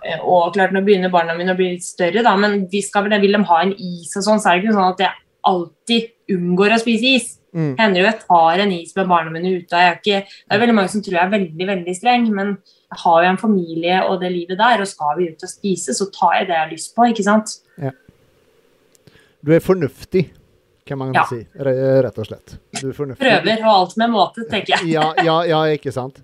eh, 0.05 0.21
og 0.21 0.53
klart 0.55 0.73
Nå 0.75 0.81
begynner 0.85 1.11
barna 1.11 1.35
mine 1.37 1.55
å 1.55 1.59
bli 1.59 1.73
litt 1.75 1.85
større, 1.85 2.23
da, 2.23 2.35
men 2.39 2.51
de 2.71 2.81
skal 2.85 3.09
vil 3.11 3.35
de 3.35 3.49
ha 3.49 3.57
en 3.63 3.75
is 3.75 4.15
og 4.15 4.27
sånn, 4.27 4.41
så 4.41 4.51
er 4.51 4.59
det 4.59 4.65
ikke 4.65 4.77
sånn 4.77 4.93
at 4.93 5.03
jeg 5.03 5.24
alltid 5.45 6.11
unngår 6.35 6.75
å 6.75 6.79
spise 6.81 7.15
is. 7.15 7.31
Mm. 7.55 7.77
hender 7.79 8.01
jo 8.01 8.05
jeg 8.09 8.19
tar 8.27 8.59
en 8.59 8.71
is 8.75 8.89
med 8.97 9.07
barna 9.07 9.31
mine 9.31 9.53
ute. 9.61 9.79
Ikke, 9.95 10.17
det 10.27 10.51
er 10.51 10.59
veldig 10.59 10.73
mange 10.75 10.89
som 10.91 10.99
tror 11.05 11.13
jeg 11.15 11.23
er 11.23 11.29
veldig 11.37 11.67
veldig 11.69 11.93
streng, 11.95 12.25
men 12.35 12.49
jeg 12.91 12.99
har 12.99 13.21
jo 13.23 13.29
en 13.29 13.37
familie 13.39 14.01
og 14.09 14.19
det 14.19 14.31
livet 14.33 14.57
der, 14.59 14.81
og 14.83 14.89
skal 14.91 15.15
vi 15.21 15.29
ut 15.31 15.45
og 15.47 15.51
spise, 15.53 15.95
så 15.95 16.09
tar 16.11 16.33
jeg 16.41 16.49
det 16.49 16.57
jeg 16.57 16.63
har 16.65 16.73
lyst 16.73 16.91
på. 16.97 17.07
ikke 17.07 17.23
sant? 17.23 17.53
Du 19.45 19.53
er 19.53 19.61
fornuftig, 19.63 20.25
kan 20.85 20.97
man 20.97 21.13
Ja. 21.13 21.23
si. 21.29 21.45
re- 21.57 22.01
Rett 22.03 22.17
og 22.17 22.25
slett. 22.27 22.57
Du 22.81 22.89
er 22.89 22.93
fornuftig. 22.93 23.19
Prøver 23.23 23.59
og 23.63 23.71
alt 23.73 23.97
med 23.97 24.09
måte, 24.09 24.45
tenker 24.49 24.75
jeg. 24.75 24.87
Ja, 24.91 25.13
ja, 25.23 25.41
ja, 25.43 25.61
ikke 25.77 25.93
sant. 25.93 26.21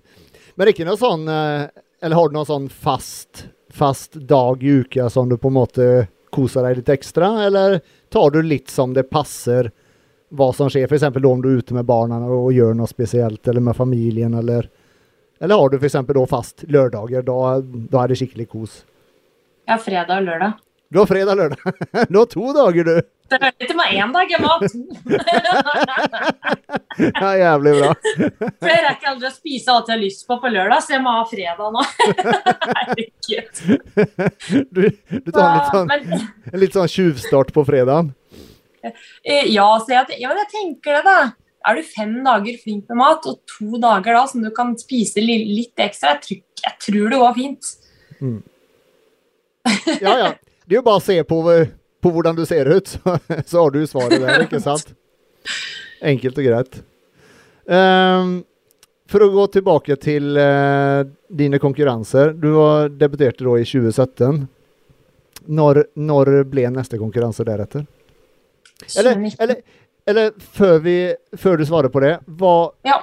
Men 0.56 0.68
ikke 0.68 0.84
noe 0.84 0.96
sånn 1.00 1.26
eh, 1.28 1.68
Eller 2.02 2.16
har 2.18 2.28
du 2.28 2.34
noen 2.34 2.46
sånn 2.48 2.68
fast, 2.68 3.46
fast 3.70 4.18
dag 4.26 4.62
i 4.62 4.80
uka 4.82 5.08
som 5.08 5.28
du 5.30 5.36
på 5.38 5.48
en 5.48 5.54
måte 5.54 6.08
koser 6.32 6.64
deg 6.66 6.80
litt 6.80 6.92
ekstra, 6.94 7.30
eller 7.46 7.80
tar 8.12 8.30
du 8.34 8.40
litt 8.42 8.70
som 8.72 8.94
det 8.96 9.06
passer 9.12 9.70
hva 10.32 10.48
som 10.56 10.70
skjer, 10.72 10.88
f.eks. 10.88 11.04
om 11.12 11.42
du 11.44 11.50
er 11.50 11.60
ute 11.60 11.76
med 11.76 11.84
barna 11.84 12.22
og 12.24 12.52
gjør 12.56 12.72
noe 12.76 12.88
spesielt, 12.88 13.44
eller 13.48 13.60
med 13.60 13.76
familien, 13.76 14.34
eller 14.34 14.70
Eller 15.42 15.58
har 15.58 15.70
du 15.70 15.76
f.eks. 15.76 15.96
da 16.06 16.26
fast 16.30 16.62
lørdager, 16.70 17.22
da, 17.26 17.38
da 17.60 18.02
er 18.04 18.12
det 18.12 18.18
skikkelig 18.20 18.46
kos? 18.48 18.76
Ja, 19.66 19.74
fredag 19.78 20.20
og 20.20 20.28
lørdag. 20.28 20.60
Du 20.92 21.00
har 21.00 21.08
fredag 21.10 21.32
og 21.32 21.40
lørdag. 21.40 21.82
Du 22.12 22.18
har 22.18 22.28
to 22.30 22.52
dager, 22.54 22.84
du! 22.84 23.11
Det 23.32 23.38
er 23.48 23.54
ikke 23.66 23.76
meg 23.78 23.90
én 23.96 24.10
dag, 24.14 24.26
jeg 24.30 24.40
var 24.42 24.58
to. 24.62 24.80
Ja, 27.22 27.30
jævlig 27.40 27.72
bra. 27.78 27.90
For 28.60 28.68
jeg 28.68 28.82
rekker 28.84 29.08
aldri 29.12 29.26
å 29.28 29.30
spise 29.32 29.72
alt 29.72 29.88
jeg 29.88 29.96
har 29.96 30.02
lyst 30.02 30.26
på 30.28 30.34
på 30.42 30.48
lørdag, 30.52 30.80
så 30.84 30.92
jeg 30.94 31.02
må 31.04 31.10
ha 31.16 31.22
fredag 31.28 31.68
nå. 31.72 31.82
Herregud. 32.76 33.54
Du, 34.68 34.82
du 34.92 35.30
tar 35.32 35.46
en 35.46 35.56
litt 35.56 35.70
sånn, 35.72 35.88
en 36.52 36.60
litt 36.60 36.74
sånn 36.76 36.90
tjuvstart 36.92 37.50
på 37.56 37.64
fredagen. 37.68 38.06
eh, 39.24 39.46
ja, 39.54 39.68
så 39.80 39.88
jeg, 39.94 40.04
ja, 40.20 40.30
jeg 40.42 40.48
tenker 40.52 40.90
det, 40.98 41.04
da. 41.08 41.18
Er 41.62 41.72
du 41.78 41.82
fem 41.86 42.12
dager 42.26 42.54
flink 42.60 42.84
med 42.90 42.96
mat, 42.98 43.22
og 43.30 43.34
to 43.48 43.78
dager 43.82 44.12
da 44.18 44.24
som 44.30 44.42
du 44.44 44.50
kan 44.54 44.74
spise 44.80 45.22
litt 45.24 45.78
ekstra, 45.80 46.08
jeg 46.16 46.20
tror, 46.26 46.40
jeg 46.66 46.74
tror 46.86 47.04
det 47.14 47.18
går 47.22 47.34
fint. 47.38 47.64
Ja, 50.02 50.12
ja. 50.18 50.30
Det 50.66 50.74
er 50.76 50.80
jo 50.80 50.84
bare 50.86 51.00
å 51.00 51.04
se 51.04 51.16
på, 51.26 51.36
på 52.02 52.10
hvordan 52.10 52.36
du 52.36 52.44
ser 52.46 52.68
ut, 52.70 52.88
så, 52.94 53.18
så 53.46 53.64
har 53.64 53.74
du 53.74 53.82
svaret 53.86 54.22
der, 54.22 54.46
ikke 54.46 54.62
sant? 54.62 54.94
Enkelt 56.02 56.40
og 56.40 56.48
greit. 56.48 56.80
Um, 57.66 58.40
For 59.10 59.22
å 59.22 59.30
gå 59.30 59.46
tilbake 59.54 59.96
til 60.02 60.34
uh, 60.38 61.04
dine 61.30 61.60
konkurranser. 61.62 62.32
Du 62.34 62.50
debuterte 62.96 63.44
da 63.46 63.56
i 63.60 63.66
2017. 63.68 64.42
Når, 65.52 65.84
når 65.98 66.30
ble 66.50 66.68
neste 66.70 66.98
konkurranse 67.00 67.44
deretter? 67.46 67.84
Eller, 68.98 69.18
eller, 69.42 69.62
eller 70.06 70.30
før, 70.38 70.78
vi, 70.82 70.96
før, 71.38 71.58
du 71.58 71.66
svarer 71.66 71.90
på 71.92 72.02
det, 72.02 72.12
hva, 72.38 72.70
ja. 72.86 72.98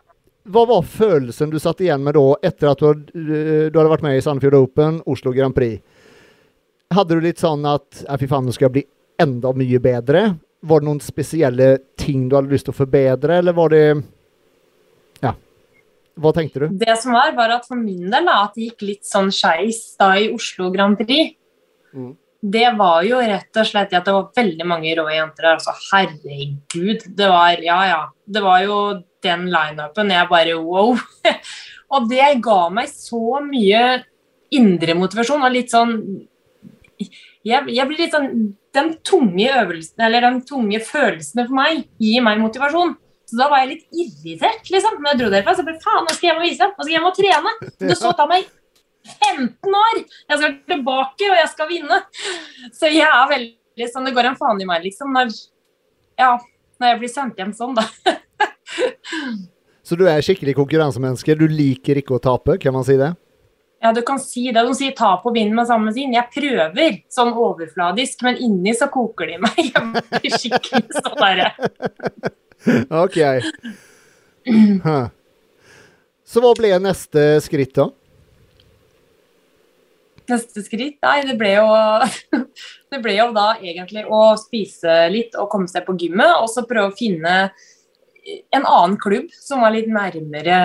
hva, 0.48 0.64
var 0.72 0.88
følelsen 0.88 1.52
du 1.52 1.60
satt 1.60 1.84
igjen 1.84 2.04
med 2.04 2.16
da, 2.16 2.26
etter 2.48 2.72
at 2.72 2.84
du, 2.84 3.12
du 3.14 3.80
hadde 3.80 3.92
vært 3.92 4.04
med 4.08 4.18
i 4.18 4.24
Sandefjord 4.24 4.58
Open, 4.60 5.00
Oslo 5.08 5.36
Grand 5.36 5.56
Prix? 5.56 5.80
Hadde 6.94 7.18
du 7.18 7.26
litt 7.26 7.42
sånn 7.42 7.66
at 7.70 8.04
fy 8.20 8.30
faen, 8.30 8.48
nå 8.48 8.54
skal 8.56 8.70
jeg 8.70 8.76
bli 8.78 8.86
enda 9.22 9.52
mye 9.54 9.82
bedre? 9.84 10.24
Var 10.66 10.82
det 10.82 10.88
noen 10.90 11.02
spesielle 11.04 11.68
ting 12.00 12.28
du 12.30 12.38
hadde 12.38 12.52
lyst 12.52 12.68
til 12.68 12.74
å 12.76 12.80
forbedre, 12.80 13.42
eller 13.42 13.56
var 13.58 13.76
det 13.76 13.84
Ja. 15.24 15.36
Hva 16.20 16.34
tenkte 16.36 16.66
du? 16.66 16.80
Det 16.82 16.96
som 17.00 17.14
var, 17.16 17.36
var 17.38 17.54
at 17.60 17.68
for 17.68 17.80
min 17.80 18.10
del 18.10 18.26
da, 18.26 18.40
at 18.46 18.56
det 18.56 18.72
gikk 18.72 18.88
litt 18.88 19.06
sånn 19.08 19.30
skeis 19.32 19.96
da 20.00 20.16
i 20.20 20.32
Oslo 20.34 20.72
Grand 20.74 20.98
Prix. 21.00 21.38
Mm 21.94 22.18
det 22.42 22.70
var 22.78 23.04
jo 23.04 23.20
rett 23.20 23.58
og 23.60 23.68
slett 23.68 23.94
at 23.94 24.06
det 24.08 24.16
var 24.16 24.30
veldig 24.36 24.68
mange 24.68 24.94
rå 24.96 25.08
jenter 25.12 25.46
der. 25.46 25.58
Altså, 25.58 25.74
herregud. 25.92 27.04
Det 27.18 27.28
var 27.28 27.64
Ja, 27.64 27.80
ja. 27.88 28.02
Det 28.26 28.42
var 28.42 28.64
jo 28.64 28.78
den 29.24 29.50
lineupen 29.52 30.14
jeg 30.14 30.30
bare 30.30 30.56
wow. 30.56 30.96
og 31.94 32.10
det 32.10 32.40
ga 32.44 32.62
meg 32.72 32.92
så 32.94 33.42
mye 33.44 34.04
indre 34.56 34.96
motivasjon 34.96 35.44
og 35.44 35.54
litt 35.54 35.74
sånn 35.74 35.98
jeg, 37.00 37.60
jeg, 37.72 37.86
blir 37.88 38.02
litt 38.02 38.16
sånn 38.16 38.32
Den 38.76 38.90
tunge 39.08 39.48
øvelsen, 39.62 40.02
eller 40.06 40.26
den 40.28 40.42
tunge 40.48 40.82
følelsene 40.84 41.46
for 41.48 41.58
meg 41.58 41.86
gir 42.02 42.26
meg 42.26 42.42
motivasjon. 42.42 42.96
Så 43.30 43.38
da 43.38 43.48
var 43.52 43.64
jeg 43.64 43.76
litt 43.76 44.00
irritert, 44.04 44.70
liksom. 44.74 45.00
Når 45.02 45.12
jeg 45.12 45.20
dro 45.22 45.30
derfra, 45.34 45.54
så 45.58 45.66
ble 45.66 45.76
faen, 45.84 46.06
nå 46.06 46.16
skal 46.16 46.28
jeg 46.28 46.32
hjem 46.32 46.42
og 46.42 46.48
vise, 46.48 46.70
nå 46.70 46.84
skal 46.84 46.92
jeg 46.92 46.98
hjem 46.98 47.10
og 47.10 47.18
trene. 47.18 47.54
Det 47.86 47.98
så 47.98 48.14
ta 48.18 48.26
meg 48.30 48.48
15 49.10 49.78
år! 49.82 50.00
Jeg 50.02 50.42
skal 50.42 50.56
tilbake, 50.74 51.30
og 51.30 51.38
jeg 51.38 51.52
skal 51.54 51.70
vinne. 51.70 52.00
Så 52.76 52.90
jeg 52.92 53.06
er 53.06 53.30
veldig 53.34 53.90
sånn 53.94 54.10
Det 54.10 54.16
går 54.18 54.32
en 54.32 54.40
faen 54.40 54.60
i 54.60 54.68
meg, 54.70 54.84
liksom, 54.86 55.14
når, 55.16 55.32
ja, 56.20 56.34
når 56.82 56.94
jeg 56.94 57.02
blir 57.04 57.14
sendt 57.14 57.40
hjem 57.40 57.54
sånn, 57.56 57.78
da. 57.78 57.86
Så 59.90 59.98
du 59.98 60.04
er 60.10 60.22
skikkelig 60.22 60.54
konkurransemenneske? 60.58 61.38
Du 61.40 61.48
liker 61.50 61.98
ikke 62.02 62.18
å 62.18 62.22
tape, 62.22 62.60
kan 62.62 62.76
man 62.76 62.86
si 62.86 62.98
det? 63.00 63.14
Ja, 63.80 63.94
du 63.96 64.02
kan 64.04 64.20
si 64.20 64.50
det. 64.52 64.64
De 64.66 64.74
sier 64.76 64.92
'ta 64.96 65.18
på 65.24 65.32
vinden 65.36 65.56
med 65.56 65.68
samme 65.68 65.94
sin. 65.94 66.14
Jeg 66.14 66.28
prøver 66.34 67.00
sånn 67.10 67.32
overfladisk, 67.32 68.24
men 68.28 68.38
inni 68.38 68.74
så 68.76 68.90
koker 68.92 69.32
de 69.32 69.38
meg. 69.46 69.62
Jeg 69.74 70.20
blir 70.20 70.36
skikkelig 70.36 71.00
sånn 71.00 71.22
derre. 71.22 71.54
OK. 72.92 73.18
Huh. 74.84 75.08
Så 76.28 76.44
hva 76.44 76.52
ble 76.58 76.76
neste 76.84 77.40
skritt, 77.42 77.74
da? 77.78 77.90
neste 80.30 80.64
skritt? 80.66 80.98
Nei, 81.04 81.18
det 81.28 81.36
ble 81.40 81.54
jo 81.56 81.68
Det 82.92 83.02
ble 83.04 83.18
jo 83.18 83.30
da 83.36 83.52
egentlig 83.60 84.06
å 84.10 84.34
spise 84.40 85.02
litt 85.14 85.36
og 85.40 85.50
komme 85.52 85.70
seg 85.70 85.86
på 85.86 85.96
gymmet, 86.00 86.40
og 86.42 86.50
så 86.52 86.66
prøve 86.70 86.90
å 86.90 86.98
finne 86.98 87.36
en 88.54 88.66
annen 88.66 88.98
klubb 89.02 89.30
som 89.34 89.64
var 89.64 89.74
litt 89.74 89.90
nærmere 89.90 90.58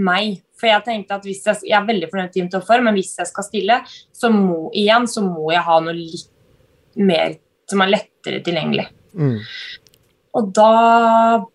meg. 0.00 0.40
For 0.60 0.68
jeg 0.68 0.84
tenkte 0.86 1.16
at 1.16 1.26
hvis 1.26 1.44
jeg, 1.46 1.62
jeg 1.70 1.76
er 1.78 1.88
veldig 1.88 2.10
fornøyd 2.10 2.28
med 2.28 2.34
Team 2.36 2.50
Top 2.52 2.68
men 2.84 2.96
hvis 2.98 3.14
jeg 3.18 3.30
skal 3.30 3.46
stille, 3.46 3.80
så 4.12 4.30
må 4.32 4.68
igjen 4.76 5.08
så 5.10 5.24
må 5.24 5.50
jeg 5.54 5.64
ha 5.66 5.78
noe 5.82 5.96
litt 5.96 6.98
mer 7.00 7.38
som 7.70 7.84
er 7.84 7.94
lettere 7.94 8.42
tilgjengelig. 8.44 8.88
Mm. 9.14 9.38
Og 10.38 10.50
da 10.54 10.72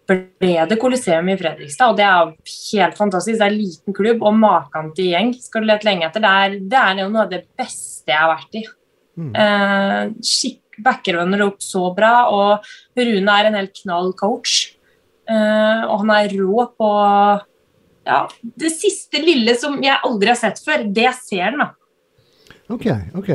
ble 0.09 0.65
det 0.67 0.77
Coliseum 0.81 1.29
i 1.31 1.37
Fredrikstad, 1.39 1.93
og 1.93 1.99
det 1.99 2.05
er 2.07 2.33
helt 2.73 2.97
fantastisk. 2.97 3.37
Det 3.39 3.45
er 3.45 3.53
en 3.53 3.61
liten 3.61 3.95
klubb, 3.95 4.23
og 4.25 4.35
maken 4.39 4.91
til 4.97 5.13
gjeng 5.13 5.31
skal 5.39 5.63
du 5.63 5.69
lete 5.69 5.87
lenge 5.87 6.09
etter. 6.09 6.23
Det 6.23 6.33
er, 6.41 6.57
det 6.73 6.81
er 6.81 6.97
noe 6.99 7.23
av 7.23 7.31
det 7.31 7.45
beste 7.55 8.11
jeg 8.11 8.19
har 8.19 8.33
vært 8.33 8.59
i. 8.59 8.65
Mm. 9.15 9.31
Eh, 9.31 10.01
skikk, 10.27 10.61
Backerunner 10.83 11.45
opp 11.45 11.61
så 11.63 11.87
bra, 11.95 12.25
og 12.35 12.65
Rune 12.99 13.35
er 13.39 13.47
en 13.47 13.55
helt 13.61 13.77
knall 13.79 14.11
coach. 14.19 14.73
Eh, 15.23 15.81
og 15.87 16.01
han 16.03 16.11
er 16.17 16.35
rå 16.35 16.65
på 16.75 16.89
ja, 18.05 18.21
det 18.41 18.71
siste 18.75 19.21
lille 19.23 19.55
som 19.57 19.77
jeg 19.83 19.97
aldri 20.05 20.31
har 20.31 20.39
sett 20.39 20.61
før. 20.63 20.85
Det 20.93 21.09
ser 21.17 21.49
han, 21.49 21.63
da. 21.63 21.69
Ok, 22.73 22.87
ok. 23.17 23.31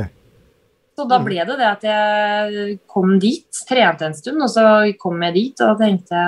Så 0.99 1.07
da 1.09 1.21
ble 1.23 1.41
det 1.49 1.57
det 1.57 1.68
at 1.68 1.87
jeg 1.87 2.77
kom 2.91 3.14
dit, 3.23 3.49
trente 3.68 4.05
en 4.07 4.16
stund, 4.16 4.43
og 4.45 4.51
så 4.53 4.64
kom 5.01 5.23
jeg 5.25 5.37
dit, 5.39 5.62
og 5.64 5.79
tenkte 5.81 6.21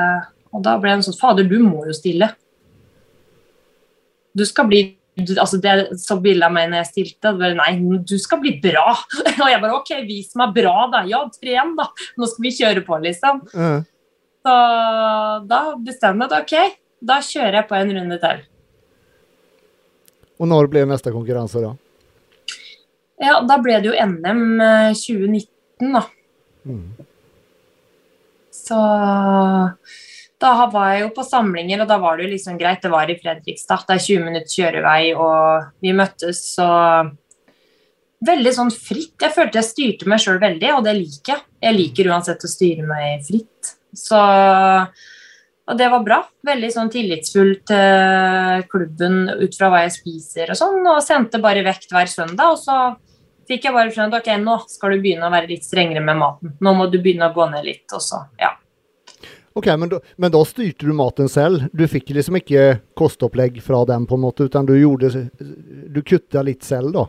Og 0.53 0.63
da 0.65 0.79
ble 0.81 0.95
det 0.97 1.07
sånn 1.07 1.19
Fader, 1.19 1.47
du 1.49 1.59
må 1.65 1.87
jo 1.89 1.95
stille. 1.97 2.29
Du 4.37 4.45
skal 4.49 4.69
bli 4.69 4.83
du, 5.13 5.35
altså 5.37 5.59
det 5.61 5.99
så 6.01 6.17
bildet 6.25 6.47
av 6.47 6.55
meg 6.55 6.71
når 6.71 6.79
jeg 6.81 6.89
stilte. 6.89 7.35
Bare, 7.37 7.57
nei, 7.59 7.99
du 8.09 8.15
skal 8.21 8.41
bli 8.41 8.55
bra. 8.65 8.95
Og 9.43 9.49
jeg 9.51 9.61
bare 9.61 9.77
OK, 9.77 9.91
vis 10.09 10.33
meg 10.41 10.55
bra, 10.57 10.87
da. 10.93 11.03
Ja, 11.09 11.21
tren, 11.37 11.75
da. 11.77 11.91
Nå 12.17 12.29
skal 12.31 12.47
vi 12.47 12.55
kjøre 12.57 12.85
på, 12.87 12.97
liksom. 13.03 13.43
Mm. 13.53 13.83
Så 14.43 14.55
da 15.51 15.61
bestemte 15.77 16.09
jeg 16.15 16.21
meg 16.23 16.33
OK, 16.39 16.79
da 17.03 17.19
kjører 17.25 17.61
jeg 17.61 17.69
på 17.69 17.79
en 17.79 17.95
runde 17.99 18.19
til. 18.23 18.43
Og 20.43 20.51
når 20.51 20.71
blir 20.71 20.89
neste 20.91 21.13
konkurranse, 21.15 21.63
da? 21.63 21.75
Ja, 23.23 23.39
da 23.47 23.59
ble 23.63 23.79
det 23.83 23.93
jo 23.93 23.95
NM 23.95 24.45
2019, 24.99 25.47
eh, 25.83 25.93
da. 25.95 26.03
Mm. 26.67 27.09
Så 28.53 28.79
da 30.43 30.53
var 30.73 30.93
jeg 30.93 31.05
jo 31.05 31.11
på 31.15 31.25
samlinger, 31.27 31.83
og 31.83 31.91
da 31.91 31.99
var 32.03 32.19
det 32.19 32.27
jo 32.27 32.33
liksom 32.35 32.59
greit. 32.59 32.83
Det 32.83 32.91
var 32.91 33.11
i 33.11 33.19
Fredrikstad. 33.19 33.85
Det 33.87 33.97
er 33.97 34.07
20 34.09 34.27
minutter 34.27 34.57
kjørevei, 34.57 35.03
og 35.15 35.83
vi 35.83 35.97
møttes 35.97 36.47
og 36.63 37.19
Veldig 38.23 38.51
sånn 38.55 38.69
fritt. 38.71 39.17
Jeg 39.19 39.35
følte 39.35 39.59
jeg 39.59 39.67
styrte 39.67 40.07
meg 40.07 40.21
sjøl 40.23 40.37
veldig, 40.39 40.69
og 40.77 40.85
det 40.87 40.93
liker 40.95 41.33
jeg. 41.33 41.41
Jeg 41.65 41.75
liker 41.75 42.11
uansett 42.13 42.45
å 42.47 42.51
styre 42.51 42.85
meg 42.87 43.25
fritt. 43.27 43.73
Så 43.99 44.21
Og 45.73 45.79
det 45.79 45.89
var 45.89 46.03
bra. 46.05 46.19
Veldig 46.45 46.69
sånn 46.75 46.91
tillitsfull 46.93 47.55
til 47.65 48.65
klubben 48.69 49.23
ut 49.41 49.55
fra 49.57 49.71
hva 49.73 49.87
jeg 49.87 49.95
spiser 49.95 50.53
og 50.53 50.59
sånn, 50.59 50.83
og 50.85 51.01
sendte 51.05 51.41
bare 51.41 51.65
vekt 51.65 51.95
hver 51.95 52.11
søndag. 52.13 52.53
Og 52.53 52.61
så 52.61 52.77
fikk 53.49 53.65
jeg 53.69 53.75
bare 53.75 53.93
skjønt 53.95 54.17
ok, 54.19 54.29
nå 54.43 54.59
skal 54.69 54.93
du 54.93 55.05
begynne 55.05 55.31
å 55.31 55.33
være 55.33 55.49
litt 55.55 55.65
strengere 55.65 56.05
med 56.05 56.21
maten. 56.21 56.53
Nå 56.61 56.75
må 56.77 56.91
du 56.93 56.99
begynne 57.01 57.31
å 57.31 57.37
gå 57.37 57.49
ned 57.55 57.65
litt. 57.71 57.87
Og 57.97 58.05
så, 58.05 58.21
ja. 58.43 58.53
Ok, 59.57 59.71
men 59.81 59.89
da, 59.93 60.03
men 60.21 60.33
da, 60.33 60.45
styrte 60.49 60.89
du 60.89 60.93
maten 60.97 61.33
selv? 61.33 61.67
Du 61.73 61.87
fikk 61.89 62.13
liksom 62.17 62.37
ikke 62.41 62.69
kostopplegg 62.99 63.59
fra 63.65 63.83
dem, 63.89 64.05
på 64.09 64.21
en 64.21 64.25
måte, 64.25 64.49
utan 64.49 64.69
du 64.69 64.77
gjorde 64.77 65.29
Du 65.33 66.01
kutta 66.05 66.45
litt 66.45 66.65
selv, 66.69 66.93
da? 66.97 67.09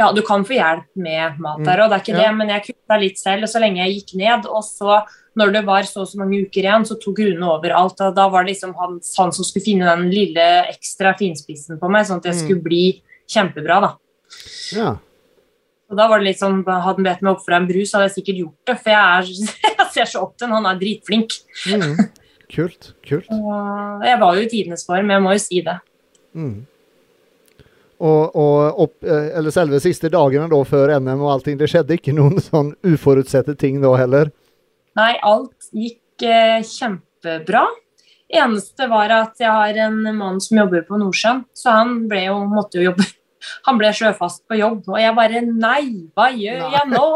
Ja, 0.00 0.12
du 0.16 0.22
kan 0.24 0.46
få 0.48 0.56
hjelp 0.56 0.88
med 0.96 1.40
mat 1.44 1.60
der, 1.64 1.82
og 1.84 1.90
det 1.92 1.98
er 1.98 2.04
ikke 2.06 2.16
ja. 2.16 2.22
det, 2.24 2.36
men 2.38 2.52
jeg 2.54 2.70
kutta 2.70 2.96
litt 3.00 3.20
selv 3.20 3.48
så 3.52 3.60
lenge 3.60 3.82
jeg 3.82 3.98
gikk 3.98 4.14
ned. 4.20 4.48
Og 4.48 4.64
så, 4.64 5.02
når 5.38 5.52
det 5.54 5.62
var 5.66 5.86
så 5.86 6.02
og 6.02 6.08
så 6.10 6.18
mange 6.18 6.40
uker 6.42 6.64
igjen, 6.64 6.86
så 6.88 6.96
tok 7.00 7.20
Rune 7.22 7.50
over 7.52 7.74
alt. 7.76 8.02
Da 8.16 8.26
var 8.32 8.44
det 8.44 8.54
liksom 8.54 8.72
han, 8.78 8.98
han 9.18 9.34
som 9.34 9.46
skulle 9.46 9.66
finne 9.66 9.86
den 9.86 10.08
lille 10.12 10.46
ekstra 10.70 11.14
finspissen 11.18 11.78
på 11.80 11.90
meg, 11.92 12.08
sånn 12.08 12.22
at 12.22 12.30
jeg 12.30 12.38
mm. 12.38 12.42
skulle 12.44 12.64
bli 12.64 12.84
kjempebra, 13.30 13.78
da. 13.84 13.92
Ja. 14.74 14.90
Og 15.90 15.98
da 15.98 16.06
var 16.10 16.22
det 16.22 16.30
litt 16.30 16.38
sånn, 16.38 16.62
Hadde 16.62 16.96
han 17.00 17.06
bedt 17.06 17.22
meg 17.24 17.32
opp 17.34 17.44
for 17.44 17.56
en 17.56 17.68
brus, 17.68 17.94
hadde 17.94 18.08
jeg 18.08 18.16
sikkert 18.20 18.42
gjort 18.44 18.70
det. 18.70 18.76
For 18.82 18.94
jeg, 18.94 19.20
er, 19.20 19.70
jeg 19.82 19.92
ser 19.94 20.10
så 20.10 20.24
opp 20.24 20.34
til 20.38 20.50
han, 20.50 20.58
han 20.58 20.74
er 20.74 20.82
dritflink. 20.82 21.38
Mm. 21.70 21.94
Kult. 22.50 22.92
kult. 23.06 23.30
Og 23.36 24.04
jeg 24.06 24.18
var 24.22 24.36
jo 24.36 24.44
i 24.44 24.50
tidenes 24.50 24.86
form, 24.86 25.14
jeg 25.14 25.24
må 25.24 25.36
jo 25.36 25.42
si 25.42 25.62
det. 25.66 25.78
Mm. 26.34 26.58
Og, 28.00 28.36
og 28.38 28.84
opp, 28.86 28.94
eh, 29.04 29.32
eller 29.36 29.52
selve 29.52 29.80
siste 29.82 30.08
dagene 30.12 30.46
da, 30.48 30.60
før 30.64 30.94
NM 30.96 31.20
og 31.20 31.34
allting, 31.34 31.58
det 31.60 31.68
skjedde 31.68 31.98
ikke 31.98 32.14
noen 32.16 32.40
sånn 32.40 32.72
uforutsette 32.86 33.58
ting 33.60 33.82
da 33.82 33.92
heller? 34.00 34.30
Nei, 34.98 35.12
alt 35.22 35.70
gikk 35.76 36.24
eh, 36.26 36.58
kjempebra. 36.66 37.64
Eneste 38.30 38.86
var 38.90 39.10
at 39.14 39.40
jeg 39.42 39.50
har 39.50 39.78
en 39.86 40.02
mann 40.16 40.38
som 40.42 40.60
jobber 40.62 40.84
på 40.86 40.98
Nordsjøen, 41.00 41.44
så 41.54 41.80
han 41.80 41.96
ble 42.10 42.26
jo, 42.28 42.36
måtte 42.50 42.78
jo 42.78 42.90
jobbe 42.90 43.06
han 43.66 43.80
ble 43.80 43.90
sjøfast 43.96 44.44
på 44.50 44.58
jobb, 44.60 44.84
og 44.92 45.00
jeg 45.00 45.16
bare 45.16 45.40
Nei, 45.48 46.10
hva 46.14 46.28
gjør 46.34 46.60
nei. 46.66 46.74
jeg 46.76 46.86
nå? 46.92 47.06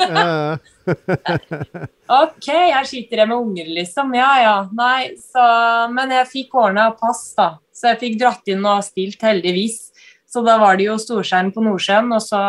OK, 2.20 2.46
her 2.48 2.86
sitter 2.88 3.22
jeg 3.22 3.28
med 3.30 3.36
unger, 3.36 3.70
liksom. 3.80 4.14
Ja 4.16 4.30
ja. 4.40 4.54
Nei, 4.74 5.12
så 5.18 5.44
Men 5.94 6.14
jeg 6.14 6.30
fikk 6.30 6.54
ordna 6.58 6.90
pass, 6.96 7.24
da. 7.38 7.52
Så 7.74 7.92
jeg 7.92 8.00
fikk 8.04 8.20
dratt 8.20 8.50
inn 8.50 8.64
og 8.66 8.84
stilt, 8.86 9.20
heldigvis. 9.24 9.90
Så 10.30 10.44
da 10.46 10.56
var 10.62 10.78
det 10.78 10.86
jo 10.86 10.98
storskjerm 11.00 11.50
på 11.54 11.64
Nordsjøen, 11.64 12.12
og 12.14 12.22
så 12.22 12.40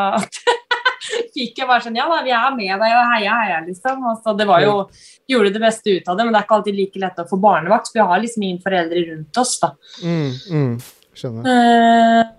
fikk 1.36 1.62
jeg 1.62 1.68
bare 1.70 1.84
sånn 1.86 1.97
Ja 1.99 2.08
da, 2.10 2.20
vi 2.26 2.34
er 2.36 2.58
med 2.58 2.72
deg, 2.72 2.89
og 2.89 3.14
heia, 3.16 3.38
heia, 3.43 3.62
liksom. 3.68 4.04
Og 4.12 4.20
så 4.24 4.36
det 4.38 4.47
var 4.49 4.66
jo 4.66 4.76
Gjorde 5.32 5.54
det 5.56 5.64
beste 5.64 5.95
ut 5.95 6.12
av 6.12 6.18
det, 6.18 6.26
men 6.26 6.36
det 6.36 6.41
er 6.41 6.47
ikke 6.47 6.58
alltid 6.60 6.78
like 6.78 7.02
lett 7.02 7.24
å 7.24 7.30
få 7.30 7.39
barnevakt, 7.39 7.93
vi 7.95 8.04
har 8.04 8.20
liksom 8.20 8.43
ingen 8.43 8.62
foreldre 8.64 9.06
rundt 9.08 9.38
oss, 9.39 9.54
da. 9.62 9.70
Mm, 10.04 10.32
mm, 10.52 10.74
skjønner. 11.16 11.47
Uh, 11.47 12.38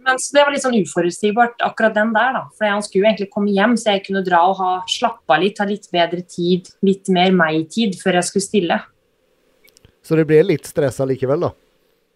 men 0.00 0.20
det 0.32 0.44
var 0.46 0.54
litt 0.54 0.64
sånn 0.64 0.78
uforutsigbart, 0.78 1.60
akkurat 1.66 1.96
den 1.98 2.14
der. 2.14 2.32
da. 2.38 2.42
For 2.56 2.70
han 2.70 2.84
skulle 2.84 3.04
jo 3.04 3.10
egentlig 3.10 3.28
komme 3.34 3.52
hjem, 3.52 3.76
så 3.76 3.94
jeg 3.94 4.06
kunne 4.06 4.24
dra 4.24 4.40
og 4.48 4.56
ha 4.62 4.70
slappa 4.88 5.36
litt, 5.42 5.60
ha 5.60 5.68
litt 5.68 5.90
bedre 5.92 6.24
tid, 6.24 6.70
litt 6.86 7.10
mer 7.12 7.34
meg-tid, 7.36 7.98
før 8.00 8.20
jeg 8.20 8.30
skulle 8.30 8.46
stille. 8.46 8.78
Så 10.00 10.16
det 10.16 10.24
ble 10.30 10.40
litt 10.46 10.70
stressa 10.70 11.04
likevel, 11.08 11.50
da? 11.50 11.52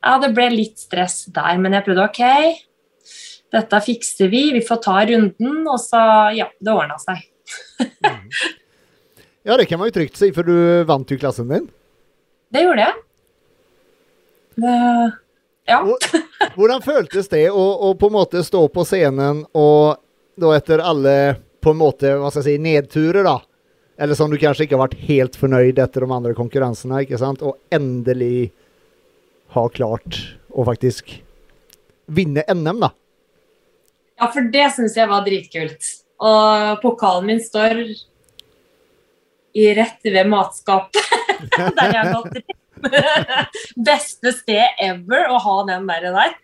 Ja, 0.04 0.16
det 0.20 0.32
ble 0.36 0.48
litt 0.52 0.80
stress 0.80 1.24
der, 1.32 1.60
men 1.60 1.76
jeg 1.76 1.84
prøvde 1.86 2.08
OK. 2.08 2.22
Dette 3.54 3.80
fikser 3.86 4.30
vi, 4.32 4.48
vi 4.56 4.62
får 4.66 4.82
ta 4.82 4.98
runden, 5.06 5.62
og 5.70 5.78
så 5.82 6.02
Ja, 6.34 6.48
det 6.58 6.74
ordna 6.74 6.98
seg. 7.02 7.22
ja, 9.46 9.56
det 9.56 9.68
kan 9.70 9.78
man 9.78 9.90
jo 9.90 9.98
trygt 10.00 10.18
si, 10.18 10.32
for 10.34 10.46
du 10.46 10.82
vant 10.88 11.10
jo 11.10 11.18
klassen 11.20 11.50
din. 11.52 11.68
Det 12.54 12.64
gjorde 12.64 12.86
jeg. 12.88 13.00
Det, 14.54 14.74
ja. 15.70 15.80
Hvordan 16.54 16.82
føltes 16.84 17.30
det 17.30 17.46
å, 17.50 17.62
å, 17.88 17.94
på 17.98 18.10
en 18.10 18.16
måte 18.18 18.42
stå 18.46 18.66
på 18.70 18.84
scenen 18.86 19.44
og 19.56 20.00
da 20.38 20.50
etter 20.56 20.82
alle 20.82 21.16
på 21.64 21.72
en 21.72 21.80
måte, 21.80 22.10
hva 22.20 22.30
skal 22.30 22.42
jeg 22.44 22.58
si, 22.58 22.62
nedturer, 22.62 23.22
da? 23.24 23.38
Eller 23.96 24.18
som 24.18 24.30
du 24.30 24.36
kanskje 24.40 24.66
ikke 24.66 24.76
har 24.76 24.88
vært 24.88 25.06
helt 25.06 25.38
fornøyd 25.38 25.78
etter 25.80 26.04
de 26.04 26.10
andre 26.12 26.34
konkurransene, 26.36 27.04
ikke 27.06 27.20
sant? 27.22 27.44
Og 27.46 27.56
endelig 27.72 28.50
ha 29.54 29.64
klart 29.72 30.18
å 30.50 30.66
faktisk 30.66 31.14
vinne 32.10 32.44
NM, 32.50 32.82
da. 32.82 32.90
Ja, 34.20 34.30
for 34.30 34.50
det 34.54 34.66
syns 34.74 34.96
jeg 34.98 35.10
var 35.10 35.24
dritkult. 35.26 35.92
Og 36.24 36.82
pokalen 36.82 37.30
min 37.32 37.40
står 37.42 37.80
i 39.54 39.70
rett 39.76 40.04
ved 40.06 40.28
matskapet. 40.30 41.00
der 41.78 41.90
jeg 41.90 41.98
har 42.00 42.12
gått 42.14 42.38
rett. 42.38 42.60
Beste 43.88 44.32
sted 44.36 44.80
ever 44.82 45.30
å 45.32 45.38
ha 45.40 45.56
den 45.70 45.86
der. 45.88 46.08
der. 46.14 46.34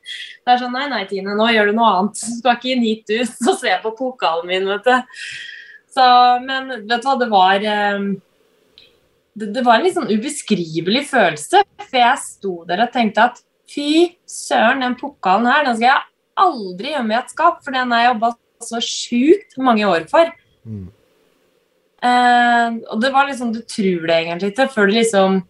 Det 0.45 0.55
er 0.55 0.63
sånn 0.63 0.75
Nei, 0.77 0.87
nei, 0.93 1.05
Tine, 1.11 1.37
nå 1.37 1.51
gjør 1.53 1.71
du 1.71 1.77
noe 1.77 1.93
annet. 1.99 2.23
Du 2.23 2.41
skal 2.41 2.59
ikke 2.59 2.73
inn 2.75 2.87
hit, 2.87 3.05
du. 3.11 3.21
Så 3.29 3.57
se 3.61 3.77
på 3.83 3.95
pokalen 3.99 4.49
min, 4.51 4.69
vet 4.71 4.87
du. 4.87 5.15
Så, 5.91 6.05
men 6.47 6.71
vet 6.89 7.03
du 7.03 7.09
hva, 7.09 7.17
det 7.19 7.31
var 7.33 7.65
ehm, 7.67 8.11
det, 9.35 9.51
det, 9.57 9.65
var 9.67 9.79
en 9.79 9.87
litt 9.87 9.97
sånn 9.97 10.11
ubeskrivelig 10.11 11.05
følelse. 11.11 11.65
For 11.83 11.99
jeg 11.99 12.23
sto 12.25 12.55
der 12.69 12.85
og 12.87 12.95
tenkte 12.95 13.31
at 13.31 13.43
fy 13.71 13.91
søren, 14.29 14.85
den 14.85 14.97
pokalen 15.01 15.51
her, 15.51 15.67
den 15.67 15.79
skal 15.79 15.89
jeg 15.91 16.07
aldri 16.45 16.95
gjemme 16.95 17.15
i 17.15 17.19
et 17.21 17.35
skap, 17.35 17.61
for 17.65 17.77
den 17.77 17.93
har 17.95 18.05
jeg 18.05 18.13
jobba 18.13 18.33
så 18.71 18.81
sjukt 18.85 19.61
mange 19.61 19.87
år 19.89 20.07
for. 20.11 20.33
Mm. 20.69 20.89
Uh, 22.01 22.81
og 22.95 23.01
det 23.03 23.11
var 23.13 23.27
liksom, 23.29 23.51
Du 23.53 23.61
tror 23.69 24.07
det 24.09 24.15
egentlig 24.15 24.55
ikke 24.55 24.71
før 24.73 24.89
du 24.89 24.95
liksom 24.95 25.43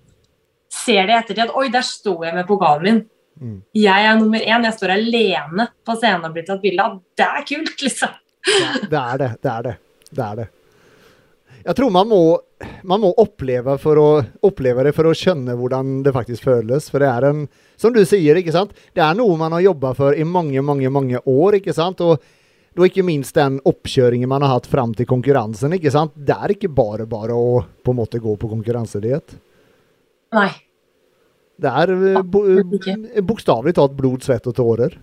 ser 0.71 1.07
det 1.07 1.15
i 1.15 1.19
ettertid 1.19 1.45
at 1.45 1.57
oi, 1.59 1.69
der 1.71 1.85
står 1.87 2.25
jeg 2.27 2.37
med 2.39 2.49
pokalen 2.49 2.87
min. 2.87 3.03
Mm. 3.41 3.59
Jeg 3.75 4.07
er 4.07 4.19
nummer 4.19 4.43
én. 4.43 4.67
Jeg 4.67 4.77
står 4.77 4.95
alene 4.95 5.67
på 5.87 5.97
scenen 5.99 6.27
og 6.29 6.35
blir 6.35 6.47
tatt 6.47 6.63
bilde 6.63 6.85
av. 6.85 6.99
Det 7.17 7.27
er 7.27 7.47
kult, 7.49 7.77
liksom. 7.83 8.17
Ja, 8.51 8.73
det 8.83 9.01
er 9.01 9.23
det. 9.23 9.31
Det 9.41 9.53
er 9.53 9.67
det. 9.67 9.77
Det 10.11 10.25
er 10.27 10.41
det. 10.43 10.49
Jeg 11.61 11.77
tror 11.77 11.93
man 11.93 12.09
må, 12.09 12.21
man 12.89 13.03
må 13.03 13.11
oppleve, 13.21 13.77
å, 13.77 14.09
oppleve 14.49 14.85
det 14.87 14.95
for 14.97 15.11
å 15.11 15.15
skjønne 15.17 15.57
hvordan 15.59 16.01
det 16.07 16.15
faktisk 16.17 16.47
føles. 16.49 16.89
For 16.93 17.03
det 17.03 17.11
er 17.11 17.29
en 17.29 17.43
Som 17.81 17.95
du 17.95 18.01
sier, 18.05 18.37
ikke 18.37 18.53
sant? 18.53 18.73
Det 18.97 19.03
er 19.05 19.17
noe 19.17 19.37
man 19.41 19.55
har 19.57 19.65
jobba 19.65 19.95
for 19.97 20.17
i 20.17 20.25
mange, 20.25 20.61
mange, 20.65 20.89
mange 20.93 21.21
år. 21.25 21.61
ikke 21.61 21.77
sant? 21.77 22.01
Og 22.05 22.21
da 22.77 22.87
ikke 22.87 23.05
minst 23.05 23.35
den 23.35 23.59
oppkjøringen 23.67 24.31
man 24.31 24.45
har 24.47 24.59
hatt 24.59 24.69
fram 24.71 24.95
til 24.95 25.09
konkurransen. 25.09 25.73
ikke 25.77 25.93
sant? 25.93 26.13
Det 26.15 26.37
er 26.37 26.55
ikke 26.55 26.73
bare 26.73 27.07
bare 27.09 27.37
å 27.37 27.63
på 27.85 27.93
en 27.95 28.01
måte 28.01 28.21
gå 28.23 28.37
på 28.37 28.51
konkurransediett. 28.53 29.37
Nei. 30.37 30.51
Det 31.61 31.73
er 31.83 32.23
bo 32.25 32.45
bokstavelig 33.27 33.75
talt 33.77 33.97
blod, 33.99 34.25
svett 34.25 34.47
og 34.49 34.57
tårer. 34.57 34.97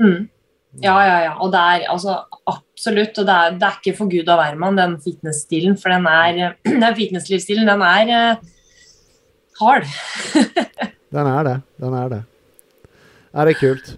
Mm. 0.00 0.28
Ja, 0.78 0.94
ja, 1.02 1.16
ja. 1.24 1.32
Og 1.42 1.50
det 1.50 1.60
er 1.60 1.86
altså 1.90 2.14
absolutt. 2.46 3.18
Og 3.18 3.26
det 3.26 3.36
er, 3.36 3.56
det 3.58 3.66
er 3.66 3.78
ikke 3.80 3.96
for 3.98 4.10
gud 4.12 4.28
og 4.28 4.38
hvermann, 4.38 4.78
den 4.78 4.96
fitness-stilen. 5.02 5.74
For 5.80 5.90
den 5.92 6.06
er 6.06 6.54
Den 6.84 6.96
fitness-livsstilen, 6.98 7.66
den 7.66 7.82
er 7.82 8.12
uh, 8.14 8.52
hard. 9.60 9.88
den 11.16 11.32
er 11.32 11.48
det. 11.48 11.56
Den 11.82 11.98
er 11.98 12.14
det. 12.14 12.22
Er 13.34 13.50
det 13.50 13.58
kult. 13.58 13.92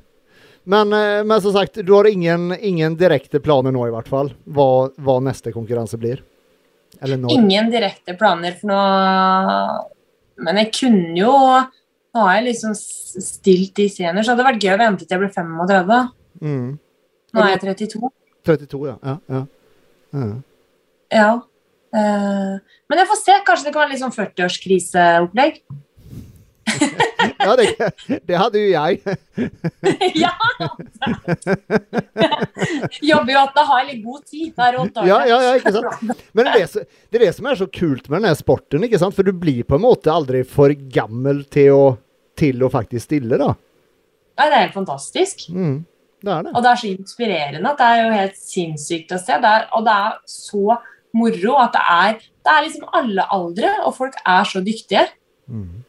Men, 0.64 0.94
uh, 0.94 1.20
men 1.26 1.44
som 1.44 1.52
sagt, 1.52 1.82
du 1.84 1.92
har 1.94 2.08
ingen, 2.08 2.54
ingen, 2.56 2.96
direkte 2.96 3.42
planer 3.44 3.74
nå, 3.74 3.86
i 3.88 3.94
hvert 3.94 4.08
fall. 4.08 4.32
Hva, 4.48 4.88
hva 4.96 5.20
neste 5.28 5.52
konkurranse 5.52 6.00
blir? 6.00 6.24
Ingen 7.02 7.70
direkte 7.72 8.14
planer 8.14 8.52
for 8.60 8.68
noe 8.68 10.42
Men 10.44 10.58
jeg 10.60 10.68
kunne 10.76 11.14
jo 11.16 11.32
Nå 11.32 12.26
har 12.26 12.36
jeg 12.36 12.44
liksom 12.50 12.74
stilt 12.76 13.72
de 13.80 13.86
senere, 13.88 14.20
så 14.20 14.34
det 14.34 14.44
hadde 14.44 14.46
vært 14.50 14.66
gøy 14.66 14.74
å 14.74 14.80
vente 14.82 15.06
til 15.06 15.16
jeg 15.16 15.22
ble 15.22 15.30
35. 15.32 16.00
Mm. 16.40 16.78
Nå 17.32 17.44
er 17.44 17.54
jeg 17.54 17.62
32. 17.64 18.12
32, 18.46 18.82
ja. 18.88 18.96
Ja. 19.02 19.16
ja. 19.28 19.44
Mm. 20.12 20.36
ja. 21.12 21.30
Uh, 21.92 22.56
men 22.88 23.02
jeg 23.02 23.08
får 23.10 23.20
se. 23.20 23.38
Kanskje 23.46 23.68
det 23.68 23.74
kan 23.74 23.84
være 23.84 23.94
litt 23.94 24.02
sånn 24.02 24.14
40-årskriseopplegg. 24.16 25.62
ja, 27.42 27.56
det, 27.58 27.66
det, 28.26 28.36
hadde 28.38 28.60
jo 28.60 28.68
jeg. 28.70 29.00
ja! 30.22 30.32
Jobber 33.02 33.34
jo 33.34 33.40
at 33.42 33.56
da 33.56 33.64
har 33.68 33.82
jeg 33.82 33.88
litt 33.90 34.04
god 34.06 34.22
tid. 34.24 34.52
Er 34.56 34.78
åtte 34.80 35.02
år. 35.02 35.08
Ja, 35.10 35.18
ja, 35.28 35.40
ja, 35.48 35.52
ikke 35.58 35.74
sant? 35.74 36.24
Men 36.32 36.48
det 36.48 36.64
er, 36.64 36.86
det, 37.18 37.32
som 37.36 37.50
er 37.50 37.60
så 37.60 37.68
kult 37.68 38.08
med 38.08 38.22
denne 38.22 38.34
sporten, 38.38 38.86
ikke 38.86 39.00
sant? 39.02 39.16
For 39.16 39.26
du 39.26 39.34
blir 39.36 39.66
på 39.68 39.78
en 39.78 39.84
måte 39.84 40.12
aldri 40.12 40.44
for 40.48 40.72
gammel 40.94 41.44
til 41.52 41.76
å, 41.76 41.84
til 42.38 42.62
å 42.64 42.72
faktisk 42.72 43.10
stille, 43.10 43.40
da. 43.40 43.52
Ja, 44.38 44.46
det 44.48 44.54
er 44.54 44.64
helt 44.66 44.78
fantastisk. 44.78 45.48
Mm. 45.52 45.82
Det 46.22 46.30
er 46.30 46.46
det. 46.46 46.54
Og 46.54 46.62
det 46.62 46.70
er 46.70 46.80
så 46.80 46.90
inspirerende 46.92 47.70
at 47.72 47.80
det 47.80 47.86
er 47.90 48.00
jo 48.02 48.14
helt 48.14 48.38
sinnssykt 48.38 49.14
å 49.14 49.20
se. 49.20 49.38
Det 49.42 49.52
er, 49.58 49.68
og 49.74 49.86
det 49.86 49.94
er 50.06 50.18
så 50.30 50.78
moro 51.18 51.56
at 51.60 51.74
det 51.74 51.82
er, 51.92 52.22
det 52.46 52.52
er 52.54 52.64
liksom 52.66 52.88
alle 52.98 53.26
aldre, 53.34 53.74
og 53.86 53.96
folk 53.96 54.16
er 54.22 54.48
så 54.48 54.62
dyktige. 54.64 55.04
Mm. 55.50 55.82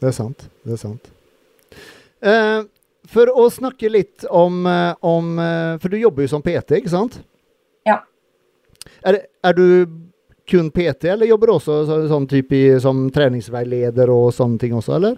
Det 0.00 0.10
er 0.10 0.16
sant. 0.16 0.46
Det 0.64 0.76
er 0.76 0.80
sant. 0.82 1.10
Eh, 2.24 2.62
for 3.10 3.30
å 3.32 3.48
snakke 3.52 3.90
litt 3.92 4.24
om, 4.30 4.66
eh, 4.66 4.94
om, 5.00 5.38
eh, 5.38 5.76
For 5.78 5.88
du 5.88 5.98
jobber 5.98 6.24
jo 6.24 6.28
som 6.28 6.42
PT, 6.42 6.80
ikke 6.80 6.92
sant? 6.92 7.20
Ja. 7.86 8.00
Er, 9.04 9.26
er 9.44 9.52
du 9.52 9.86
kun 10.48 10.70
PT, 10.70 11.08
eller 11.08 11.26
jobber 11.26 11.46
du 11.46 11.52
også 11.54 12.08
sånn 12.08 12.28
type 12.28 12.80
som 12.80 13.10
treningsveileder 13.10 14.10
og 14.12 14.32
sånne 14.36 14.60
ting 14.60 14.72
også, 14.76 14.96
eller? 14.96 15.16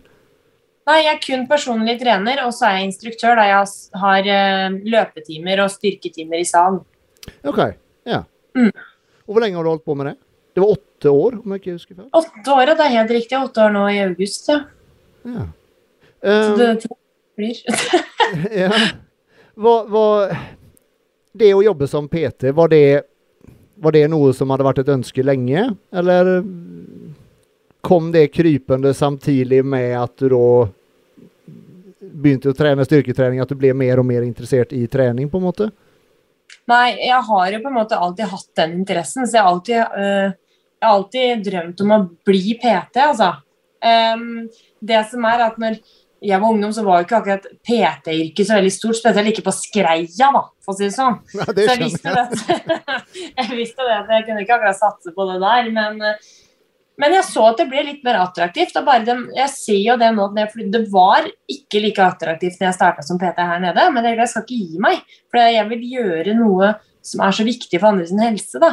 Nei, 0.86 1.00
jeg 1.02 1.12
er 1.16 1.22
kun 1.22 1.46
personlig 1.50 1.96
trener, 1.98 2.44
og 2.46 2.52
så 2.54 2.68
er 2.68 2.76
jeg 2.78 2.90
instruktør 2.92 3.40
da 3.40 3.46
jeg 3.48 3.70
har 4.02 4.28
uh, 4.30 4.76
løpetimer 4.86 5.64
og 5.64 5.72
styrketimer 5.74 6.38
i 6.38 6.46
salen. 6.46 6.78
OK. 7.42 7.58
Ja. 8.06 8.20
Mm. 8.54 8.70
Og 9.26 9.34
hvor 9.34 9.42
lenge 9.42 9.58
har 9.58 9.66
du 9.66 9.72
holdt 9.72 9.86
på 9.86 9.96
med 9.98 10.12
det? 10.12 10.14
Det 10.54 10.62
var 10.62 10.76
åtte 10.76 11.10
år, 11.10 11.34
om 11.42 11.52
jeg 11.52 11.60
ikke 11.60 11.74
husker 11.74 11.98
feil? 11.98 12.06
Åtte 12.16 12.54
år, 12.54 12.70
det 12.78 12.84
er 12.84 12.94
helt 12.94 13.10
riktig. 13.16 13.40
Åtte 13.40 13.64
år 13.66 13.74
nå 13.74 13.82
i 13.92 13.98
august, 14.04 14.46
ja. 14.48 14.60
ja. 15.26 15.48
Um, 16.22 16.44
så 16.46 16.54
det 16.60 16.70
blir. 17.36 17.58
ja. 18.62 18.70
Hva, 19.56 19.74
hva, 19.90 20.06
Det 21.36 21.50
å 21.52 21.64
jobbe 21.66 21.90
som 21.90 22.06
PT, 22.08 22.54
var 22.56 22.70
det, 22.72 23.02
var 23.82 23.98
det 23.98 24.06
noe 24.14 24.30
som 24.38 24.54
hadde 24.54 24.68
vært 24.70 24.84
et 24.84 24.94
ønske 24.94 25.26
lenge, 25.26 25.66
eller 25.92 26.30
kom 27.86 28.08
det 28.12 28.28
krypende 28.34 28.90
samtidig 28.94 29.60
med 29.64 29.92
at 29.94 30.18
du 30.18 30.26
da 30.32 30.46
begynte 32.16 32.50
å 32.50 32.56
trene 32.56 32.82
styrketrening, 32.86 33.38
at 33.38 33.50
du 33.52 33.54
ble 33.58 33.70
mer 33.78 34.00
og 34.02 34.08
mer 34.08 34.24
interessert 34.26 34.72
i 34.74 34.86
trening, 34.90 35.28
på 35.30 35.38
en 35.38 35.44
måte? 35.46 35.68
Nei, 36.66 36.96
jeg 36.98 37.20
har 37.28 37.52
jo 37.52 37.60
på 37.62 37.70
en 37.70 37.76
måte 37.76 37.98
alltid 37.98 38.32
hatt 38.32 38.48
den 38.58 38.72
interessen, 38.80 39.26
så 39.26 39.38
jeg 39.38 39.44
har 39.44 39.52
alltid, 39.52 40.00
øh, 40.02 40.32
jeg 40.80 40.88
har 40.88 40.94
alltid 40.96 41.44
drømt 41.46 41.84
om 41.84 41.94
å 41.94 42.00
bli 42.26 42.56
PT, 42.62 43.04
altså. 43.04 43.28
Um, 43.86 44.48
det 44.82 45.02
som 45.12 45.26
er 45.28 45.44
at 45.46 45.60
når 45.62 45.76
jeg 46.26 46.40
var 46.42 46.48
ungdom, 46.56 46.72
så 46.74 46.82
var 46.82 46.98
jo 46.98 47.06
ikke 47.06 47.20
akkurat 47.20 47.46
PT-yrket 47.68 48.48
så 48.48 48.56
veldig 48.56 48.72
stort, 48.74 48.98
spesielt 48.98 49.30
ikke 49.30 49.44
på 49.46 49.54
Skreia, 49.54 50.32
da, 50.34 50.42
for 50.64 50.74
å 50.74 50.78
si 50.80 50.88
det 50.88 50.96
sånn. 50.96 51.20
Ja, 51.36 51.46
det 51.54 51.68
så 51.68 51.76
jeg 51.76 51.84
visste, 51.86 52.16
det, 52.16 52.98
jeg 53.28 53.52
visste 53.52 53.86
det 53.86 54.00
at 54.00 54.10
jeg 54.16 54.26
kunne 54.26 54.42
ikke 54.42 54.58
akkurat 54.58 54.80
satse 54.80 55.14
på 55.14 55.28
det 55.30 55.38
der, 55.44 55.70
men 55.76 56.02
uh, 56.02 56.34
men 56.96 57.12
jeg 57.12 57.26
så 57.28 57.44
at 57.50 57.60
det 57.60 57.68
ble 57.68 57.82
litt 57.84 58.04
mer 58.06 58.22
attraktivt. 58.22 58.76
og 58.80 58.88
det, 59.04 59.16
Jeg 59.36 59.52
ser 59.52 59.80
jo 59.82 59.96
det 60.00 60.08
nå, 60.16 60.30
det 60.32 60.82
var 60.92 61.28
ikke 61.52 61.82
like 61.84 62.02
attraktivt 62.02 62.56
når 62.60 62.70
jeg 62.70 62.78
starta 62.78 63.04
som 63.04 63.20
PT 63.20 63.36
her 63.36 63.60
nede, 63.60 63.84
men 63.92 64.08
jeg 64.08 64.28
skal 64.32 64.46
ikke 64.46 64.60
gi 64.62 64.80
meg. 64.80 65.02
For 65.28 65.44
jeg 65.44 65.68
vil 65.74 65.84
gjøre 65.92 66.36
noe 66.38 66.72
som 67.04 67.22
er 67.22 67.36
så 67.36 67.46
viktig 67.46 67.78
for 67.78 67.92
andre 67.92 68.08
sin 68.08 68.24
helse. 68.24 68.58
da. 68.62 68.72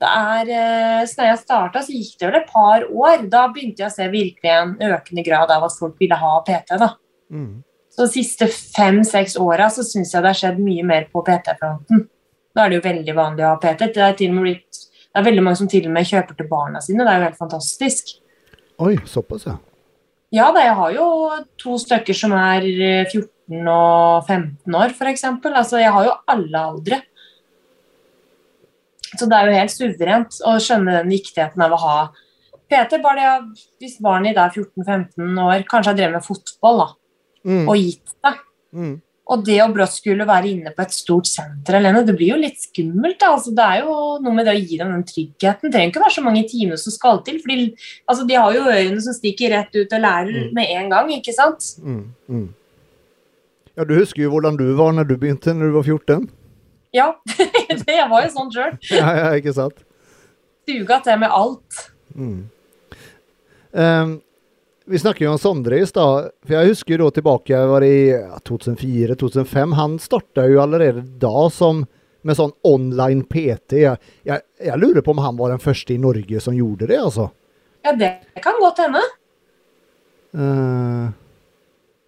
Det 0.00 0.08
er, 0.08 0.50
eh, 0.50 1.06
så 1.06 1.20
når 1.20 1.26
jeg 1.28 1.40
starta, 1.44 1.82
så 1.84 1.92
gikk 1.92 2.18
det 2.18 2.26
vel 2.26 2.40
et 2.40 2.50
par 2.50 2.84
år. 2.88 3.28
Da 3.30 3.46
begynte 3.48 3.84
jeg 3.84 3.90
å 3.90 3.94
se 3.94 4.08
virkelig 4.08 4.50
en 4.50 4.76
økende 4.80 5.24
grad 5.24 5.50
av 5.50 5.64
at 5.64 5.76
folk 5.78 5.98
ville 6.00 6.16
ha 6.16 6.40
PT. 6.46 6.78
da. 6.78 6.94
Mm. 7.30 7.62
Så 7.90 8.06
de 8.06 8.12
siste 8.14 8.46
fem-seks 8.48 9.36
åra 9.36 9.68
så 9.68 9.84
syns 9.84 10.14
jeg 10.14 10.22
det 10.22 10.30
har 10.30 10.38
skjedd 10.40 10.58
mye 10.58 10.84
mer 10.86 11.06
på 11.12 11.22
PT-fronten. 11.22 12.08
Da 12.54 12.64
er 12.64 12.70
det 12.70 12.80
jo 12.80 12.88
veldig 12.88 13.14
vanlig 13.14 13.44
å 13.44 13.54
ha 13.54 13.58
PT. 13.60 13.92
Det 13.94 14.02
er 14.02 14.16
til 14.18 14.30
og 14.30 14.38
med 14.38 14.46
blitt 14.48 14.89
det 15.10 15.18
er 15.20 15.26
veldig 15.26 15.42
mange 15.42 15.58
som 15.58 15.68
til 15.70 15.88
og 15.88 15.94
med 15.96 16.06
kjøper 16.06 16.36
til 16.38 16.48
barna 16.50 16.80
sine. 16.84 17.02
Det 17.02 17.12
er 17.12 17.18
jo 17.18 17.26
helt 17.28 17.40
fantastisk. 17.40 18.14
Oi, 18.80 18.94
såpass, 19.10 19.46
ja. 19.48 19.56
Ja, 20.30 20.52
da, 20.54 20.62
jeg 20.62 20.76
har 20.78 20.92
jo 20.94 21.06
to 21.58 21.74
stykker 21.82 22.14
som 22.14 22.32
er 22.38 22.62
14 23.10 23.26
eh, 23.26 23.66
og 23.66 24.28
15 24.30 24.76
år, 24.78 24.92
f.eks. 24.94 25.24
Altså, 25.50 25.80
jeg 25.82 25.90
har 25.90 26.06
jo 26.06 26.12
alle 26.30 26.62
aldre. 26.70 27.00
Så 29.10 29.26
det 29.26 29.34
er 29.36 29.50
jo 29.50 29.58
helt 29.58 29.74
suverent 29.74 30.38
å 30.46 30.54
skjønne 30.62 31.00
den 31.00 31.10
viktigheten 31.10 31.64
av 31.66 31.74
å 31.74 31.80
ha 31.82 31.96
Peter, 32.70 33.00
bare 33.02 33.18
det, 33.50 33.64
hvis 33.82 33.96
barnet 33.98 34.38
er 34.38 34.52
14-15 34.54 35.40
år 35.42 35.64
kanskje 35.66 35.90
har 35.90 35.96
drevet 35.98 36.20
med 36.20 36.26
fotball 36.26 36.84
da, 36.84 36.88
Mm. 37.40 37.64
og 37.72 37.76
gitt 37.80 38.10
seg. 38.20 38.36
Mm. 38.76 38.94
Og 39.30 39.44
det 39.46 39.60
å 39.62 39.68
brått 39.70 39.92
skulle 39.94 40.24
være 40.26 40.48
inne 40.50 40.72
på 40.74 40.82
et 40.82 40.90
stort 40.90 41.28
senter 41.30 41.76
alene, 41.78 42.00
det 42.04 42.16
blir 42.18 42.32
jo 42.32 42.38
litt 42.40 42.58
skummelt. 42.58 43.22
Altså, 43.22 43.52
det 43.54 43.62
er 43.62 43.84
jo 43.84 43.92
noe 44.24 44.34
med 44.34 44.48
det 44.48 44.54
å 44.56 44.58
gi 44.58 44.78
dem 44.80 44.90
den 44.90 45.04
tryggheten. 45.06 45.68
Det 45.68 45.72
trenger 45.76 45.92
ikke 45.92 46.02
være 46.02 46.14
så 46.16 46.24
mange 46.26 46.42
timer 46.50 46.80
som 46.82 46.90
skal 46.96 47.20
til. 47.22 47.38
fordi 47.44 47.68
altså, 48.10 48.26
De 48.26 48.34
har 48.34 48.56
jo 48.56 48.64
ørene 48.66 49.00
som 49.04 49.14
stikker 49.14 49.54
rett 49.54 49.76
ut 49.78 49.92
og 49.94 50.00
lærer 50.02 50.32
Mm. 50.34 50.54
med 50.54 50.66
en 50.74 50.90
gang. 50.90 51.12
ikke 51.14 51.32
sant? 51.36 51.62
Mm. 51.78 52.02
Mm. 52.28 52.48
Ja, 53.76 53.84
du 53.84 53.94
husker 53.94 54.22
jo 54.22 54.30
hvordan 54.34 54.56
du 54.58 54.74
var 54.74 54.90
når 54.92 55.06
du 55.08 55.16
begynte 55.16 55.54
når 55.54 55.70
du 55.70 55.76
var 55.78 55.86
14. 55.86 56.28
Ja, 56.92 57.12
det 57.86 57.86
jeg 57.94 58.08
var 58.10 58.24
jo 58.26 58.32
sånn 58.34 58.50
sjøl. 58.50 58.74
Ja, 58.98 59.12
ja, 59.14 59.28
ikke 59.38 59.54
sant? 59.54 59.78
Suga 60.68 60.98
til 61.06 61.18
med 61.22 61.30
alt. 61.30 61.84
Mm. 62.18 62.48
Vi 64.84 64.98
snakker 64.98 65.24
jo 65.24 65.32
om 65.32 65.38
Sondre 65.38 65.78
i 65.78 65.86
stad. 65.86 66.30
For 66.46 66.56
jeg 66.56 66.72
husker 66.72 67.02
jo 67.02 67.10
tilbake 67.14 67.58
var 67.70 67.84
i 67.86 68.12
2004-2005. 68.48 69.74
Han 69.78 69.98
starta 70.02 70.46
jo 70.48 70.60
allerede 70.62 71.04
da 71.20 71.48
som 71.52 71.84
med 72.26 72.36
sånn 72.36 72.52
online 72.66 73.24
PT. 73.28 73.80
Jeg, 73.84 74.12
jeg, 74.28 74.44
jeg 74.60 74.80
lurer 74.80 75.04
på 75.04 75.14
om 75.14 75.22
han 75.24 75.38
var 75.38 75.54
den 75.54 75.62
første 75.62 75.94
i 75.94 76.00
Norge 76.00 76.42
som 76.42 76.56
gjorde 76.56 76.90
det, 76.90 76.98
altså. 77.00 77.30
Ja, 77.86 77.94
det 77.96 78.10
kan 78.44 78.58
godt 78.60 78.82
hende. 78.82 79.00
Uh, 80.36 81.08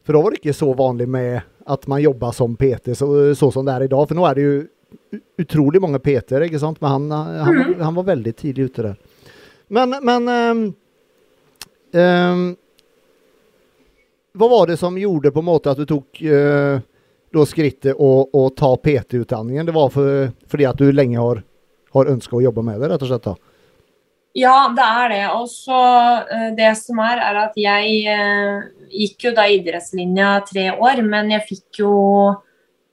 for 0.04 0.14
da 0.14 0.20
var 0.22 0.34
det 0.34 0.42
ikke 0.42 0.56
så 0.56 0.68
vanlig 0.76 1.08
med 1.10 1.40
at 1.72 1.86
man 1.90 2.02
jobba 2.02 2.32
som 2.34 2.54
PT 2.58 2.94
så, 2.98 3.06
så 3.38 3.48
som 3.54 3.66
det 3.66 3.74
er 3.74 3.86
i 3.86 3.90
dag. 3.92 4.08
For 4.08 4.18
nå 4.18 4.26
er 4.28 4.38
det 4.38 4.46
jo 4.46 4.54
utrolig 5.40 5.80
mange 5.82 6.00
PT-er, 6.02 6.46
ikke 6.46 6.60
sant? 6.60 6.80
Men 6.82 6.90
han, 6.96 7.10
han, 7.46 7.58
mm. 7.58 7.80
han 7.80 7.96
var 7.96 8.08
veldig 8.10 8.34
tidlig 8.36 8.70
ute 8.70 8.88
der. 8.90 9.28
Men, 9.72 9.96
men 10.04 10.28
um, 10.28 10.64
ehm, 11.96 12.42
Hva 14.32 14.48
var 14.48 14.66
det 14.70 14.78
som 14.80 14.96
gjorde 14.98 15.32
på 15.32 15.42
en 15.42 15.48
måte 15.48 15.72
at 15.72 15.80
du 15.80 15.86
tok 15.88 16.22
eh, 16.24 16.80
da 17.32 17.46
skrittet 17.48 17.96
å, 18.00 18.10
å 18.32 18.42
ta 18.56 18.70
PT-utdanningen? 18.76 19.66
Det 19.68 19.74
var 19.76 19.90
for, 19.92 20.30
fordi 20.48 20.68
at 20.68 20.80
du 20.80 20.92
lenge 20.92 21.20
har, 21.20 21.42
har 21.96 22.12
ønska 22.12 22.38
å 22.38 22.44
jobbe 22.44 22.64
med 22.64 22.80
det, 22.80 22.92
rett 22.92 23.04
og 23.04 23.12
slett? 23.12 23.28
da? 23.28 23.36
Ja, 24.32 24.72
det 24.72 24.84
er 24.86 25.12
det. 25.12 25.24
Og 25.36 25.48
så 25.52 25.82
eh, 26.24 26.48
det 26.56 26.72
som 26.80 27.00
er, 27.04 27.20
er 27.20 27.40
at 27.44 27.58
jeg 27.60 27.98
eh, 28.08 28.64
gikk 29.02 29.28
jo 29.28 29.34
da 29.36 29.44
idrettslinja 29.52 30.32
tre 30.48 30.70
år, 30.72 31.04
men 31.04 31.34
jeg 31.34 31.46
fikk 31.50 31.82
jo 31.84 31.92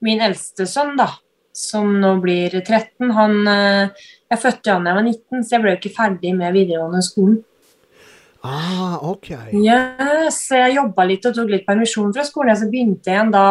min 0.04 0.24
eldste 0.24 0.68
sønn, 0.68 0.98
da, 1.00 1.08
som 1.56 1.94
nå 2.02 2.18
blir 2.24 2.60
13. 2.60 3.12
Han 3.16 3.40
eh, 3.48 4.08
Jeg 4.30 4.44
fødte 4.44 4.76
han 4.76 4.84
da 4.84 4.92
jeg 4.92 5.00
var 5.00 5.08
19, 5.08 5.46
så 5.46 5.56
jeg 5.56 5.64
ble 5.64 5.74
jo 5.74 5.80
ikke 5.80 5.96
ferdig 5.96 6.36
med 6.36 6.56
videregående 6.56 7.06
skolen. 7.08 7.40
Ah, 8.42 8.96
OK. 9.04 9.34
Yes, 9.52 10.38
jeg 10.56 10.78
jobba 10.78 11.04
litt 11.10 11.26
og 11.28 11.34
tok 11.36 11.50
litt 11.52 11.66
permisjon 11.68 12.14
fra 12.16 12.24
skolen. 12.28 12.56
Så 12.56 12.70
begynte 12.72 13.12
jeg 13.12 13.18
igjen 13.18 13.34
da 13.34 13.50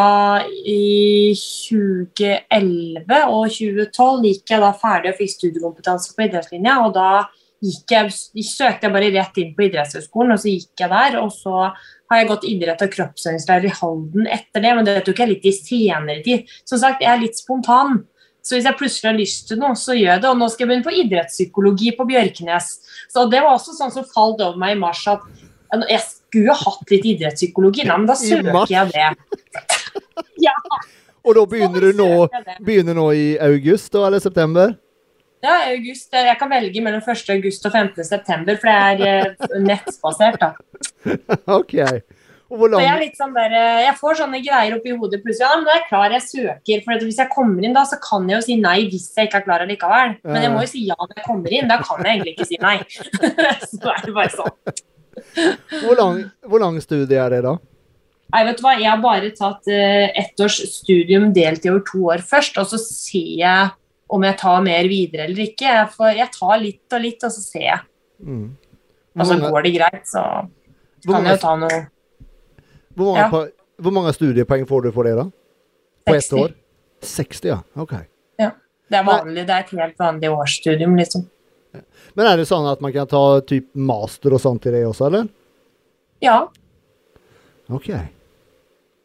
i 0.49 1.35
2011 1.37 3.19
og 3.29 3.43
2012 3.53 4.31
gikk 4.31 4.55
jeg 4.55 4.65
da 4.65 4.73
ferdig 4.81 5.13
og 5.13 5.21
fikk 5.21 5.35
studiekompetanse 5.35 6.17
på 6.17 6.25
idrettslinja. 6.25 6.79
Og 6.87 6.97
da 6.97 7.11
jeg, 7.61 8.13
søkte 8.47 8.87
jeg 8.87 8.95
bare 8.95 9.13
rett 9.13 9.41
inn 9.43 9.55
på 9.57 9.67
idrettshøyskolen, 9.67 10.33
og 10.33 10.41
så 10.41 10.53
gikk 10.55 10.85
jeg 10.85 10.93
der. 10.95 11.19
Og 11.21 11.33
så 11.37 11.69
har 11.69 12.23
jeg 12.23 12.31
gått 12.31 12.49
idrett- 12.49 12.85
og 12.87 12.93
kroppsøvingslærer 12.95 13.69
i 13.69 13.75
Halden 13.83 14.31
etter 14.39 14.65
det, 14.65 14.77
men 14.79 14.89
det 14.89 15.03
tok 15.05 15.21
jeg 15.21 15.35
litt 15.35 15.49
i 15.49 15.57
senere 15.57 16.23
tid. 16.25 16.49
Som 16.65 16.81
sagt, 16.81 17.05
jeg 17.05 17.13
er 17.13 17.21
litt 17.27 17.37
spontan. 17.37 18.07
Så 18.49 18.57
hvis 18.57 18.65
jeg 18.65 18.79
plutselig 18.79 19.11
har 19.11 19.19
lyst 19.19 19.43
til 19.51 19.59
noe, 19.61 19.77
så 19.77 19.93
gjør 19.93 20.15
jeg 20.15 20.23
det. 20.23 20.31
Og 20.31 20.39
nå 20.41 20.47
skal 20.49 20.65
jeg 20.65 20.71
begynne 20.71 20.87
på 20.87 20.97
idrettspsykologi 21.03 21.91
på 21.99 22.07
Bjørknes. 22.09 22.71
Så 23.13 23.27
det 23.29 23.43
var 23.45 23.59
også 23.59 23.75
sånn 23.77 23.93
som 23.93 24.07
falt 24.09 24.41
over 24.41 24.57
meg 24.61 24.77
i 24.77 24.81
mars 24.81 25.03
at 25.13 25.27
jeg 25.91 26.01
skulle 26.07 26.57
ha 26.57 26.73
hatt 26.73 26.95
litt 26.95 27.05
idrettspsykologi. 27.13 27.85
Nei, 27.85 27.99
men 28.01 28.09
da 28.09 28.17
søker 28.17 28.73
jeg 28.73 28.95
det. 28.95 29.65
ja, 30.49 30.55
Og 31.27 31.37
da 31.37 31.45
begynner 31.51 31.91
du 31.91 31.99
nå, 31.99 32.11
begynner 32.65 32.97
nå 32.97 33.11
i 33.13 33.27
august 33.51 33.93
da, 33.93 34.07
eller 34.09 34.25
september? 34.25 34.73
Ja, 35.45 35.59
august. 35.69 36.09
Jeg 36.17 36.39
kan 36.41 36.51
velge 36.51 36.81
mellom 36.83 37.05
1. 37.05 37.29
august 37.37 37.69
og 37.69 37.77
15. 37.77 38.05
september, 38.09 38.57
for 38.59 38.73
det 38.73 39.11
er 39.13 39.37
eh, 39.37 39.59
nettbasert. 39.69 40.41
da. 40.41 40.55
OK. 41.61 41.77
Hvor 42.49 42.73
Så 42.73 42.81
jeg 42.81 43.11
sånn 43.13 43.35
der, 43.37 43.53
eh, 43.53 43.79
jeg 43.85 43.97
får 43.99 44.15
sånne 44.23 44.39
greier 44.41 44.75
oppi 44.79 44.95
hodet 44.97 45.21
plutselig. 45.21 45.45
Ja, 45.45 45.57
men 45.59 45.67
da 45.67 45.73
er 45.75 45.81
jeg 45.83 45.89
klar, 45.91 46.13
jeg 46.15 46.25
søker. 46.25 46.85
For 46.87 47.05
hvis 47.05 47.19
jeg 47.21 47.29
kommer 47.35 47.65
inn 47.67 47.75
da, 47.77 47.83
så 47.85 47.99
kan 48.01 48.29
jeg 48.31 48.39
jo 48.39 48.45
si 48.47 48.55
nei 48.57 48.79
hvis 48.89 49.09
jeg 49.13 49.29
ikke 49.29 49.43
er 49.43 49.45
klar 49.45 49.65
allikevel. 49.65 50.15
Men 50.25 50.47
jeg 50.47 50.53
må 50.55 50.63
jo 50.65 50.71
si 50.71 50.85
ja 50.89 50.97
når 50.97 51.13
jeg 51.19 51.27
kommer 51.27 51.57
inn. 51.59 51.69
Da 51.69 51.77
kan 51.83 52.01
jeg 52.01 52.15
egentlig 52.15 52.33
ikke 52.39 52.49
si 52.49 52.61
nei. 52.63 52.79
så 53.75 53.93
er 53.93 54.07
det 54.07 54.15
bare 54.17 54.33
sånn. 54.33 54.79
hvor, 55.83 55.99
lang, 55.99 56.23
hvor 56.49 56.65
lang 56.65 56.79
studie 56.81 57.21
er 57.21 57.37
det, 57.37 57.43
da? 57.45 57.59
Nei, 58.33 58.43
vet 58.49 58.61
du 58.61 58.65
hva, 58.65 58.75
Jeg 58.79 58.89
har 58.89 59.05
bare 59.05 59.35
tatt 59.37 59.69
uh, 59.69 60.07
ett 60.23 60.41
års 60.45 60.57
studium 60.73 61.29
delt 61.37 61.69
i 61.69 61.73
over 61.73 61.85
to 61.85 62.01
år 62.15 62.25
først, 62.25 62.57
og 62.61 62.69
så 62.73 62.81
ser 62.81 63.31
jeg 63.43 63.69
om 64.09 64.25
jeg 64.25 64.39
tar 64.41 64.65
mer 64.65 64.89
videre 64.89 65.29
eller 65.29 65.45
ikke. 65.51 65.69
Jeg, 65.69 65.93
får, 65.93 66.11
jeg 66.17 66.33
tar 66.33 66.57
litt 66.65 66.97
og 66.97 67.05
litt, 67.05 67.29
og 67.29 67.37
så 67.37 67.45
ser 67.45 67.67
jeg. 67.67 67.87
Mm. 68.25 68.49
Og 69.19 69.29
så 69.29 69.39
går 69.45 69.69
det 69.69 69.77
greit, 69.77 70.05
så 70.09 70.25
kan 71.05 71.13
mange, 71.13 71.29
jeg 71.29 71.37
jo 71.37 71.45
ta 71.45 71.55
noe 71.61 71.79
hvor 72.99 73.15
mange, 73.15 73.25
ja. 73.25 73.73
hvor 73.79 73.95
mange 73.95 74.13
studiepoeng 74.17 74.67
får 74.69 74.89
du 74.89 74.93
for 74.95 75.09
det, 75.09 75.17
da? 75.19 75.29
På 76.09 76.17
ett 76.19 76.27
60. 76.27 76.43
år? 76.43 76.55
60, 77.07 77.51
ja. 77.55 77.61
OK. 77.79 77.97
Det 78.89 78.97
er 78.97 79.05
vanlig, 79.05 79.45
det 79.45 79.53
er 79.53 79.65
et 79.67 79.75
helt 79.77 79.99
vanlig 80.01 80.31
årsstudium, 80.33 80.95
liksom. 80.97 81.27
Men 82.17 82.31
er 82.31 82.41
det 82.41 82.47
sånn 82.49 82.67
at 82.71 82.81
man 82.81 82.95
kan 82.95 83.09
ta 83.11 83.23
typ 83.47 83.69
master 83.77 84.35
og 84.35 84.41
sånt 84.43 84.65
i 84.67 84.73
det 84.73 84.87
også, 84.89 85.11
eller? 85.11 85.29
Ja, 86.25 86.39
OK. 87.69 87.91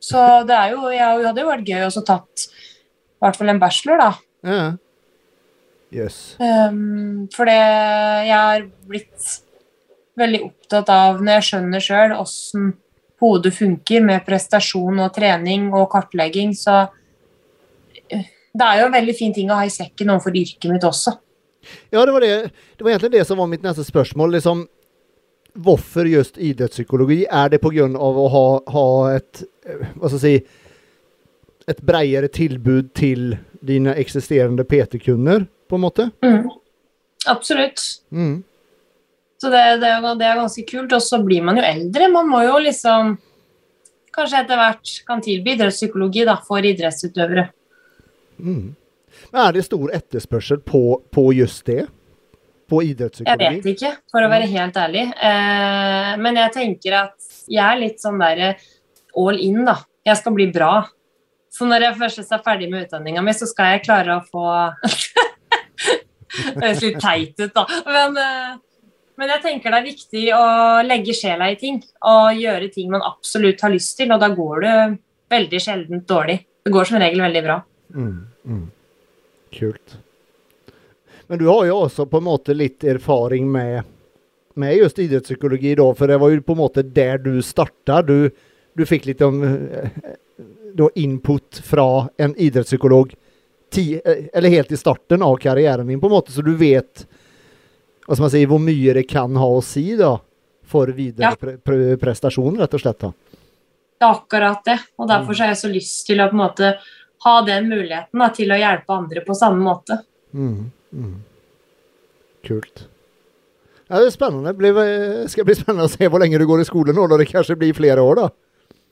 så 0.02 0.20
det 0.48 0.56
er 0.56 0.72
jo 0.72 0.88
Jeg 0.89 1.26
hadde 1.28 1.44
jo 1.44 1.50
vært 1.50 1.68
gøy 1.68 1.84
å 1.86 2.04
tatt 2.08 2.46
i 2.48 3.26
hvert 3.26 3.38
fall 3.38 3.52
en 3.52 3.60
bachelor, 3.60 4.00
da. 4.00 4.08
Ja. 4.48 4.64
Yes. 5.94 6.16
Um, 6.41 7.28
for 7.36 7.48
det 7.48 7.60
jeg 7.60 8.34
har 8.34 8.66
blitt 8.89 9.28
veldig 10.20 10.41
opptatt 10.48 10.89
av 10.89 11.22
når 11.22 11.38
jeg 11.38 11.48
skjønner 11.50 11.86
sjøl 11.86 12.16
åssen 12.18 12.74
hodet 13.24 13.53
funker 13.55 14.03
med 14.05 14.26
prestasjon 14.28 14.99
og 15.05 15.13
trening 15.15 15.69
og 15.71 15.89
kartlegging, 15.93 16.53
så 16.57 16.84
eh, 18.09 18.30
det 18.53 18.67
er 18.67 18.82
jo 18.82 18.88
en 18.89 18.95
veldig 18.97 19.15
fin 19.17 19.34
ting 19.36 19.51
å 19.51 19.59
ha 19.61 19.67
i 19.67 19.74
sekken 19.74 20.13
overfor 20.13 20.38
yrket 20.43 20.69
mitt 20.71 20.88
også. 20.88 21.15
Ja, 21.93 22.03
det 22.03 22.11
var, 22.11 22.21
det, 22.21 22.51
det 22.78 22.84
var 22.84 22.91
egentlig 22.91 23.13
det 23.15 23.28
som 23.28 23.39
var 23.39 23.49
mitt 23.51 23.63
neste 23.63 23.86
spørsmål. 23.88 24.36
Liksom, 24.36 24.65
hvorfor 25.63 26.09
just 26.09 26.38
idrettspsykologi? 26.38 27.24
Er 27.32 27.53
det 27.53 27.61
pga. 27.63 27.88
å 27.95 28.28
ha, 28.34 28.45
ha 28.76 28.88
et 29.15 29.45
eh, 29.65 29.88
hva 29.95 30.11
skal 30.11 30.19
jeg 30.19 30.24
si, 30.43 30.59
et 31.71 31.80
bredere 31.80 32.28
tilbud 32.28 32.91
til 32.97 33.38
dine 33.63 33.93
eksisterende 33.95 34.65
PT-kunder, 34.67 35.45
på 35.71 35.80
en 35.80 35.84
måte? 35.86 36.09
Mm. 36.26 36.49
Absolutt. 37.32 37.80
Mm. 38.11 38.43
Så 39.44 39.50
det, 39.52 39.62
det, 39.82 39.91
det 40.20 40.28
er 40.28 40.39
ganske 40.39 40.64
kult. 40.70 40.94
Og 40.96 41.04
så 41.04 41.20
blir 41.20 41.44
man 41.44 41.60
jo 41.60 41.66
eldre. 41.68 42.08
Man 42.14 42.32
må 42.32 42.46
jo 42.48 42.60
liksom 42.64 43.18
Kanskje 44.14 44.44
etter 44.44 44.60
hvert 44.60 44.89
kan 45.08 45.22
tilby 45.26 45.56
idrettspsykologi 45.56 46.22
da, 46.28 46.36
for 46.46 46.62
idrettsutøvere. 46.70 47.48
Mm. 48.38 48.76
Men 49.32 49.39
er 49.41 49.56
det 49.56 49.64
stor 49.66 49.89
etterspørsel 49.98 50.60
på, 50.62 50.82
på 51.10 51.24
just 51.34 51.64
det? 51.66 51.88
På 52.70 52.84
idrettspsykologi? 52.86 53.48
Jeg 53.48 53.64
vet 53.64 53.70
ikke, 53.72 53.89
for 54.14 54.22
å 54.22 54.28
være 54.30 54.52
helt 54.52 54.78
ærlig. 54.78 55.08
Eh, 55.18 56.12
men 56.22 56.38
jeg 56.44 56.54
tenker 56.54 56.98
at 57.00 57.32
jeg 57.50 57.64
er 57.66 57.82
litt 57.82 58.06
sånn 58.06 58.22
der 58.22 58.44
all 59.18 59.41
in, 59.41 59.64
da. 59.66 59.80
Jeg 60.06 60.22
skal 60.22 60.38
bli 60.38 60.46
bra. 60.54 60.76
Så 61.50 61.66
når 61.70 61.88
jeg 61.88 62.00
først 62.04 62.38
er 62.38 62.46
ferdig 62.46 62.70
med 62.70 62.86
utdanninga 62.86 63.26
mi, 63.26 63.34
så 63.34 63.50
skal 63.50 63.74
jeg 63.74 63.86
klare 63.88 64.20
å 64.20 64.28
få 64.30 64.46
Det 66.34 66.62
høres 66.62 66.86
litt 66.86 67.02
teit 67.02 67.41
ut, 67.41 67.58
da. 67.58 67.66
Men, 67.89 68.22
eh, 68.22 68.54
men 69.20 69.30
jeg 69.30 69.43
tenker 69.43 69.74
det 69.74 69.80
er 69.80 69.88
viktig 69.88 70.24
å 70.36 70.45
legge 70.86 71.16
sjela 71.18 71.49
i 71.51 71.57
ting. 71.59 71.82
Og 72.09 72.39
gjøre 72.39 72.72
ting 72.74 72.89
man 72.93 73.05
absolutt 73.05 73.61
har 73.61 73.74
lyst 73.74 73.97
til, 73.99 74.14
og 74.14 74.22
da 74.24 74.32
går 74.34 74.64
det 74.64 74.78
veldig 75.34 75.61
sjeldent 75.61 76.07
dårlig. 76.09 76.39
Det 76.64 76.74
går 76.74 76.89
som 76.89 77.01
regel 77.01 77.22
veldig 77.26 77.43
bra. 77.45 77.59
Mm, 77.93 78.18
mm. 78.45 78.64
Kult. 79.53 79.97
Men 81.28 81.39
du 81.41 81.47
har 81.49 81.66
jo 81.70 81.78
også 81.86 82.07
på 82.09 82.20
en 82.20 82.28
måte 82.28 82.55
litt 82.57 82.84
erfaring 82.88 83.47
med, 83.51 83.84
med 84.59 84.76
just 84.78 84.99
idrettspsykologi 85.01 85.76
da, 85.80 85.88
for 85.97 86.09
det 86.09 86.20
var 86.22 86.34
jo 86.34 86.43
på 86.45 86.55
en 86.57 86.64
måte 86.64 86.84
der 86.86 87.22
du 87.22 87.36
starta. 87.45 88.01
Du, 88.05 88.30
du 88.74 88.86
fikk 88.89 89.07
litt 89.09 89.22
om, 89.26 89.41
eh, 89.45 90.16
da 90.74 90.89
input 90.99 91.61
fra 91.66 92.07
en 92.18 92.36
idrettspsykolog 92.36 93.14
ti, 93.74 93.93
eh, 94.03 94.26
eller 94.34 94.49
helt 94.49 94.72
i 94.72 94.78
starten 94.78 95.24
av 95.24 95.38
karrieren 95.41 95.88
din, 95.88 96.01
på 96.01 96.09
en 96.09 96.18
måte, 96.18 96.32
så 96.32 96.41
du 96.45 96.55
vet 96.57 97.05
hva 98.06 98.16
skal 98.16 98.26
man 98.26 98.34
si, 98.34 98.45
hvor 98.49 98.62
mye 98.62 98.93
det 98.97 99.06
kan 99.10 99.36
ha 99.39 99.47
å 99.47 99.62
si 99.64 99.95
da, 99.99 100.18
for 100.68 100.88
videre 100.95 101.32
Ja. 101.32 101.36
pre 101.39 101.58
pre 101.58 101.95
prestasjon, 102.01 102.58
rett 102.60 102.74
og 102.74 102.82
slett. 102.82 102.99
da. 102.99 103.12
Det 103.99 104.08
er 104.08 104.14
akkurat 104.14 104.64
det. 104.66 104.80
Og 104.99 105.08
derfor 105.08 105.34
så 105.34 105.45
har 105.45 105.54
jeg 105.54 105.62
så 105.62 105.72
lyst 105.72 106.06
til 106.08 106.20
å 106.20 106.30
på 106.30 106.36
en 106.36 106.43
måte 106.43 106.74
ha 107.24 107.41
den 107.47 107.70
muligheten 107.70 108.20
da, 108.20 108.30
til 108.36 108.51
å 108.51 108.58
hjelpe 108.60 108.89
andre 108.91 109.22
på 109.24 109.36
samme 109.36 109.64
måte. 109.64 110.01
Mm, 110.34 110.72
mm. 110.93 111.14
Kult. 112.43 112.88
Ja, 113.88 113.99
det 113.99 114.08
er 114.08 114.16
spennende. 114.16 114.51
Det 114.51 114.58
blir, 114.58 115.28
skal 115.30 115.45
bli 115.47 115.56
spennende 115.56 115.86
å 115.88 115.91
se 115.91 116.08
hvor 116.10 116.20
lenge 116.20 116.39
du 116.41 116.45
går 116.49 116.64
i 116.64 116.68
skole 116.68 116.95
nå, 116.95 117.06
da 117.08 117.20
det 117.22 117.30
kanskje 117.30 117.56
blir 117.60 117.76
flere 117.78 118.04
år, 118.04 118.16
da. 118.24 118.30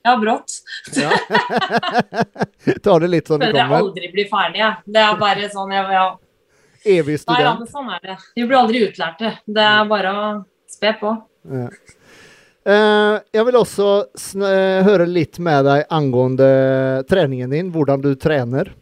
Ja, 0.05 0.15
brått. 0.17 0.61
Ja. 0.97 1.11
Ta 2.83 2.95
det 2.99 3.09
litt 3.11 3.27
sånn 3.29 3.41
det 3.41 3.51
Føler 3.51 3.59
jeg 3.61 3.77
aldri 3.77 4.09
blir 4.13 4.29
ferdig, 4.31 4.61
jeg. 4.63 4.77
Det 4.95 5.01
er 5.03 5.19
bare 5.19 5.49
sånn 5.53 5.73
jeg, 5.75 5.91
ja. 5.93 6.05
Evig 6.85 7.19
Nei, 7.27 7.41
ja, 7.41 7.53
student. 7.53 7.59
men 7.59 7.67
sånn 7.69 7.89
er 7.93 7.99
det. 8.07 8.17
Vi 8.35 8.45
blir 8.47 8.57
aldri 8.57 8.81
utlærte. 8.87 9.35
Det 9.45 9.65
er 9.69 9.85
bare 9.89 10.11
å 10.17 10.29
spe 10.71 10.93
på. 10.99 11.11
Ja. 11.51 11.67
Eh, 12.63 13.15
jeg 13.33 13.45
vil 13.47 13.55
også 13.57 13.87
eh, 14.45 14.83
høre 14.85 15.07
litt 15.09 15.39
med 15.41 15.65
deg 15.65 15.85
angående 15.89 16.49
treningen 17.09 17.49
din, 17.53 17.71
hvordan 17.73 18.01
du 18.03 18.13
trener. 18.15 18.73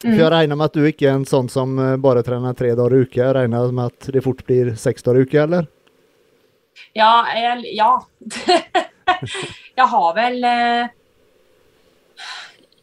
For 0.00 0.14
jeg 0.14 0.28
Mm. 0.28 0.30
regner 0.30 0.56
med 0.56 0.64
at 0.68 0.76
du 0.78 0.84
ikke 0.86 1.08
er 1.08 1.16
en 1.16 1.24
sånn 1.26 1.48
som 1.50 1.72
eh, 1.82 1.96
bare 1.98 2.22
trener 2.22 2.54
tre 2.54 2.70
dager 2.78 2.94
i 2.94 3.00
uke. 3.02 3.18
Jeg 3.18 3.34
regner 3.34 3.72
med 3.74 3.86
at 3.90 4.12
det 4.14 4.22
fort 4.22 4.44
blir 4.46 4.76
seks 4.78 5.02
dager 5.02 5.18
i 5.18 5.26
uke, 5.26 5.40
eller? 5.42 5.66
Ja, 6.94 7.24
jeg, 7.34 7.74
ja. 7.74 7.96
jeg 9.78 9.86
har 9.90 10.14
vel 10.14 10.44
eh, 10.46 10.88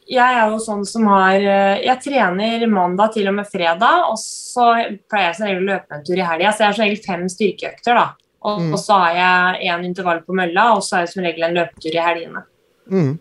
Jeg 0.05 0.21
er 0.37 0.51
jo 0.51 0.59
sånn 0.61 0.83
som 0.85 1.07
har 1.09 1.33
eh, 1.41 1.79
Jeg 1.81 1.97
trener 2.03 2.67
mandag 2.69 3.15
til 3.15 3.27
og 3.31 3.33
med 3.39 3.47
fredag, 3.49 4.03
og 4.11 4.19
så 4.21 4.67
pleier 5.09 5.31
jeg 5.31 5.35
som 5.39 5.47
regel 5.47 5.63
å 5.63 5.69
løpe 5.71 5.97
en 5.97 6.03
tur 6.05 6.19
i 6.19 6.27
helga. 6.27 6.51
Så 6.53 6.61
jeg 6.61 6.67
har 6.69 6.77
som 6.77 6.85
regel 6.85 7.01
fem 7.05 7.25
styrkeøkter, 7.31 7.97
da. 7.97 8.07
Og, 8.45 8.59
Mm. 8.61 8.73
og 8.73 8.77
så 8.77 8.93
har 9.01 9.13
jeg 9.17 9.71
én 9.73 9.85
intervall 9.87 10.19
på 10.21 10.35
mølla, 10.37 10.75
og 10.75 10.83
så 10.85 10.97
har 10.99 11.05
jeg 11.07 11.13
som 11.15 11.23
regel 11.25 11.43
en 11.47 11.55
løpetur 11.57 11.95
i 11.95 12.03
helgene. 12.05 12.43
Mm. 12.91 13.13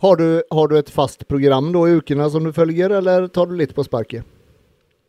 Har, 0.00 0.16
du, 0.16 0.42
har 0.54 0.68
du 0.70 0.76
et 0.78 0.90
fast 0.94 1.26
program 1.26 1.72
da 1.74 1.80
i 1.88 1.96
ukene 1.98 2.30
som 2.30 2.44
du 2.46 2.52
følger, 2.54 2.94
eller 3.00 3.26
tar 3.26 3.46
du 3.50 3.56
litt 3.58 3.74
på 3.74 3.82
sparket? 3.82 4.22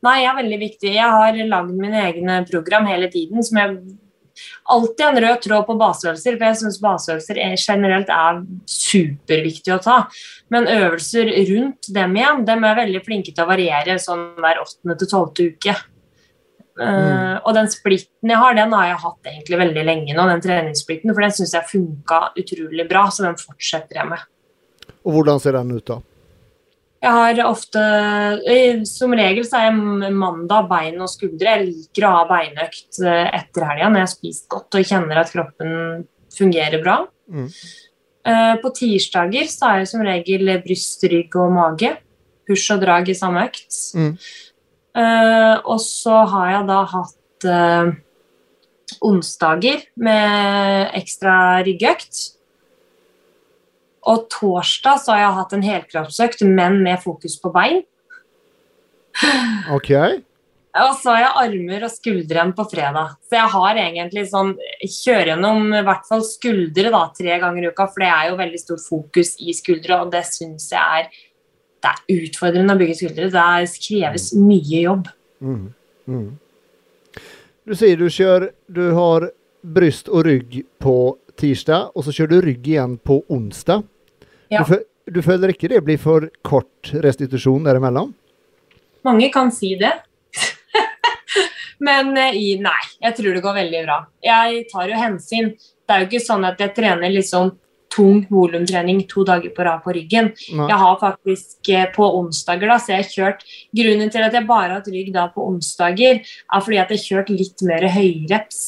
Nei, 0.01 0.21
jeg 0.23 0.31
er 0.31 0.37
veldig 0.41 0.59
viktig. 0.63 0.93
Jeg 0.95 1.11
har 1.13 1.37
lagd 1.51 1.75
mine 1.77 2.01
egne 2.07 2.39
program 2.49 2.87
hele 2.89 3.09
tiden. 3.11 3.43
som 3.43 3.57
jeg 3.61 3.77
Alltid 4.69 5.05
en 5.05 5.21
rød 5.25 5.43
tråd 5.45 5.67
på 5.67 5.77
baseøvelser, 5.79 6.37
for 6.37 6.47
jeg 6.49 6.59
syns 6.61 6.81
baseøvelser 6.83 7.39
er, 7.43 7.55
generelt 7.59 8.11
er 8.13 8.41
superviktig 8.69 9.75
å 9.75 9.79
ta. 9.83 9.99
Men 10.53 10.69
øvelser 10.71 11.31
rundt 11.51 11.91
dem 11.95 12.17
igjen, 12.19 12.43
dem 12.49 12.67
er 12.67 12.81
veldig 12.83 13.05
flinke 13.05 13.33
til 13.33 13.45
å 13.45 13.49
variere 13.49 13.97
sånn 14.01 14.27
hver 14.39 14.61
åttende 14.63 14.97
til 14.99 15.11
tolvte 15.13 15.47
uke. 15.53 15.77
Eh, 16.79 17.37
og 17.43 17.55
den 17.57 17.67
splitten 17.71 18.31
jeg 18.31 18.39
har, 18.39 18.55
den 18.55 18.75
har 18.75 18.91
jeg 18.93 19.01
hatt 19.03 19.31
egentlig 19.33 19.59
veldig 19.59 19.87
lenge 19.87 20.15
nå, 20.15 20.27
den 20.29 20.43
treningssplitten, 20.43 21.11
for 21.11 21.25
den 21.25 21.35
syns 21.35 21.55
jeg 21.57 21.71
funka 21.71 22.21
utrolig 22.39 22.85
bra, 22.87 23.07
så 23.11 23.25
den 23.27 23.39
fortsetter 23.41 23.99
jeg 23.99 24.11
med. 24.13 24.23
Og 25.03 25.17
hvordan 25.17 25.41
ser 25.43 25.57
den 25.59 25.75
ut, 25.75 25.85
da? 25.87 25.99
Jeg 26.99 27.15
har 27.15 27.39
ofte 27.47 27.81
Som 28.89 29.13
regel 29.15 29.45
så 29.47 29.59
er 29.59 29.69
jeg 29.69 30.13
mandag 30.19 30.67
bein 30.71 30.99
og 30.99 31.11
skuldre. 31.11 31.53
Jeg 31.55 31.67
liker 31.69 32.07
å 32.07 32.15
ha 32.17 32.25
beinøkt 32.27 32.99
eh, 33.05 33.29
etter 33.39 33.67
helga 33.69 33.87
når 33.87 34.01
jeg 34.01 34.07
har 34.07 34.11
spist 34.15 34.49
godt 34.51 34.79
og 34.79 34.89
kjenner 34.89 35.21
at 35.21 35.31
kroppen 35.31 35.71
fungerer 36.35 36.83
bra. 36.83 36.97
Mm. 37.31 37.47
Eh, 38.27 38.53
På 38.59 38.73
tirsdager 38.75 39.47
så 39.47 39.69
er 39.69 39.81
jeg 39.81 39.91
som 39.93 40.03
regel 40.05 40.51
bryst, 40.65 41.07
rygg 41.07 41.39
og 41.39 41.55
mage. 41.55 41.93
Push 42.49 42.73
og 42.75 42.83
drag 42.83 43.07
i 43.07 43.15
samme 43.17 43.45
økt. 43.47 43.79
Mm. 43.95 44.11
Eh, 44.99 45.55
Og 45.63 45.79
så 45.85 46.23
har 46.33 46.51
jeg 46.57 46.67
da 46.67 46.81
hatt 46.95 47.49
onsdager 49.05 49.85
med 49.95 50.91
ekstra 50.99 51.63
ryggøkt. 51.63 52.38
Og 54.07 54.25
torsdag 54.31 55.03
så 55.03 55.13
har 55.13 55.21
jeg 55.23 55.37
hatt 55.39 55.53
en 55.55 55.67
helkroppsøkt, 55.67 56.43
men 56.47 56.79
med 56.85 57.01
fokus 57.03 57.35
på 57.41 57.51
bein. 57.55 57.83
OK. 59.75 59.91
Og 60.79 60.91
så 61.01 61.15
har 61.15 61.23
jeg 61.23 61.37
armer 61.41 61.85
og 61.87 61.91
skuldre 61.91 62.37
igjen 62.37 62.51
på 62.55 62.65
fredag. 62.71 63.15
Så 63.25 63.39
jeg 63.39 63.51
har 63.55 63.79
egentlig 63.81 64.25
sånn 64.29 64.51
Kjører 64.79 65.33
gjennom 65.33 65.73
i 65.73 65.81
hvert 65.87 66.05
fall 66.07 66.21
skuldre 66.23 66.91
da, 66.93 67.01
tre 67.17 67.39
ganger 67.41 67.65
i 67.65 67.71
uka, 67.73 67.87
for 67.89 68.05
det 68.05 68.11
er 68.13 68.29
jo 68.29 68.37
veldig 68.39 68.61
stort 68.61 68.85
fokus 68.85 69.33
i 69.41 69.55
skuldre, 69.57 69.97
og 70.03 70.13
det 70.13 70.23
syns 70.29 70.69
jeg 70.71 71.01
er 71.01 71.09
det 71.79 71.89
er 71.89 72.25
utfordrende 72.25 72.75
å 72.75 72.79
bygge 72.79 72.97
skuldre. 72.99 73.29
Det 73.31 73.81
kreves 73.85 74.29
mye 74.35 74.81
jobb. 74.83 75.09
Mm. 75.39 75.67
Mm. 76.11 76.29
Du 77.63 77.75
sier 77.77 77.99
du 77.99 78.09
kjører 78.11 78.49
Du 78.67 78.89
har 78.97 79.29
bryst 79.61 80.09
og 80.09 80.25
rygg 80.27 80.61
på 80.81 80.95
tirsdag, 81.39 81.91
og 81.95 82.05
så 82.05 82.13
kjører 82.15 82.33
du 82.35 82.47
rygg 82.49 82.67
igjen 82.73 82.97
på 83.05 83.21
onsdag. 83.31 83.85
Ja. 84.51 84.65
Du, 84.65 84.79
du 85.09 85.21
føler 85.25 85.53
ikke 85.53 85.69
det 85.71 85.81
blir 85.85 85.99
for 86.01 86.27
kort 86.45 86.91
restitusjon 87.05 87.67
derimellom? 87.67 88.13
Mange 89.07 89.29
kan 89.33 89.51
si 89.53 89.75
det. 89.79 89.93
Men 91.85 92.11
eh, 92.17 92.35
i, 92.35 92.51
nei, 92.61 92.81
jeg 93.05 93.15
tror 93.17 93.35
det 93.35 93.45
går 93.45 93.57
veldig 93.61 93.85
bra. 93.87 94.01
Jeg 94.25 94.67
tar 94.71 94.91
jo 94.91 94.99
hensyn. 94.99 95.53
Det 95.55 95.95
er 95.95 96.03
jo 96.03 96.09
ikke 96.11 96.25
sånn 96.25 96.45
at 96.49 96.61
jeg 96.61 96.75
trener 96.77 97.13
liksom 97.13 97.53
tung 97.89 98.21
volumtrening 98.29 99.01
to 99.09 99.23
dager 99.25 99.53
på 99.55 99.65
rad 99.65 99.81
på 99.85 99.93
ryggen. 99.95 100.29
Nei. 100.53 100.67
Jeg 100.69 100.81
har 100.83 100.99
faktisk 101.01 101.71
eh, 101.73 101.87
på 101.95 102.11
onsdager 102.19 102.69
da, 102.69 102.77
så 102.77 102.93
jeg 102.93 103.05
har 103.05 103.15
kjørt 103.15 103.47
Grunnen 103.79 104.13
til 104.13 104.25
at 104.25 104.35
jeg 104.35 104.49
bare 104.49 104.67
har 104.67 104.77
hatt 104.77 104.91
rygg 104.93 105.09
da 105.15 105.25
på 105.33 105.47
onsdager, 105.47 106.21
er 106.21 106.67
fordi 106.67 106.81
at 106.81 106.93
jeg 106.93 107.01
har 107.01 107.07
kjørt 107.07 107.33
litt 107.33 107.65
mer 107.65 107.87
høyreps 107.95 108.61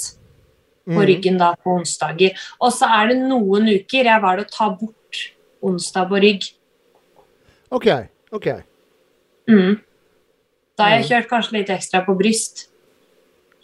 på 0.88 0.98
Mm. 0.98 1.06
ryggen 1.08 1.38
da 1.38 1.54
på 1.56 1.76
onsdager. 1.80 2.32
Og 2.60 2.72
så 2.74 2.88
er 2.90 3.08
det 3.10 3.18
noen 3.22 3.68
uker 3.70 4.04
jeg 4.04 4.22
valgte 4.22 4.46
å 4.46 4.52
ta 4.58 4.70
bort 4.70 5.22
onsdag 5.62 6.10
på 6.10 6.22
rygg. 6.22 6.52
OK. 7.72 7.88
ok. 8.34 8.48
Mm. 9.48 9.80
Da 10.78 10.84
har 10.84 10.98
jeg 10.98 11.06
Mm. 11.06 11.10
kjørt 11.10 11.30
kanskje 11.30 11.52
litt 11.54 11.70
ekstra 11.70 12.06
på 12.06 12.18
bryst. 12.18 12.68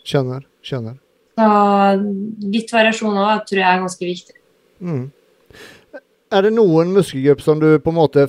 Skjønner. 0.06 0.44
Skjønner. 0.64 0.98
Så 1.38 2.50
litt 2.52 2.72
variasjon 2.72 3.14
òg 3.18 3.46
tror 3.48 3.60
jeg 3.60 3.68
er 3.68 3.80
ganske 3.82 4.06
viktig. 4.06 4.36
Mm. 4.82 5.12
Er 6.32 6.42
det 6.42 6.54
noen 6.54 6.94
muskelgrupp 6.94 7.42
som 7.42 7.60
du 7.60 7.80
på 7.80 7.88
en 7.90 7.96
måte 7.96 8.28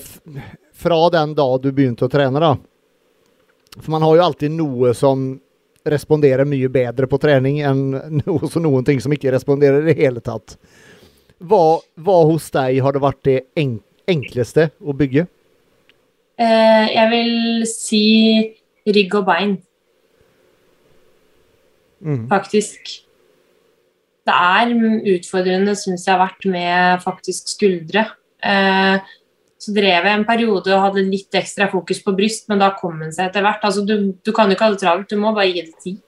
Fra 0.78 1.08
den 1.10 1.34
dag 1.34 1.60
du 1.60 1.72
begynte 1.72 2.06
å 2.06 2.08
trene, 2.10 2.38
da 2.38 2.54
For 3.80 3.90
man 3.90 4.02
har 4.02 4.14
jo 4.16 4.22
alltid 4.22 4.50
noe 4.52 4.94
som 4.94 5.40
responderer 5.92 6.46
mye 6.48 6.68
bedre 6.72 7.08
på 7.10 7.18
trening 7.22 7.60
enn 7.66 7.82
noe, 8.22 8.50
noen 8.66 8.86
ting 8.86 9.00
som 9.02 9.14
ikke 9.14 9.32
responderer 9.34 9.82
i 9.82 9.92
det 9.92 9.98
hele 10.00 10.22
tatt. 10.24 10.56
Hva, 11.38 11.78
hva 12.02 12.18
hos 12.26 12.48
deg 12.54 12.80
har 12.82 12.96
det 12.96 13.02
vært 13.04 13.22
det 13.28 13.38
en 13.58 13.76
enkleste 14.10 14.70
å 14.82 14.94
bygge? 14.98 15.26
Eh, 16.38 16.86
jeg 16.94 17.10
vil 17.12 17.66
si 17.70 18.04
rygg 18.88 19.18
og 19.20 19.26
bein, 19.30 19.58
Mm. 21.98 22.28
faktisk. 22.30 22.92
Det 24.22 24.34
er 24.34 24.70
utfordrende, 25.16 25.72
syns 25.74 26.04
jeg, 26.06 26.14
har 26.14 26.28
vært 26.28 26.44
med 26.46 27.00
faktisk 27.02 27.48
skuldre. 27.50 28.04
Eh, 28.38 29.00
så 29.58 29.74
drev 29.74 30.06
jeg 30.06 30.14
en 30.14 30.26
periode 30.26 30.70
og 30.70 30.84
hadde 30.84 31.06
litt 31.08 31.34
ekstra 31.34 31.66
fokus 31.72 31.98
på 32.04 32.14
bryst, 32.18 32.46
men 32.50 32.60
da 32.62 32.70
kom 32.78 33.00
den 33.02 33.10
seg 33.14 33.28
etter 33.28 33.42
hvert. 33.42 33.64
Altså, 33.66 33.82
du, 33.86 34.12
du 34.22 34.30
kan 34.34 34.46
jo 34.46 34.54
ikke 34.54 34.68
ha 34.68 34.74
det 34.74 34.82
travelt, 34.84 35.10
du 35.10 35.18
må 35.18 35.32
bare 35.34 35.50
gi 35.50 35.64
det 35.66 35.82
tid. 35.82 35.98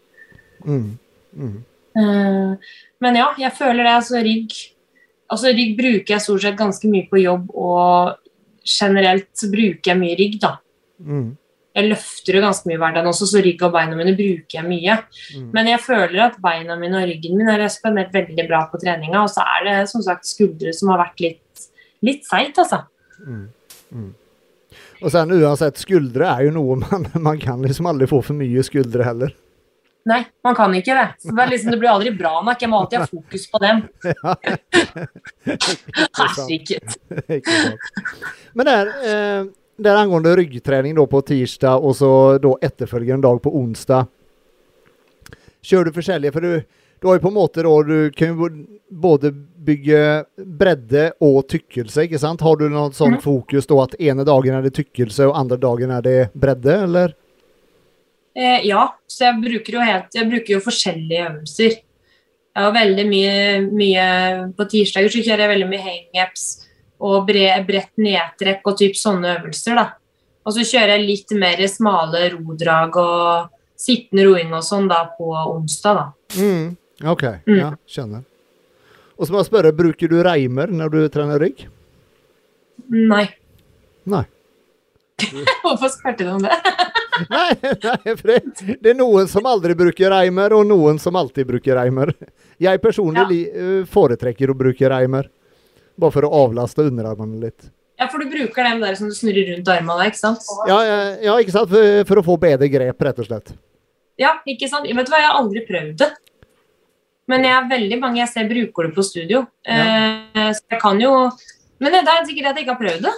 Mm. 0.63 0.87
Mm. 1.35 1.57
Uh, 1.99 2.71
men 3.03 3.19
ja, 3.19 3.33
jeg 3.41 3.57
føler 3.57 3.83
det. 3.83 3.97
Altså 3.97 4.21
rygg 4.23 4.55
Altså 5.31 5.53
rygg 5.55 5.77
bruker 5.79 6.17
jeg 6.17 6.23
stort 6.25 6.43
sett 6.43 6.57
ganske 6.59 6.89
mye 6.91 7.07
på 7.07 7.21
jobb, 7.23 7.53
og 7.55 8.17
generelt 8.67 9.29
så 9.39 9.47
bruker 9.53 9.93
jeg 9.93 9.99
mye 10.01 10.17
rygg, 10.19 10.41
da. 10.43 10.57
Mm. 11.07 11.29
Jeg 11.79 11.87
løfter 11.87 12.35
jo 12.35 12.41
ganske 12.43 12.67
mye 12.67 12.75
i 12.75 12.81
hverdagen 12.83 13.11
også, 13.13 13.29
så 13.31 13.43
rygg 13.45 13.63
og 13.63 13.71
beina 13.77 13.95
mine 13.95 14.17
bruker 14.19 14.57
jeg 14.59 14.67
mye. 14.67 14.97
Mm. 15.39 15.45
Men 15.55 15.71
jeg 15.71 15.83
føler 15.85 16.25
at 16.25 16.41
beina 16.43 16.75
mine 16.81 16.99
og 16.99 17.07
ryggen 17.13 17.39
min 17.39 17.51
har 17.51 17.63
respondert 17.63 18.11
veldig 18.17 18.47
bra 18.49 18.65
på 18.73 18.81
treninga, 18.83 19.23
og 19.23 19.31
så 19.31 19.47
er 19.55 19.69
det 19.69 19.77
som 19.93 20.03
sagt 20.03 20.27
skuldre 20.27 20.75
som 20.75 20.91
har 20.91 21.05
vært 21.05 21.23
litt, 21.23 21.69
litt 22.03 22.27
seigt, 22.27 22.59
altså. 22.59 22.83
Mm. 23.27 23.47
Mm. 23.91 24.11
Og 25.01 25.13
sen 25.13 25.33
uansett, 25.35 25.79
skuldre 25.81 26.29
er 26.31 26.47
jo 26.47 26.57
noe 26.57 26.81
man, 26.81 27.07
man 27.29 27.41
kan 27.43 27.63
liksom 27.65 27.89
aldri 27.91 28.09
få 28.11 28.23
for 28.25 28.39
mye 28.39 28.65
skuldre 28.67 29.07
heller. 29.07 29.37
Nei, 30.09 30.23
man 30.43 30.55
kan 30.57 30.73
ikke 30.75 30.95
det. 30.97 31.09
Så 31.21 31.35
det, 31.37 31.47
liksom, 31.51 31.71
det 31.75 31.79
blir 31.83 31.91
aldri 31.93 32.11
bra 32.17 32.39
nok. 32.45 32.63
Jeg 32.63 32.71
må 32.73 32.79
alltid 32.81 33.03
ha 33.03 33.07
fokus 33.09 33.45
på 33.53 33.61
dem. 33.61 33.83
Herregud. 37.21 37.91
Men 38.57 38.71
der, 38.71 38.93
eh, 39.11 39.43
der 39.77 40.01
angående 40.01 40.33
ryggtrening 40.41 40.97
på 40.97 41.21
tirsdag 41.29 41.85
og 41.85 41.95
så 41.97 42.13
da 42.41 42.55
etterfølgende 42.65 43.29
dag 43.29 43.43
på 43.45 43.53
onsdag. 43.61 44.09
Kjører 45.61 45.91
du 45.91 45.97
forskjellige? 45.99 46.33
For 46.33 46.41
du, 46.45 46.81
du 47.01 47.09
har 47.09 47.19
jo 47.19 47.25
på 47.27 47.33
en 47.33 47.37
måte 47.37 47.65
da 47.65 47.75
Du 47.85 48.11
kan 48.17 48.33
jo 48.33 48.49
både 48.89 49.35
bygge 49.67 50.03
bredde 50.61 51.11
og 51.25 51.43
tykkelse, 51.51 52.07
ikke 52.07 52.21
sant? 52.21 52.43
Har 52.45 52.57
du 52.61 52.69
noe 52.73 52.91
sånn 52.97 53.19
mm. 53.19 53.25
fokus 53.25 53.69
da 53.71 53.83
at 53.85 53.97
ene 54.01 54.25
dagen 54.29 54.57
er 54.57 54.65
det 54.65 54.75
tykkelse 54.79 55.29
og 55.29 55.37
andre 55.39 55.59
dagen 55.61 55.93
er 55.95 56.07
det 56.07 56.19
bredde, 56.33 56.77
eller? 56.87 57.15
Eh, 58.37 58.67
ja, 58.69 58.87
så 59.11 59.27
jeg 59.27 59.41
bruker 59.43 59.75
jo 59.75 59.83
helt 59.83 60.15
Jeg 60.15 60.29
bruker 60.31 60.55
jo 60.55 60.63
forskjellige 60.63 61.25
øvelser. 61.29 61.79
Jeg 62.51 62.63
har 62.63 62.75
veldig 62.75 63.07
mye, 63.09 63.33
mye 63.75 64.05
På 64.55 64.67
tirsdager 64.71 65.11
så 65.11 65.23
kjører 65.25 65.45
jeg 65.45 65.53
veldig 65.55 65.71
mye 65.71 65.87
hangups 65.87 66.45
og 67.01 67.25
bre, 67.25 67.47
bredt 67.65 67.95
nedtrekk 67.97 68.67
og 68.69 68.77
typ 68.77 68.99
sånne 69.01 69.39
øvelser, 69.39 69.79
da. 69.79 69.87
Og 70.45 70.53
så 70.53 70.67
kjører 70.69 70.99
jeg 70.99 71.07
litt 71.09 71.33
mer 71.41 71.63
smale 71.73 72.27
rodrag 72.35 72.99
og 73.01 73.55
sittende 73.81 74.27
roing 74.29 74.53
og 74.53 74.67
sånn 74.67 74.89
da 74.91 75.07
på 75.17 75.31
onsdag, 75.33 75.97
da. 75.97 76.37
Mm. 76.37 76.67
OK. 77.09 77.25
Mm. 77.49 77.57
Ja, 77.57 77.71
skjønner. 77.89 78.27
Og 79.21 79.29
så 79.29 79.35
må 79.35 79.43
jeg 79.43 79.51
spørre, 79.51 79.73
bruker 79.77 80.09
du 80.09 80.17
reimer 80.25 80.71
når 80.73 80.93
du 80.95 81.01
trener 81.13 81.43
rygg? 81.43 81.67
Nei. 82.89 83.27
Nei. 84.09 84.23
Hvorfor 85.63 85.91
spurte 85.93 86.25
du 86.25 86.31
om 86.33 86.47
det? 86.47 86.57
Nei, 87.29 87.51
nei 87.85 88.13
for 88.17 88.31
det, 88.31 88.37
det 88.81 88.95
er 88.95 88.97
noen 88.97 89.27
som 89.29 89.45
aldri 89.45 89.75
bruker 89.77 90.09
reimer, 90.09 90.55
og 90.57 90.63
noen 90.71 90.97
som 91.03 91.19
alltid 91.21 91.45
bruker 91.51 91.77
reimer. 91.77 92.15
Jeg 92.57 92.81
personlig 92.81 93.43
Ja. 93.43 93.51
eh, 93.61 93.83
foretrekker 93.93 94.49
å 94.49 94.57
bruke 94.57 94.89
reimer. 94.89 95.29
Bare 96.01 96.15
for 96.15 96.25
å 96.25 96.31
avlaste 96.47 96.87
underarmene 96.89 97.43
litt. 97.43 97.69
Ja, 98.01 98.07
for 98.09 98.25
du 98.25 98.31
bruker 98.33 98.65
dem 98.65 98.81
der 98.81 98.97
som 98.97 99.11
du 99.11 99.15
snurrer 99.19 99.51
rundt 99.53 99.69
armene, 99.69 100.07
ikke 100.09 100.17
sant? 100.23 100.49
Ja, 100.71 100.79
ja, 100.89 100.97
ja 101.27 101.35
ikke 101.45 101.53
sant? 101.53 101.69
For, 101.69 102.01
for 102.09 102.23
å 102.23 102.25
få 102.31 102.39
bedre 102.41 102.71
grep, 102.73 103.05
rett 103.05 103.21
og 103.21 103.29
slett. 103.29 103.53
Ja, 104.17 104.39
ikke 104.49 104.71
sant? 104.73 104.89
Vet 104.89 105.11
du 105.11 105.13
hva, 105.13 105.21
jeg 105.21 105.29
har 105.29 105.37
aldri 105.43 105.67
prøvd 105.69 106.01
det. 106.01 106.09
Men 107.31 107.47
jeg 107.47 107.55
er 107.55 107.71
veldig 107.71 107.99
mange 108.03 108.23
jeg 108.23 108.33
ser 108.33 108.51
bruker 108.51 108.89
det 108.89 108.95
på 108.97 109.07
studio. 109.07 109.45
Eh, 109.65 110.51
så 110.51 110.75
jeg 110.75 110.81
kan 110.83 111.01
jo 111.03 111.15
Men 111.81 111.95
det 111.95 112.03
er 112.03 112.27
sikkert 112.29 112.51
at 112.51 112.59
jeg 112.59 112.67
ikke 112.67 112.75
har 112.75 112.83
prøvd 112.83 113.07
det. 113.07 113.17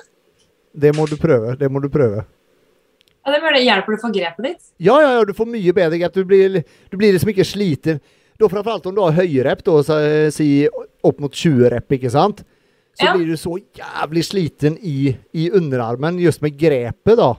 Det 0.84 0.92
må 0.96 1.06
du 1.08 1.16
prøve. 1.20 1.56
Det 1.58 1.68
må 1.72 1.80
du 1.82 1.88
prøve. 1.92 2.22
Ja, 3.22 3.32
det 3.34 3.54
det 3.54 3.62
hjelper 3.62 3.94
det 3.94 4.00
for 4.02 4.14
grepet 4.14 4.46
ditt. 4.46 4.62
Ja, 4.82 4.96
ja, 5.00 5.10
ja, 5.18 5.24
du 5.24 5.32
får 5.34 5.46
mye 5.50 5.74
bedre 5.74 5.98
grep. 5.98 6.14
Du 6.14 6.24
blir, 6.26 6.62
du 6.90 6.96
blir 6.98 7.12
liksom 7.14 7.30
ikke 7.30 7.46
sliten. 7.46 8.00
Da 8.38 8.48
Framfor 8.50 8.72
alt 8.74 8.86
om 8.90 8.94
du 8.96 9.02
har 9.02 9.14
høyrepp, 9.14 9.62
da, 9.62 9.76
så, 9.86 9.98
eh, 10.02 10.30
si 10.34 10.66
opp 11.04 11.20
mot 11.22 11.32
20 11.32 11.70
rep, 11.70 11.92
ikke 11.98 12.10
sant? 12.10 12.42
Så 12.98 13.06
Ja. 13.06 13.14
blir 13.14 13.26
du 13.26 13.36
så 13.36 13.58
jævlig 13.78 14.24
sliten 14.26 14.78
i, 14.82 15.16
i 15.34 15.50
underarmen. 15.50 16.18
Just 16.18 16.42
med 16.42 16.58
grepet, 16.58 17.16
da, 17.16 17.34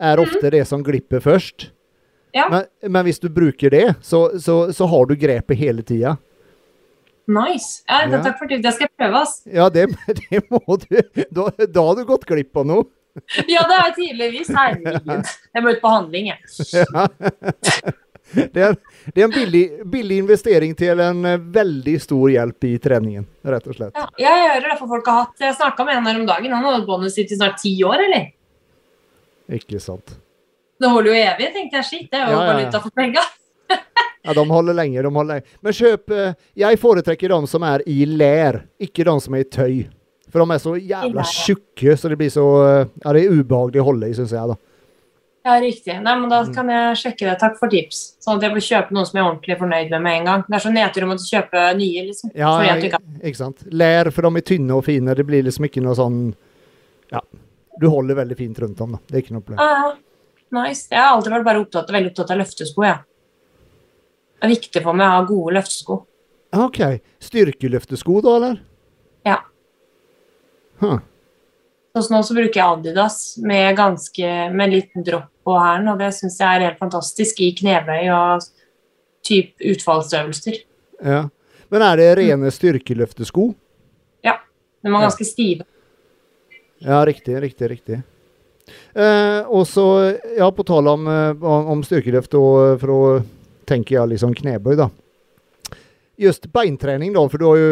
er 0.00 0.16
ofte 0.18 0.50
det 0.50 0.66
som 0.66 0.84
glipper 0.84 1.20
først. 1.20 1.70
Ja. 2.34 2.48
Men, 2.50 2.64
men 2.92 3.06
hvis 3.06 3.20
du 3.22 3.28
bruker 3.32 3.70
det, 3.70 3.84
så, 4.02 4.26
så, 4.40 4.72
så 4.74 4.86
har 4.90 5.06
du 5.06 5.14
grepet 5.16 5.58
hele 5.60 5.82
tida. 5.86 6.16
Nice. 7.26 7.82
Ja, 7.88 8.02
Ja. 8.06 8.20
Takk 8.22 8.38
for 8.38 8.46
det. 8.50 8.60
Det 8.62 8.72
skal 8.76 8.86
jeg 8.88 8.94
prøve. 9.00 9.22
ass. 9.22 9.40
Ja, 9.50 9.68
det, 9.72 9.86
det 10.30 10.42
må 10.50 10.60
du. 10.66 11.00
Da, 11.30 11.48
da 11.66 11.86
har 11.88 11.96
du 11.98 12.04
gått 12.06 12.26
glipp 12.28 12.56
av 12.62 12.66
noe. 12.68 12.86
Ja, 13.48 13.62
det 13.64 13.76
er 13.80 13.94
tydeligvis. 13.96 14.50
Herregud. 14.52 15.30
Jeg 15.56 15.64
må 15.64 15.72
ut 15.72 15.80
på 15.80 15.88
handling, 15.94 16.28
jeg. 16.34 17.94
Det 18.36 18.58
er, 18.60 18.72
det 19.14 19.22
er 19.22 19.24
en 19.28 19.32
billig, 19.32 19.62
billig 19.86 20.16
investering 20.24 20.72
til 20.76 20.98
en 21.00 21.20
eh, 21.30 21.36
veldig 21.54 21.92
stor 22.02 22.26
hjelp 22.32 22.66
i 22.66 22.72
treningen, 22.82 23.22
rett 23.46 23.68
og 23.70 23.76
slett. 23.78 23.94
Ja, 23.94 24.08
jeg 24.18 24.48
hører 24.50 24.66
det 24.72 24.78
for 24.80 24.90
folk 24.90 25.06
har 25.06 25.20
hatt 25.20 25.44
Jeg 25.44 25.54
snakka 25.54 25.86
med 25.86 26.00
en 26.00 26.08
her 26.10 26.18
om 26.18 26.26
dagen. 26.26 26.52
Han 26.56 26.66
har 26.66 26.74
hatt 26.80 26.88
båndet 26.88 27.14
i 27.22 27.26
snart 27.30 27.60
ti 27.62 27.72
år, 27.86 28.02
eller? 28.08 28.26
Ikke 29.56 29.78
sant. 29.80 30.16
Det 30.80 30.90
holder 30.92 31.10
jo 31.12 31.16
evig, 31.22 31.48
tenkte 31.54 31.78
jeg. 31.80 31.84
Shit, 31.88 32.06
det 32.12 32.20
er 32.20 32.30
jo 32.30 32.36
Ja, 32.36 32.40
ja, 32.40 32.46
ja. 32.46 32.54
valuta 32.54 32.80
for 32.84 32.90
penga. 32.96 33.24
Ja, 34.26 34.32
de 34.34 34.42
holder 34.50 34.74
lenge. 34.74 35.02
de 35.02 35.10
holder 35.14 35.36
lenge. 35.36 35.46
Men 35.62 35.72
kjøp 35.78 36.10
eh, 36.10 36.32
Jeg 36.58 36.78
foretrekker 36.82 37.30
de 37.30 37.46
som 37.46 37.62
er 37.62 37.82
i 37.86 38.00
lær, 38.10 38.56
ikke 38.82 39.04
de 39.06 39.12
som 39.22 39.36
er 39.38 39.44
i 39.44 39.46
tøy. 39.54 39.76
For 40.34 40.42
de 40.42 40.54
er 40.56 40.58
så 40.64 40.72
jævla 40.74 41.22
tjukke, 41.30 41.94
så 41.96 42.10
det 42.10 42.18
blir 42.18 42.32
så 42.34 42.46
eh, 42.64 42.88
Ja, 43.04 43.12
det 43.14 43.22
er 43.22 43.36
ubehagelig 43.38 43.84
å 43.84 43.86
holde 43.86 44.08
i, 44.10 44.16
syns 44.18 44.34
jeg, 44.34 44.50
da. 44.50 44.56
Ja, 45.46 45.60
riktig. 45.62 45.94
Nei, 46.02 46.14
men. 46.18 46.26
Da 46.32 46.40
kan 46.50 46.66
jeg 46.74 46.98
sjekke 46.98 47.28
det. 47.28 47.36
Takk 47.38 47.54
for 47.60 47.70
tips. 47.70 48.00
Sånn 48.24 48.40
at 48.40 48.48
jeg 48.48 48.54
får 48.56 48.64
kjøpe 48.66 48.96
noe 48.96 49.06
som 49.06 49.14
jeg 49.14 49.22
er 49.22 49.28
ordentlig 49.30 49.56
fornøyd 49.60 49.92
med 49.94 50.02
med 50.08 50.18
en 50.18 50.26
gang. 50.32 50.42
Det 50.48 50.56
er 50.58 50.64
så 50.64 50.72
nedtur 50.74 51.06
å 51.06 51.10
måtte 51.12 51.28
kjøpe 51.28 51.62
nye, 51.78 52.02
liksom. 52.08 52.32
Ja, 52.34 52.50
ikke 52.74 52.98
ikke 53.22 53.38
sant. 53.44 53.62
Lær, 53.70 54.10
for 54.10 54.26
de 54.26 54.42
er 54.42 54.46
tynne 54.50 54.74
og 54.74 54.82
fine. 54.88 55.14
Det 55.14 55.26
blir 55.28 55.46
liksom 55.46 55.68
ikke 55.70 55.84
noe 55.86 55.94
sånn 55.94 56.18
Ja. 57.14 57.22
Du 57.78 57.86
holder 57.92 58.18
veldig 58.18 58.36
fint 58.42 58.58
rundt 58.58 58.78
dem, 58.82 58.96
da. 58.96 58.98
Det 59.06 59.20
er 59.20 59.22
ikke 59.22 59.36
noe 59.36 59.46
problem. 59.46 59.62
Ah, 59.62 59.94
nice. 60.56 60.86
Jeg 60.90 61.00
har 61.00 61.14
alltid 61.16 61.32
vært 61.36 61.46
bare 61.46 61.62
opptatt, 61.62 61.90
veldig 61.94 62.10
opptatt 62.12 62.32
av 62.34 62.40
løftesko, 62.42 62.84
jeg. 62.86 63.02
Det 64.36 64.46
er 64.48 64.52
viktig 64.52 64.82
for 64.84 64.96
meg 64.98 65.08
å 65.08 65.16
ha 65.16 65.26
gode 65.28 65.54
løftesko. 65.56 65.98
OK. 66.66 66.80
Styrkeløftesko, 67.26 68.16
da, 68.24 68.34
eller? 68.40 68.58
Ja. 69.26 69.38
Huh. 70.82 70.98
Sånn 71.96 72.12
nå 72.12 72.18
så 72.28 72.34
bruker 72.36 72.60
jeg 72.60 72.66
Adidas 72.66 73.16
med 73.40 73.70
ganske 73.78 74.32
med 74.52 74.66
en 74.66 74.74
liten 74.74 75.04
dropp 75.06 75.30
på 75.46 75.54
hælen, 75.56 75.88
og 75.88 76.00
det 76.02 76.10
syns 76.12 76.36
jeg 76.42 76.58
er 76.58 76.64
helt 76.66 76.80
fantastisk 76.82 77.40
i 77.40 77.52
knebøy 77.56 78.10
og 78.12 78.44
type 79.24 79.64
utfallsøvelser. 79.72 80.58
Ja. 81.00 81.22
Men 81.72 81.82
er 81.82 81.96
det 81.98 82.10
rene 82.20 82.50
styrkeløftesko? 82.52 83.46
Ja. 84.26 84.36
De 84.84 84.92
var 84.92 85.00
Ja. 85.00 85.08
ganske 85.08 85.24
stive. 85.26 85.64
Ja, 86.84 87.00
riktig, 87.08 87.40
riktig, 87.40 87.70
riktig. 87.72 88.02
Eh, 88.66 89.40
og 89.46 89.66
så, 89.68 89.86
ja, 90.36 90.48
på 90.50 90.64
tale 90.66 90.94
om, 90.96 91.06
eh, 91.08 91.44
om 91.44 91.84
styrkeløft, 91.86 92.34
og 92.38 92.80
for 92.82 92.94
å 92.94 93.02
tenke 93.66 93.94
jeg 93.94 94.14
liksom 94.14 94.34
knebøy, 94.34 94.74
da. 94.78 94.90
Just 96.18 96.48
beintrening, 96.52 97.12
da, 97.14 97.26
for 97.28 97.38
du 97.38 97.48
har 97.50 97.60
jo 97.60 97.70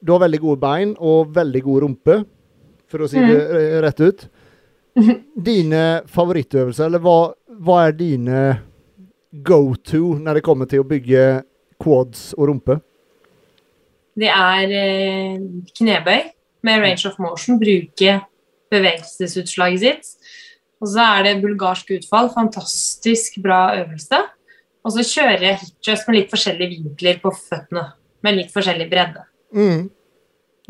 du 0.00 0.12
har 0.12 0.22
veldig 0.22 0.40
gode 0.40 0.60
bein 0.62 0.92
og 0.98 1.32
veldig 1.36 1.62
god 1.64 1.82
rumpe, 1.84 2.18
for 2.90 3.04
å 3.04 3.08
si 3.10 3.20
det 3.20 3.36
eh, 3.36 3.78
rett 3.84 4.00
ut. 4.00 4.26
Dine 5.50 5.84
favorittøvelser, 6.10 6.88
eller 6.88 7.02
hva, 7.04 7.18
hva 7.60 7.82
er 7.86 7.96
dine 7.98 8.44
go 9.46 9.76
to 9.86 10.16
når 10.18 10.40
det 10.40 10.44
kommer 10.46 10.70
til 10.70 10.82
å 10.82 10.88
bygge 10.88 11.26
quads 11.80 12.30
og 12.38 12.48
rumpe? 12.50 12.80
Det 14.18 14.30
er 14.32 14.74
eh, 14.74 15.36
knebøy 15.78 16.18
med 16.66 16.82
range 16.82 17.06
of 17.08 17.20
motion, 17.22 17.60
bruke 17.60 18.18
bevegelsesutslaget 18.72 19.84
sitt. 19.84 20.10
Og 20.80 20.88
så 20.88 21.04
er 21.18 21.26
det 21.26 21.32
bulgarsk 21.42 21.90
utfall, 21.98 22.30
fantastisk 22.32 23.36
bra 23.44 23.62
øvelse. 23.82 24.20
Og 24.80 24.94
så 24.94 25.04
kjører 25.04 25.42
jeg 25.44 25.58
hitchers 25.60 26.06
med 26.08 26.16
litt 26.16 26.30
forskjellige 26.32 26.78
vinkler 26.78 27.18
på 27.20 27.32
føttene, 27.36 27.82
med 28.24 28.38
litt 28.38 28.54
forskjellig 28.54 28.86
bredde. 28.88 29.26
Mm. 29.52 29.82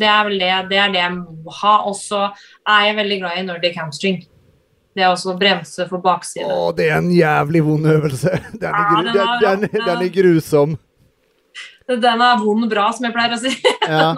Det 0.01 0.09
er 0.09 0.27
vel 0.27 0.39
det, 0.41 0.51
det 0.73 0.79
er 0.83 0.93
det 0.97 1.01
jeg 1.03 1.15
må 1.15 1.55
ha. 1.61 1.77
Og 1.87 1.95
så 2.01 2.25
er 2.67 2.89
jeg 2.89 2.99
veldig 2.99 3.19
glad 3.23 3.39
i 3.39 3.47
Nordic 3.47 3.79
hamstring. 3.79 4.21
Det 4.97 5.05
er 5.07 5.13
også 5.13 5.31
å 5.37 5.39
bremse 5.39 5.87
for 5.87 6.03
bakside. 6.03 6.49
Å, 6.51 6.71
det 6.75 6.89
er 6.91 6.97
en 6.99 7.11
jævlig 7.15 7.63
vond 7.69 7.87
øvelse. 7.95 8.33
Den 8.63 8.71
er, 8.75 8.87
Ja, 8.91 9.03
den, 9.07 9.17
er- 9.23 9.43
den, 9.45 9.67
den, 9.69 9.85
den 9.87 10.07
er 10.09 10.15
grusom. 10.19 10.79
Den 11.91 12.23
er 12.27 12.39
vond 12.43 12.67
bra, 12.71 12.89
som 12.95 13.07
jeg 13.07 13.15
pleier 13.15 13.37
å 13.37 13.43
si. 13.43 13.55
Ja. 13.91 14.11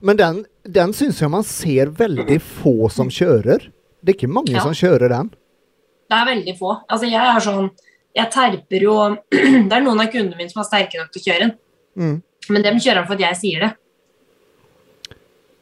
Men 0.00 0.16
den, 0.16 0.38
den 0.64 0.92
syns 0.96 1.18
jeg 1.20 1.28
man 1.32 1.44
ser 1.44 1.90
veldig 1.96 2.38
få 2.60 2.88
som 2.92 3.10
kjører. 3.12 3.66
Det 4.00 4.14
er 4.14 4.18
ikke 4.18 4.32
mange 4.32 4.52
Ja. 4.54 4.64
som 4.64 4.72
kjører 4.72 5.08
den. 5.12 5.30
Det 6.10 6.16
er 6.18 6.26
veldig 6.26 6.56
få. 6.58 6.74
Altså, 6.88 7.06
jeg 7.06 7.22
er 7.22 7.40
sånn 7.40 7.70
Jeg 8.16 8.30
terper 8.34 8.82
jo 8.82 8.94
Det 9.68 9.72
er 9.72 9.84
noen 9.84 10.00
av 10.00 10.10
kundene 10.10 10.36
mine 10.36 10.50
som 10.50 10.62
er 10.64 10.66
sterke 10.66 10.98
nok 10.98 11.12
til 11.12 11.22
å 11.22 11.26
kjøre 11.28 11.44
den. 11.44 11.52
Mm. 11.96 12.16
Men 12.50 12.62
dem 12.66 12.80
kjører 12.82 13.02
den 13.02 13.06
for 13.06 13.14
at 13.14 13.20
jeg 13.20 13.38
sier 13.38 13.60
det. 13.66 13.72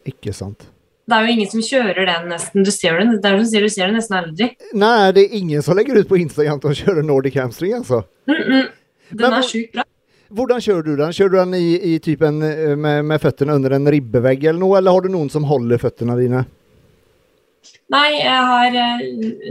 Ikke 0.08 0.32
sant. 0.32 0.70
Det 1.08 1.16
er 1.16 1.24
jo 1.24 1.34
ingen 1.34 1.48
som 1.48 1.60
kjører 1.64 2.08
den 2.08 2.26
nesten. 2.32 2.64
Du 2.64 2.70
ser 2.72 2.98
den, 3.00 3.14
det 3.20 3.28
er 3.28 3.38
som 3.40 3.46
sier, 3.48 3.64
du 3.64 3.72
ser 3.72 3.88
den 3.88 3.96
nesten 3.96 4.16
aldri. 4.18 4.48
Nei, 4.76 5.12
det 5.16 5.24
er 5.24 5.36
ingen 5.38 5.64
som 5.64 5.76
legger 5.76 6.00
ut 6.00 6.08
på 6.08 6.18
Instagram 6.20 6.60
at 6.60 6.66
de 6.66 6.80
kjører 6.82 7.06
Nordic 7.06 7.38
hamstring, 7.40 7.72
altså. 7.78 8.02
Mm 8.28 8.42
-mm. 8.42 8.66
Den 9.10 9.30
Men 9.30 9.38
er 9.38 9.42
sjukt 9.42 9.72
bra. 9.72 9.84
Hvordan 10.28 10.60
kjører 10.60 10.82
du 10.84 10.96
den? 10.96 11.12
Kjører 11.12 11.30
du 11.30 11.36
den 11.36 11.54
i, 11.54 11.94
i 11.94 11.98
typen 11.98 12.42
eh, 12.42 12.76
med, 12.76 13.04
med 13.04 13.20
føttene 13.20 13.54
under 13.54 13.70
en 13.70 13.88
ribbevegg 13.88 14.44
eller 14.44 14.60
noe, 14.60 14.78
eller 14.78 14.92
har 14.92 15.00
du 15.00 15.08
noen 15.08 15.30
som 15.30 15.44
holder 15.44 15.78
føttene 15.78 16.16
dine? 16.18 16.44
Nei, 17.92 18.18
jeg 18.20 18.44
har 18.50 18.74
eh, 18.76 19.06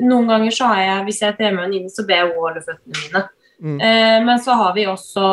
Noen 0.06 0.28
ganger 0.30 0.54
så 0.54 0.70
har 0.70 0.84
jeg 0.84 1.06
Hvis 1.08 1.22
jeg 1.24 1.36
trener 1.40 1.56
med 1.56 1.64
en 1.64 1.72
venninne, 1.72 1.90
så 1.90 2.06
ber 2.06 2.20
jeg 2.20 2.28
henne 2.28 2.44
holde 2.44 2.64
føttene 2.66 3.02
mine. 3.02 3.24
Mm. 3.58 3.80
Eh, 3.82 4.18
men 4.28 4.42
så 4.44 4.58
har 4.60 4.76
vi 4.76 4.86
også 4.90 5.28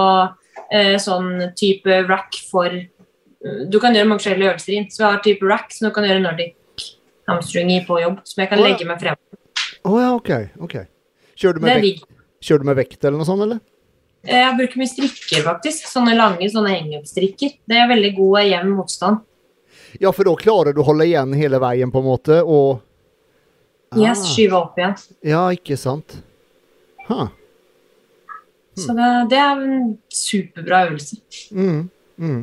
eh, 0.73 0.95
sånn 1.03 1.31
type 1.59 1.99
rack 2.09 2.39
for 2.49 2.73
eh, 2.73 3.61
Du 3.69 3.77
kan 3.83 3.97
gjøre 3.97 4.09
mange 4.09 4.23
forskjellige 4.23 4.55
øvelser 4.55 4.79
inn. 4.79 4.89
Så 4.93 5.03
vi 5.03 5.09
har 5.11 5.21
type 5.27 5.51
rack 5.51 5.75
som 5.77 5.89
du 5.89 5.95
kan 5.97 6.09
gjøre 6.09 6.25
Nordic 6.25 6.89
hamstring 7.29 7.71
i 7.73 7.83
på 7.85 8.01
jobb, 8.01 8.19
som 8.29 8.43
jeg 8.43 8.51
kan 8.51 8.61
oh, 8.61 8.65
ja. 8.65 8.73
legge 8.73 8.89
meg 8.89 9.01
frem. 9.01 9.21
Å 9.85 10.01
ja, 10.01 10.11
OK. 10.17 10.33
ok. 10.65 10.75
Kjører 11.41 11.59
du, 11.59 11.65
med 11.67 11.81
vekt, 11.83 12.05
kjører 12.45 12.63
du 12.63 12.69
med 12.71 12.77
vekt 12.79 13.05
eller 13.05 13.21
noe 13.21 13.29
sånt, 13.29 13.45
eller? 13.45 13.61
Eh, 14.25 14.41
Jeg 14.41 14.57
bruker 14.59 14.81
mye 14.81 14.91
strikker, 14.91 15.45
faktisk. 15.45 15.89
Sånne 15.91 16.17
lange 16.17 16.49
sånne 16.53 16.73
henge-opp-strikker. 16.73 17.59
Det 17.69 17.81
er 17.81 17.91
veldig 17.91 18.13
god 18.17 18.49
jevn 18.49 18.75
motstand. 18.79 19.25
Ja, 20.01 20.11
for 20.13 20.27
da 20.27 20.35
klarer 20.39 20.75
du 20.75 20.83
å 20.83 20.89
holde 20.89 21.07
igjen 21.07 21.35
hele 21.39 21.61
veien, 21.63 21.93
på 21.93 22.03
en 22.03 22.09
måte, 22.09 22.41
og 22.43 22.83
Yes, 23.95 24.25
Ah, 24.25 24.27
skyve 24.27 24.57
opp 24.59 24.79
igjen. 24.79 24.95
Ja, 25.23 25.43
ikke 25.55 25.77
sant. 25.79 26.17
Huh. 27.07 27.29
Så 28.75 28.95
det, 28.97 29.11
det 29.31 29.39
er 29.39 29.61
en 29.63 29.93
superbra 30.11 30.87
øvelse. 30.89 31.21
Mm, 31.55 31.89
mm. 32.19 32.41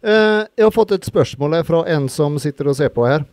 Uh, 0.00 0.46
jeg 0.56 0.64
har 0.64 0.72
fått 0.72 0.94
et 0.96 1.04
spørsmål 1.04 1.58
fra 1.68 1.82
en 1.92 2.08
som 2.08 2.38
sitter 2.40 2.70
og 2.70 2.78
ser 2.78 2.88
på 2.94 3.04
her. 3.04 3.26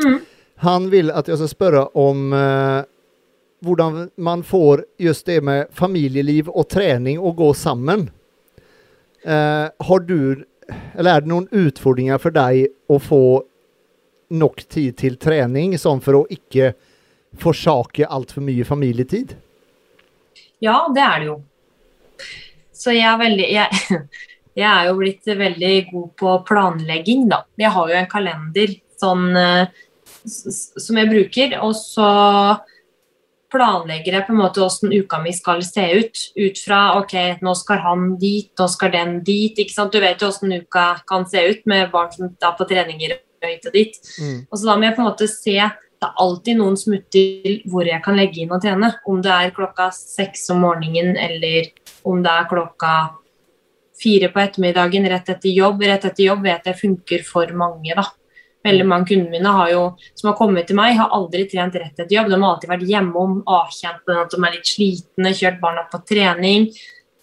Mm. 0.00 0.22
Han 0.64 0.88
vil 0.92 1.12
at 1.12 1.28
jeg 1.28 1.36
skal 1.42 1.50
spørre 1.52 1.82
om 1.98 2.32
uh, 2.32 2.86
hvordan 3.60 4.06
man 4.16 4.44
får 4.46 4.86
just 4.98 5.26
det 5.28 5.42
med 5.44 5.68
familieliv 5.76 6.48
og 6.48 6.70
trening 6.72 7.20
å 7.20 7.34
gå 7.36 7.50
sammen. 7.54 8.08
Uh, 9.26 9.68
har 9.68 10.06
du, 10.08 10.46
eller 10.96 11.16
er 11.16 11.24
det 11.24 11.30
noen 11.30 11.48
utfordringer 11.50 12.20
for 12.22 12.34
deg 12.34 12.66
å 12.92 12.98
få 13.02 13.22
nok 14.32 14.64
tid 14.72 14.96
til 15.00 15.18
trening, 15.20 15.76
sånn 15.78 16.00
for 16.04 16.22
å 16.22 16.26
ikke 16.32 16.72
forsake 17.40 18.08
altfor 18.08 18.44
mye 18.44 18.64
familietid? 18.68 19.34
Ja, 20.62 20.86
det 20.94 21.02
er 21.04 21.22
det 21.22 21.30
jo. 21.30 21.38
Så 22.82 22.94
jeg 22.94 23.06
er 23.08 23.18
veldig 23.20 23.48
jeg, 23.50 23.80
jeg, 24.60 24.68
er 24.68 24.88
jo 24.88 24.98
blitt 24.98 25.32
veldig 25.44 25.72
god 25.90 26.10
på 26.22 26.36
planlegging, 26.48 27.26
da. 27.32 27.42
Jeg 27.60 27.74
har 27.76 27.90
jo 27.90 27.98
en 27.98 28.10
kalender 28.10 28.76
sånn 29.02 29.26
eh, 29.38 29.80
som 30.24 31.00
jeg 31.00 31.10
bruker, 31.10 31.56
og 31.64 31.74
så 31.78 32.08
planlegger 33.52 34.16
jeg 34.16 34.26
på 34.26 34.34
en 34.34 34.40
måte 34.40 34.62
hvordan 34.62 34.94
uka 34.96 35.20
mi 35.22 35.34
skal 35.36 35.62
se 35.66 35.84
ut. 36.00 36.24
Ut 36.40 36.62
fra 36.64 36.80
ok, 37.00 37.14
nå 37.44 37.54
skal 37.58 37.82
han 37.84 38.08
dit, 38.20 38.50
nå 38.58 38.68
skal 38.72 38.92
den 38.94 39.20
dit. 39.26 39.58
ikke 39.58 39.74
sant? 39.74 39.92
Du 39.92 40.02
vet 40.02 40.20
jo 40.20 40.30
hvordan 40.32 40.64
uka 40.64 40.86
kan 41.08 41.28
se 41.28 41.44
ut 41.50 41.62
med 41.70 41.92
barn 41.92 42.12
som 42.14 42.30
er 42.32 42.58
på 42.58 42.68
treninger 42.68 43.16
og 43.18 43.48
hit 43.48 43.70
og 43.70 43.78
dit. 43.78 44.02
Mm. 44.18 44.38
Og 44.48 44.58
så 44.58 44.68
da 44.68 44.76
må 44.76 44.88
jeg 44.88 44.96
på 44.98 45.04
en 45.04 45.10
måte 45.10 45.30
se 45.30 45.56
det 46.02 46.08
er 46.08 46.18
alltid 46.18 46.58
noen 46.58 46.74
smutter 46.74 47.50
hvor 47.70 47.86
jeg 47.86 48.02
kan 48.02 48.16
legge 48.18 48.42
inn 48.42 48.50
og 48.50 48.62
trene. 48.64 48.88
Om 49.06 49.20
det 49.22 49.30
er 49.30 49.52
klokka 49.54 49.92
seks 49.94 50.48
om 50.50 50.64
morgenen, 50.64 51.14
eller 51.14 51.68
om 52.08 52.24
det 52.24 52.32
er 52.32 52.48
klokka 52.50 52.94
fire 54.02 54.32
på 54.32 54.42
ettermiddagen 54.42 55.06
rett 55.12 55.30
etter 55.30 55.54
jobb. 55.54 55.84
Rett 55.86 56.08
etter 56.08 56.26
jobb 56.26 56.42
vet 56.48 56.66
jeg 56.66 56.80
funker 56.80 57.22
for 57.28 57.54
mange, 57.54 57.94
da. 57.94 58.08
Veldig 58.62 58.84
mange 58.86 59.08
kundene 59.10 59.32
mine 59.32 59.52
har 59.56 59.70
jo, 59.72 59.82
som 60.14 60.30
har 60.30 60.36
kommet 60.38 60.68
til 60.70 60.78
meg, 60.78 60.94
har 60.94 61.10
aldri 61.14 61.48
trent 61.50 61.74
rett 61.78 61.96
etter 61.98 62.14
jobb. 62.14 62.30
De 62.30 62.38
har 62.38 62.48
alltid 62.52 62.70
vært 62.70 62.86
hjemom, 62.86 63.40
avkjent 63.50 64.04
med 64.06 64.20
at 64.20 64.34
de 64.34 64.38
er 64.38 64.54
litt 64.54 64.70
slitne, 64.70 65.32
kjørt 65.34 65.58
barna 65.62 65.82
på 65.90 65.98
trening. 66.06 66.68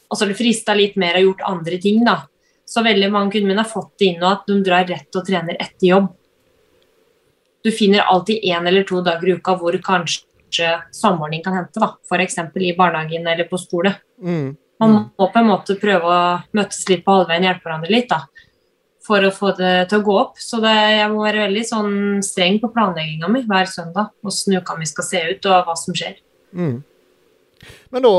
Og 0.10 0.18
så 0.18 0.26
har 0.26 0.34
det 0.34 0.40
frista 0.40 0.76
litt 0.76 0.98
mer 1.00 1.20
og 1.20 1.30
gjort 1.30 1.46
andre 1.48 1.80
ting, 1.80 2.04
da. 2.04 2.18
Så 2.68 2.84
veldig 2.86 3.12
mange 3.14 3.34
kundene 3.34 3.54
mine 3.54 3.64
har 3.64 3.72
fått 3.72 3.94
det 4.02 4.12
inn 4.12 4.20
nå 4.22 4.30
at 4.30 4.44
de 4.50 4.58
drar 4.66 4.88
rett 4.90 5.16
og 5.16 5.26
trener 5.26 5.56
etter 5.56 5.88
jobb. 5.94 6.10
Du 7.64 7.72
finner 7.76 8.08
alltid 8.08 8.44
én 8.52 8.68
eller 8.68 8.86
to 8.88 9.00
dager 9.04 9.32
i 9.32 9.38
uka 9.40 9.56
hvor 9.60 9.76
kanskje 9.84 10.76
samordning 10.96 11.44
kan 11.46 11.56
hente, 11.56 11.80
da. 11.80 11.94
F.eks. 12.04 12.38
i 12.60 12.76
barnehagen 12.76 13.28
eller 13.28 13.48
på 13.48 13.60
skole. 13.62 13.96
Mm. 14.20 14.58
Man 14.80 15.00
må 15.08 15.32
på 15.32 15.40
en 15.40 15.50
måte 15.50 15.80
prøve 15.80 16.12
å 16.12 16.20
møtes 16.56 16.84
litt 16.92 17.02
på 17.08 17.16
halvveien, 17.16 17.48
hjelpe 17.48 17.68
hverandre 17.68 17.96
litt. 17.96 18.12
da 18.12 18.28
for 19.10 19.26
å 19.26 19.34
få 19.34 19.53
det 19.57 19.74
til 19.89 20.01
å 20.01 20.05
gå 20.05 20.18
opp. 20.22 20.41
Så 20.41 20.62
det, 20.64 20.74
jeg 20.99 21.12
må 21.12 21.24
være 21.26 21.47
veldig 21.47 21.66
sånn 21.68 21.93
streng 22.26 22.60
på 22.62 22.72
planlegginga 22.76 23.30
mi 23.34 23.43
hver 23.49 23.70
søndag. 23.70 24.12
Hvordan 24.26 24.60
uka 24.62 24.78
mi 24.78 24.89
skal 24.89 25.07
se 25.07 25.24
ut, 25.32 25.47
og 25.49 25.70
hva 25.70 25.78
som 25.80 25.97
skjer. 25.97 26.20
Mm. 26.53 26.76
Men 27.93 28.05
da 28.05 28.14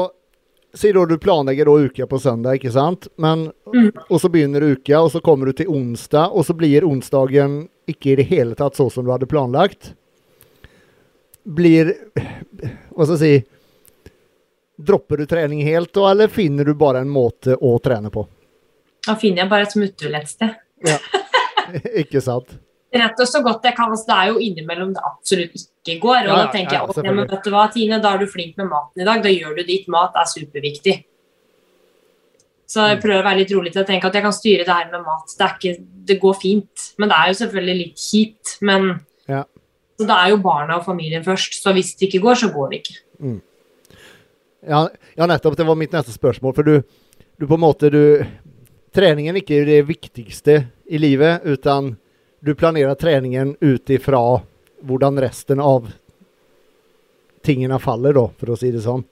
sier 0.74 0.94
du 0.94 1.06
du 1.06 1.18
planlegger 1.18 1.66
da 1.66 1.76
uka 1.86 2.06
på 2.06 2.18
søndag, 2.22 2.58
ikke 2.58 2.72
sant? 2.74 3.08
Men, 3.16 3.48
mm. 3.74 3.90
Og 4.08 4.20
så 4.22 4.30
begynner 4.32 4.66
uka, 4.72 5.00
og 5.00 5.12
så 5.14 5.22
kommer 5.24 5.50
du 5.50 5.60
til 5.60 5.70
onsdag, 5.70 6.30
og 6.34 6.46
så 6.46 6.54
blir 6.56 6.86
onsdagen 6.86 7.64
ikke 7.90 8.12
i 8.12 8.18
det 8.20 8.28
hele 8.30 8.58
tatt 8.58 8.78
sånn 8.78 8.90
som 8.92 9.06
du 9.06 9.12
hadde 9.14 9.30
planlagt. 9.30 9.94
Blir 11.42 11.94
Hva 12.92 13.06
skal 13.06 13.16
jeg 13.16 13.22
si 13.22 13.56
Dropper 14.80 15.20
du 15.20 15.26
trening 15.28 15.60
helt, 15.64 15.90
da, 15.92 16.06
eller 16.12 16.30
finner 16.32 16.64
du 16.64 16.72
bare 16.78 17.02
en 17.04 17.10
måte 17.12 17.52
å 17.52 17.74
trene 17.84 18.08
på? 18.12 18.22
Da 19.04 19.12
finner 19.20 19.42
jeg 19.42 19.50
bare 19.50 19.66
et 19.66 19.74
smutthull 19.74 20.16
et 20.16 20.30
sted. 20.30 20.54
Ja, 20.86 20.96
ikke 22.02 22.22
sant. 22.24 22.56
Rett 22.90 23.20
og 23.22 23.28
så 23.28 23.38
godt 23.46 23.66
jeg 23.68 23.76
kan. 23.76 23.92
Altså, 23.92 24.08
det 24.08 24.16
er 24.16 24.30
jo 24.32 24.40
innimellom 24.42 24.94
det 24.96 25.02
absolutt 25.06 25.60
ikke 25.60 26.00
går. 26.02 26.24
Og 26.24 26.32
ja, 26.32 26.38
da 26.40 26.48
tenker 26.54 26.76
jeg 26.76 26.96
ja, 26.96 27.04
men 27.06 27.22
vet 27.22 27.46
du 27.46 27.52
hva, 27.54 27.68
Tine, 27.70 28.00
da 28.02 28.16
er 28.16 28.24
du 28.24 28.30
flink 28.30 28.58
med 28.58 28.66
maten 28.70 29.02
i 29.02 29.06
dag. 29.06 29.22
Da 29.22 29.30
gjør 29.30 29.60
du 29.60 29.62
ditt. 29.68 29.86
Mat 29.92 30.18
er 30.18 30.26
superviktig. 30.30 30.96
Så 32.70 32.86
jeg 32.86 32.98
mm. 32.98 33.02
prøver 33.02 33.22
å 33.22 33.26
være 33.26 33.40
litt 33.42 33.54
rolig 33.54 33.72
til 33.74 33.82
å 33.82 33.86
tenke 33.86 34.10
at 34.10 34.18
jeg 34.18 34.26
kan 34.26 34.34
styre 34.34 34.66
det 34.66 34.74
her 34.74 34.90
med 34.90 35.06
mat. 35.06 35.36
Det, 35.38 35.52
ikke, 35.54 35.86
det 36.10 36.18
går 36.22 36.36
fint. 36.42 36.88
Men 36.98 37.12
det 37.12 37.20
er 37.20 37.30
jo 37.30 37.38
selvfølgelig 37.44 37.78
litt 37.84 38.02
kjipt. 38.02 38.56
Men 38.66 38.90
ja. 39.30 39.44
så 39.98 40.10
det 40.10 40.18
er 40.18 40.34
jo 40.34 40.42
barna 40.42 40.80
og 40.80 40.86
familien 40.86 41.26
først. 41.26 41.60
Så 41.62 41.74
hvis 41.76 41.94
det 41.98 42.10
ikke 42.10 42.24
går, 42.26 42.42
så 42.42 42.50
går 42.54 42.70
det 42.72 42.82
ikke. 42.82 42.98
Mm. 43.22 43.40
Ja, 44.66 44.84
ja, 45.14 45.26
nettopp. 45.30 45.56
Det 45.58 45.66
var 45.66 45.78
mitt 45.78 45.94
neste 45.94 46.14
spørsmål. 46.14 46.58
For 46.58 46.66
du, 46.66 46.82
du 47.38 47.46
på 47.46 47.58
en 47.58 47.64
måte 47.64 47.90
du 47.94 48.02
treningen 48.94 49.38
ikke 49.40 49.60
er 49.60 49.68
det 49.68 49.80
viktigste 49.88 50.56
i 50.90 50.98
livet, 50.98 51.44
utan 51.44 51.94
du 52.40 52.54
planerer 52.54 52.94
treningen 52.98 53.56
ut 53.60 53.90
ifra 53.90 54.22
hvordan 54.80 55.20
resten 55.20 55.60
av 55.60 55.90
tingene 57.44 57.78
faller, 57.80 58.16
da, 58.16 58.26
for 58.40 58.52
å 58.52 58.58
si 58.58 58.70
det 58.72 58.82
sånn. 58.84 59.04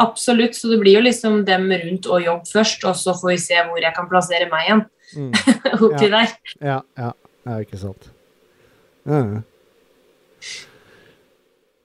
Absolutt, 0.00 0.56
så 0.56 0.70
det 0.72 0.78
blir 0.80 0.96
jo 0.96 1.04
liksom 1.04 1.42
dem 1.44 1.68
rundt 1.72 2.08
og 2.08 2.24
jobb 2.24 2.48
først, 2.48 2.84
og 2.88 2.96
så 2.96 3.12
får 3.16 3.34
vi 3.34 3.38
se 3.42 3.60
hvor 3.68 3.82
jeg 3.82 3.92
kan 3.96 4.08
plassere 4.08 4.48
meg 4.48 4.66
igjen. 4.66 4.82
Mm. 5.16 5.30
Oppi 5.84 6.08
ja. 6.08 6.10
der. 6.14 6.34
Ja, 6.58 6.80
ja, 6.96 7.12
ja, 7.44 7.60
ikke 7.60 7.80
sant. 7.80 8.08
Ja. 9.08 9.22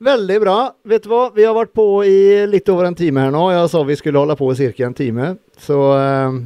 Veldig 0.05 0.37
bra. 0.43 0.57
Vet 0.87 1.05
du 1.05 1.11
hva, 1.11 1.25
vi 1.35 1.43
har 1.47 1.55
vært 1.55 1.73
på 1.75 1.87
i 2.07 2.17
litt 2.47 2.69
over 2.71 2.87
en 2.87 2.95
time 2.95 3.23
her 3.25 3.31
nå. 3.35 3.47
Jeg 3.53 3.71
sa 3.71 3.83
vi 3.87 3.95
skulle 3.99 4.21
holde 4.21 4.35
på 4.39 4.51
i 4.51 4.71
ca. 4.75 4.87
en 4.87 4.97
time, 4.97 5.29
så 5.59 5.79
uh, 5.95 6.39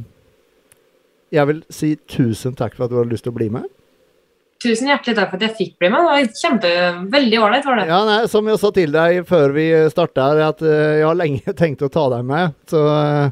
jeg 1.30 1.46
vil 1.50 1.60
si 1.72 1.94
tusen 2.10 2.56
takk 2.58 2.74
for 2.76 2.86
at 2.86 2.92
du 2.92 2.98
hadde 2.98 3.12
lyst 3.14 3.26
til 3.26 3.34
å 3.34 3.38
bli 3.38 3.48
med. 3.52 3.68
Tusen 4.60 4.90
hjertelig 4.90 5.16
takk 5.16 5.30
for 5.30 5.40
at 5.40 5.44
jeg 5.46 5.56
fikk 5.56 5.76
bli 5.80 5.88
med. 5.88 6.02
Det 6.04 6.10
var 6.10 6.40
kjempe, 6.42 6.70
veldig 7.14 7.38
ålreit. 7.40 7.64
var 7.64 7.78
det. 7.80 7.86
Ja, 7.88 8.00
nei, 8.04 8.18
Som 8.28 8.48
jeg 8.50 8.60
sa 8.60 8.70
til 8.76 8.92
deg 8.92 9.20
før 9.28 9.54
vi 9.56 9.66
starta, 9.92 10.26
at 10.50 10.60
uh, 10.60 10.72
jeg 10.98 11.06
har 11.06 11.16
lenge 11.16 11.54
tenkt 11.62 11.84
å 11.86 11.88
ta 11.92 12.04
deg 12.12 12.26
med. 12.28 12.52
Så 12.68 12.82
uh, 12.84 13.30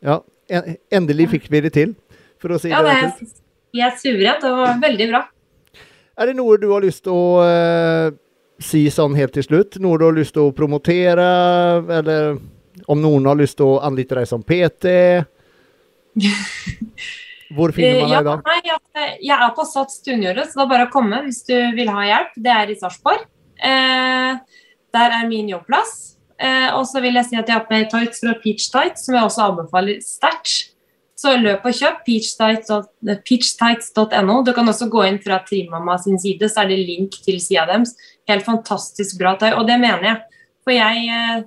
ja, 0.00 0.22
endelig 0.92 1.28
fikk 1.34 1.50
vi 1.52 1.60
det 1.66 1.74
til, 1.76 1.92
for 2.40 2.56
å 2.56 2.60
si 2.62 2.72
ja, 2.72 2.80
det 2.86 2.96
rett 2.96 3.20
ut. 3.20 3.36
Jeg 3.76 3.88
er 3.88 4.00
suverent. 4.00 4.46
Det 4.46 4.54
var 4.56 4.80
veldig 4.80 5.10
bra. 5.12 5.22
Er 6.20 6.28
det 6.28 6.36
noe 6.38 6.56
du 6.60 6.66
har 6.72 6.84
lyst 6.84 7.04
til 7.04 7.12
å 7.12 7.44
uh, 7.44 8.08
si 8.62 8.86
sånn 8.92 9.16
helt 9.18 9.36
til 9.36 9.44
slutt? 9.44 9.76
Noe 9.84 10.00
du 10.00 10.06
har 10.08 10.16
lyst 10.16 10.36
til 10.38 10.48
å 10.48 10.56
promotere, 10.56 11.28
eller 12.00 12.38
om 12.88 13.04
noen 13.04 13.28
har 13.28 13.36
lyst 13.36 13.60
til 13.60 13.68
å 13.68 13.80
anlite 13.84 14.16
deg 14.16 14.32
som 14.32 14.40
PT? 14.40 14.96
Hvor 17.52 17.72
finner 17.76 18.00
man 18.00 18.14
deg 18.14 18.28
da? 18.28 18.36
Ja, 18.64 18.78
jeg 19.20 19.36
er 19.36 19.52
på 19.56 19.64
Sats 19.68 20.00
Tungjordet, 20.04 20.46
så 20.48 20.60
det 20.60 20.64
er 20.64 20.72
bare 20.72 20.88
å 20.88 20.92
komme 20.92 21.20
hvis 21.26 21.42
du 21.48 21.56
vil 21.76 21.90
ha 21.92 22.06
hjelp. 22.08 22.32
Det 22.46 22.52
er 22.54 22.72
i 22.72 22.78
Sarpsborg. 22.80 23.26
Eh, 23.62 24.32
der 24.96 25.16
er 25.18 25.28
min 25.28 25.50
jobbplass. 25.52 25.92
Eh, 26.42 26.70
og 26.74 26.84
så 26.88 27.00
vil 27.04 27.14
jeg 27.20 27.28
si 27.28 27.36
at 27.38 27.48
jeg 27.48 27.54
har 27.54 27.66
på 27.68 27.74
meg 27.74 27.90
tights 27.92 28.22
fra 28.24 28.34
Peach 28.42 28.64
Tights, 28.72 29.04
som 29.06 29.16
jeg 29.16 29.28
også 29.28 29.46
anbefaler 29.50 29.96
sterkt. 30.04 30.72
Så 31.22 31.36
løp 31.38 31.62
og 31.68 31.76
kjøp 31.76 32.00
peachtights.no. 32.06 34.36
Du 34.42 34.50
kan 34.56 34.66
også 34.66 34.88
gå 34.90 35.04
inn 35.06 35.20
fra 35.22 35.36
Trimamma 35.46 35.94
sin 36.02 36.18
side, 36.18 36.48
så 36.50 36.64
er 36.64 36.68
det 36.72 36.80
link 36.82 37.12
til 37.22 37.38
sida 37.42 37.66
deres. 37.68 37.92
Helt 38.30 38.44
fantastisk 38.46 39.18
bra 39.20 39.36
tøy, 39.38 39.52
og 39.54 39.68
det 39.68 39.76
mener 39.82 40.02
jeg. 40.08 40.16
For 40.64 40.72
jeg 40.74 40.94
eh, 41.12 41.44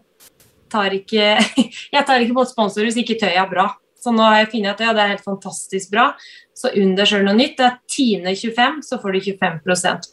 tar 0.72 0.89
ikke 0.95 1.26
jeg 1.95 2.03
tar 2.07 2.20
ikke 2.24 2.38
på 2.38 2.51
sponsorer 2.53 2.88
hvis 2.88 3.01
ikke 3.03 3.20
tøyet 3.20 3.41
er 3.41 3.51
bra. 3.51 3.68
Så 4.06 4.12
nå 4.14 4.22
har 4.22 4.43
jeg 4.43 4.51
funnet 4.51 4.76
at 4.76 4.82
ja, 4.86 4.91
det 4.93 5.01
er 5.01 5.08
helt 5.16 5.26
fantastisk 5.26 5.89
bra. 5.95 6.12
Så 6.53 6.70
under 6.78 7.06
sjøl 7.10 7.24
noe 7.26 7.34
nytt. 7.38 7.56
Det 7.58 7.66
er 7.66 7.80
Tine25, 7.89 8.84
så 8.86 8.99
får 9.01 9.10
du 9.16 9.20
25 9.32 9.56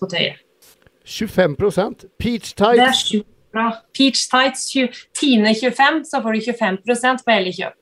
på 0.00 0.06
tøyet. 0.14 0.36
25% 1.02 2.06
Peach 2.22 2.54
Tights? 2.54 2.78
Det 2.78 2.86
er 2.86 2.92
sjukt 2.96 3.28
bra. 3.52 3.66
Peach 3.92 4.20
Tights 4.30 4.70
Tine25, 5.18 6.04
så 6.08 6.22
får 6.24 6.32
du 6.32 6.38
25% 6.48 7.24
på 7.26 7.30
hele 7.34 7.52
kjøp. 7.52 7.74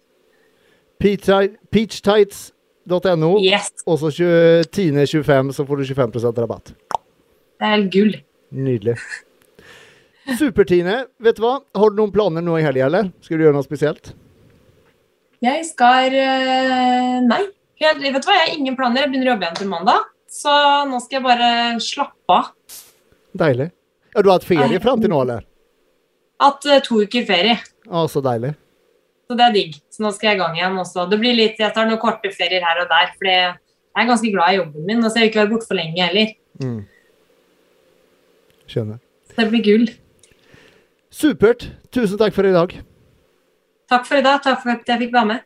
Peachtights.no, 1.01 3.31
yes. 3.41 3.71
og 3.87 3.99
så 4.03 4.09
Tine25, 4.75 5.53
så 5.57 5.63
får 5.69 5.77
du 5.77 5.83
25% 5.95 6.41
rabatt. 6.43 6.67
Det 7.61 7.69
er 7.69 7.89
gull. 7.93 8.15
Nydelig. 8.51 8.97
Super-Tine. 10.41 11.05
Vet 11.23 11.37
du 11.39 11.43
hva? 11.45 11.55
Har 11.77 11.89
du 11.93 11.97
noen 12.01 12.13
planer 12.13 12.43
nå 12.45 12.59
i 12.59 12.67
helga, 12.67 12.87
eller? 12.91 13.05
Skal 13.25 13.39
du 13.39 13.43
gjøre 13.47 13.57
noe 13.57 13.67
spesielt? 13.67 14.05
Jeg 15.41 15.65
skal 15.71 16.15
eh, 16.21 17.19
Nei. 17.25 17.43
Jeg, 17.81 17.97
vet 17.97 18.21
du 18.21 18.27
hva, 18.29 18.37
jeg 18.37 18.43
har 18.45 18.57
ingen 18.59 18.77
planer. 18.77 19.07
Jeg 19.07 19.13
begynner 19.13 19.31
å 19.31 19.35
jobbe 19.35 19.47
igjen 19.47 19.61
til 19.63 19.71
mandag. 19.71 20.09
Så 20.31 20.53
nå 20.87 20.99
skal 21.01 21.17
jeg 21.17 21.25
bare 21.25 21.53
slappe 21.81 22.35
av. 22.37 22.51
Deilig. 23.41 23.71
Ja, 24.13 24.21
du 24.21 24.29
har 24.29 24.37
hatt 24.37 24.49
ferie 24.49 24.81
fram 24.83 25.01
til 25.01 25.13
nå, 25.13 25.23
eller? 25.25 25.47
Hatt 26.43 26.67
uh, 26.69 26.77
to 26.85 27.01
uker 27.07 27.25
ferie. 27.29 27.57
Å, 27.89 28.05
så 28.11 28.21
deilig. 28.25 28.53
Så 29.31 29.39
det 29.39 29.47
er 29.47 29.57
digg. 29.57 29.81
Så 29.89 30.05
nå 30.05 30.13
skal 30.13 30.33
jeg 30.33 30.39
i 30.39 30.43
gang 30.43 30.59
igjen 30.59 30.77
også. 30.83 31.07
Det 31.09 31.21
blir 31.23 31.37
litt, 31.39 31.57
Jeg 31.63 31.73
tar 31.73 31.89
noen 31.89 32.03
korte 32.03 32.33
ferier 32.35 32.67
her 32.67 32.83
og 32.85 32.93
der, 32.93 33.15
for 33.17 33.31
jeg 33.31 33.49
er 33.49 34.11
ganske 34.13 34.35
glad 34.35 34.53
i 34.53 34.61
jobben 34.61 34.87
min. 34.91 35.01
Og 35.01 35.09
så 35.09 35.23
jeg 35.23 35.31
vil 35.31 35.33
ikke 35.33 35.43
være 35.45 35.53
borte 35.55 35.71
for 35.71 35.81
lenge 35.81 36.05
heller. 36.05 36.37
Mm. 36.61 36.79
Skjønner. 38.69 39.01
Så 39.31 39.41
det 39.41 39.51
blir 39.55 39.67
gull. 39.71 39.91
Supert. 41.15 41.71
Tusen 41.95 42.21
takk 42.21 42.37
for 42.37 42.45
i 42.45 42.55
dag. 42.55 42.77
Takk 43.91 44.07
for 44.07 44.17
i 44.17 44.23
dag. 44.23 44.43
Takk 44.43 44.61
for 44.63 44.71
at 44.71 44.87
jeg 44.87 45.01
fikk 45.03 45.15
være 45.17 45.27
med. 45.27 45.39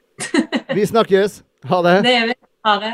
vi 0.77 0.87
snakkes. 0.87 1.39
Ha 1.71 1.79
det. 1.87 1.95
Det 2.05 2.13
gjør 2.13 2.27
vi. 2.29 2.35
Ha 2.69 2.75
det. 2.83 2.93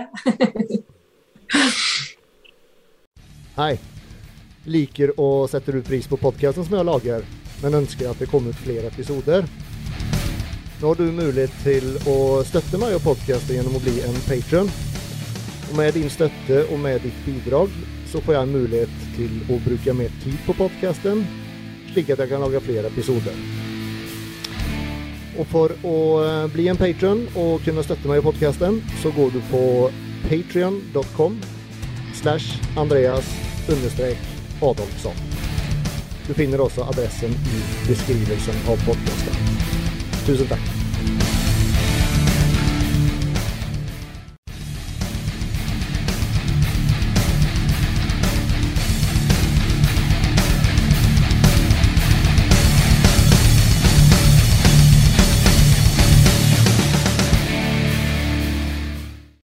Hei. 3.58 3.72
Liker 4.70 5.10
og 5.18 5.48
setter 5.50 5.80
ut 5.80 5.88
pris 5.88 6.06
på 6.06 6.18
podkasten 6.20 6.66
som 6.66 6.76
jeg 6.76 6.86
lager, 6.86 7.24
men 7.64 7.78
ønsker 7.80 8.10
at 8.12 8.20
det 8.22 8.28
kommer 8.30 8.54
ut 8.54 8.62
flere 8.62 8.92
episoder. 8.92 9.48
Nå 10.80 10.92
har 10.92 11.00
du 11.00 11.10
mulighet 11.10 11.56
til 11.64 11.88
å 12.08 12.16
støtte 12.46 12.78
meg 12.80 12.94
og 13.00 13.02
podkasten 13.08 13.58
gjennom 13.58 13.80
å 13.80 13.82
bli 13.82 13.96
en 14.06 14.20
patron. 14.28 14.70
Og 15.70 15.74
med 15.80 15.98
din 15.98 16.12
støtte 16.12 16.62
og 16.68 16.78
med 16.84 17.02
ditt 17.02 17.18
bidrag 17.26 17.74
så 18.10 18.22
får 18.22 18.38
jeg 18.38 18.52
mulighet 18.54 19.02
til 19.16 19.34
å 19.50 19.58
bruke 19.66 19.96
mer 19.98 20.14
tid 20.22 20.38
på 20.46 20.54
podkasten, 20.62 21.26
slik 21.90 22.14
at 22.14 22.22
jeg 22.22 22.32
kan 22.32 22.46
lage 22.46 22.62
flere 22.62 22.90
episoder. 22.92 23.69
Og 25.40 25.46
for 25.48 25.72
å 25.86 25.96
eh, 26.20 26.46
bli 26.52 26.66
en 26.68 26.78
patron 26.80 27.22
og 27.38 27.64
kunne 27.64 27.84
støtte 27.86 28.10
meg 28.10 28.20
i 28.20 28.26
podkasten, 28.26 28.80
så 29.00 29.12
går 29.16 29.32
du 29.36 29.40
på 29.48 29.62
patrion.com 30.28 31.38
slash 32.20 32.60
Andreas 32.80 33.30
understrek 33.70 34.20
Adolfsson. 34.60 35.16
Du 36.26 36.34
finner 36.36 36.60
også 36.62 36.84
adressen 36.92 37.32
i 37.32 37.62
beskrivelsen 37.88 38.60
av 38.68 38.84
podkasten. 38.84 39.56
Tusen 40.26 40.52
takk. 40.52 40.79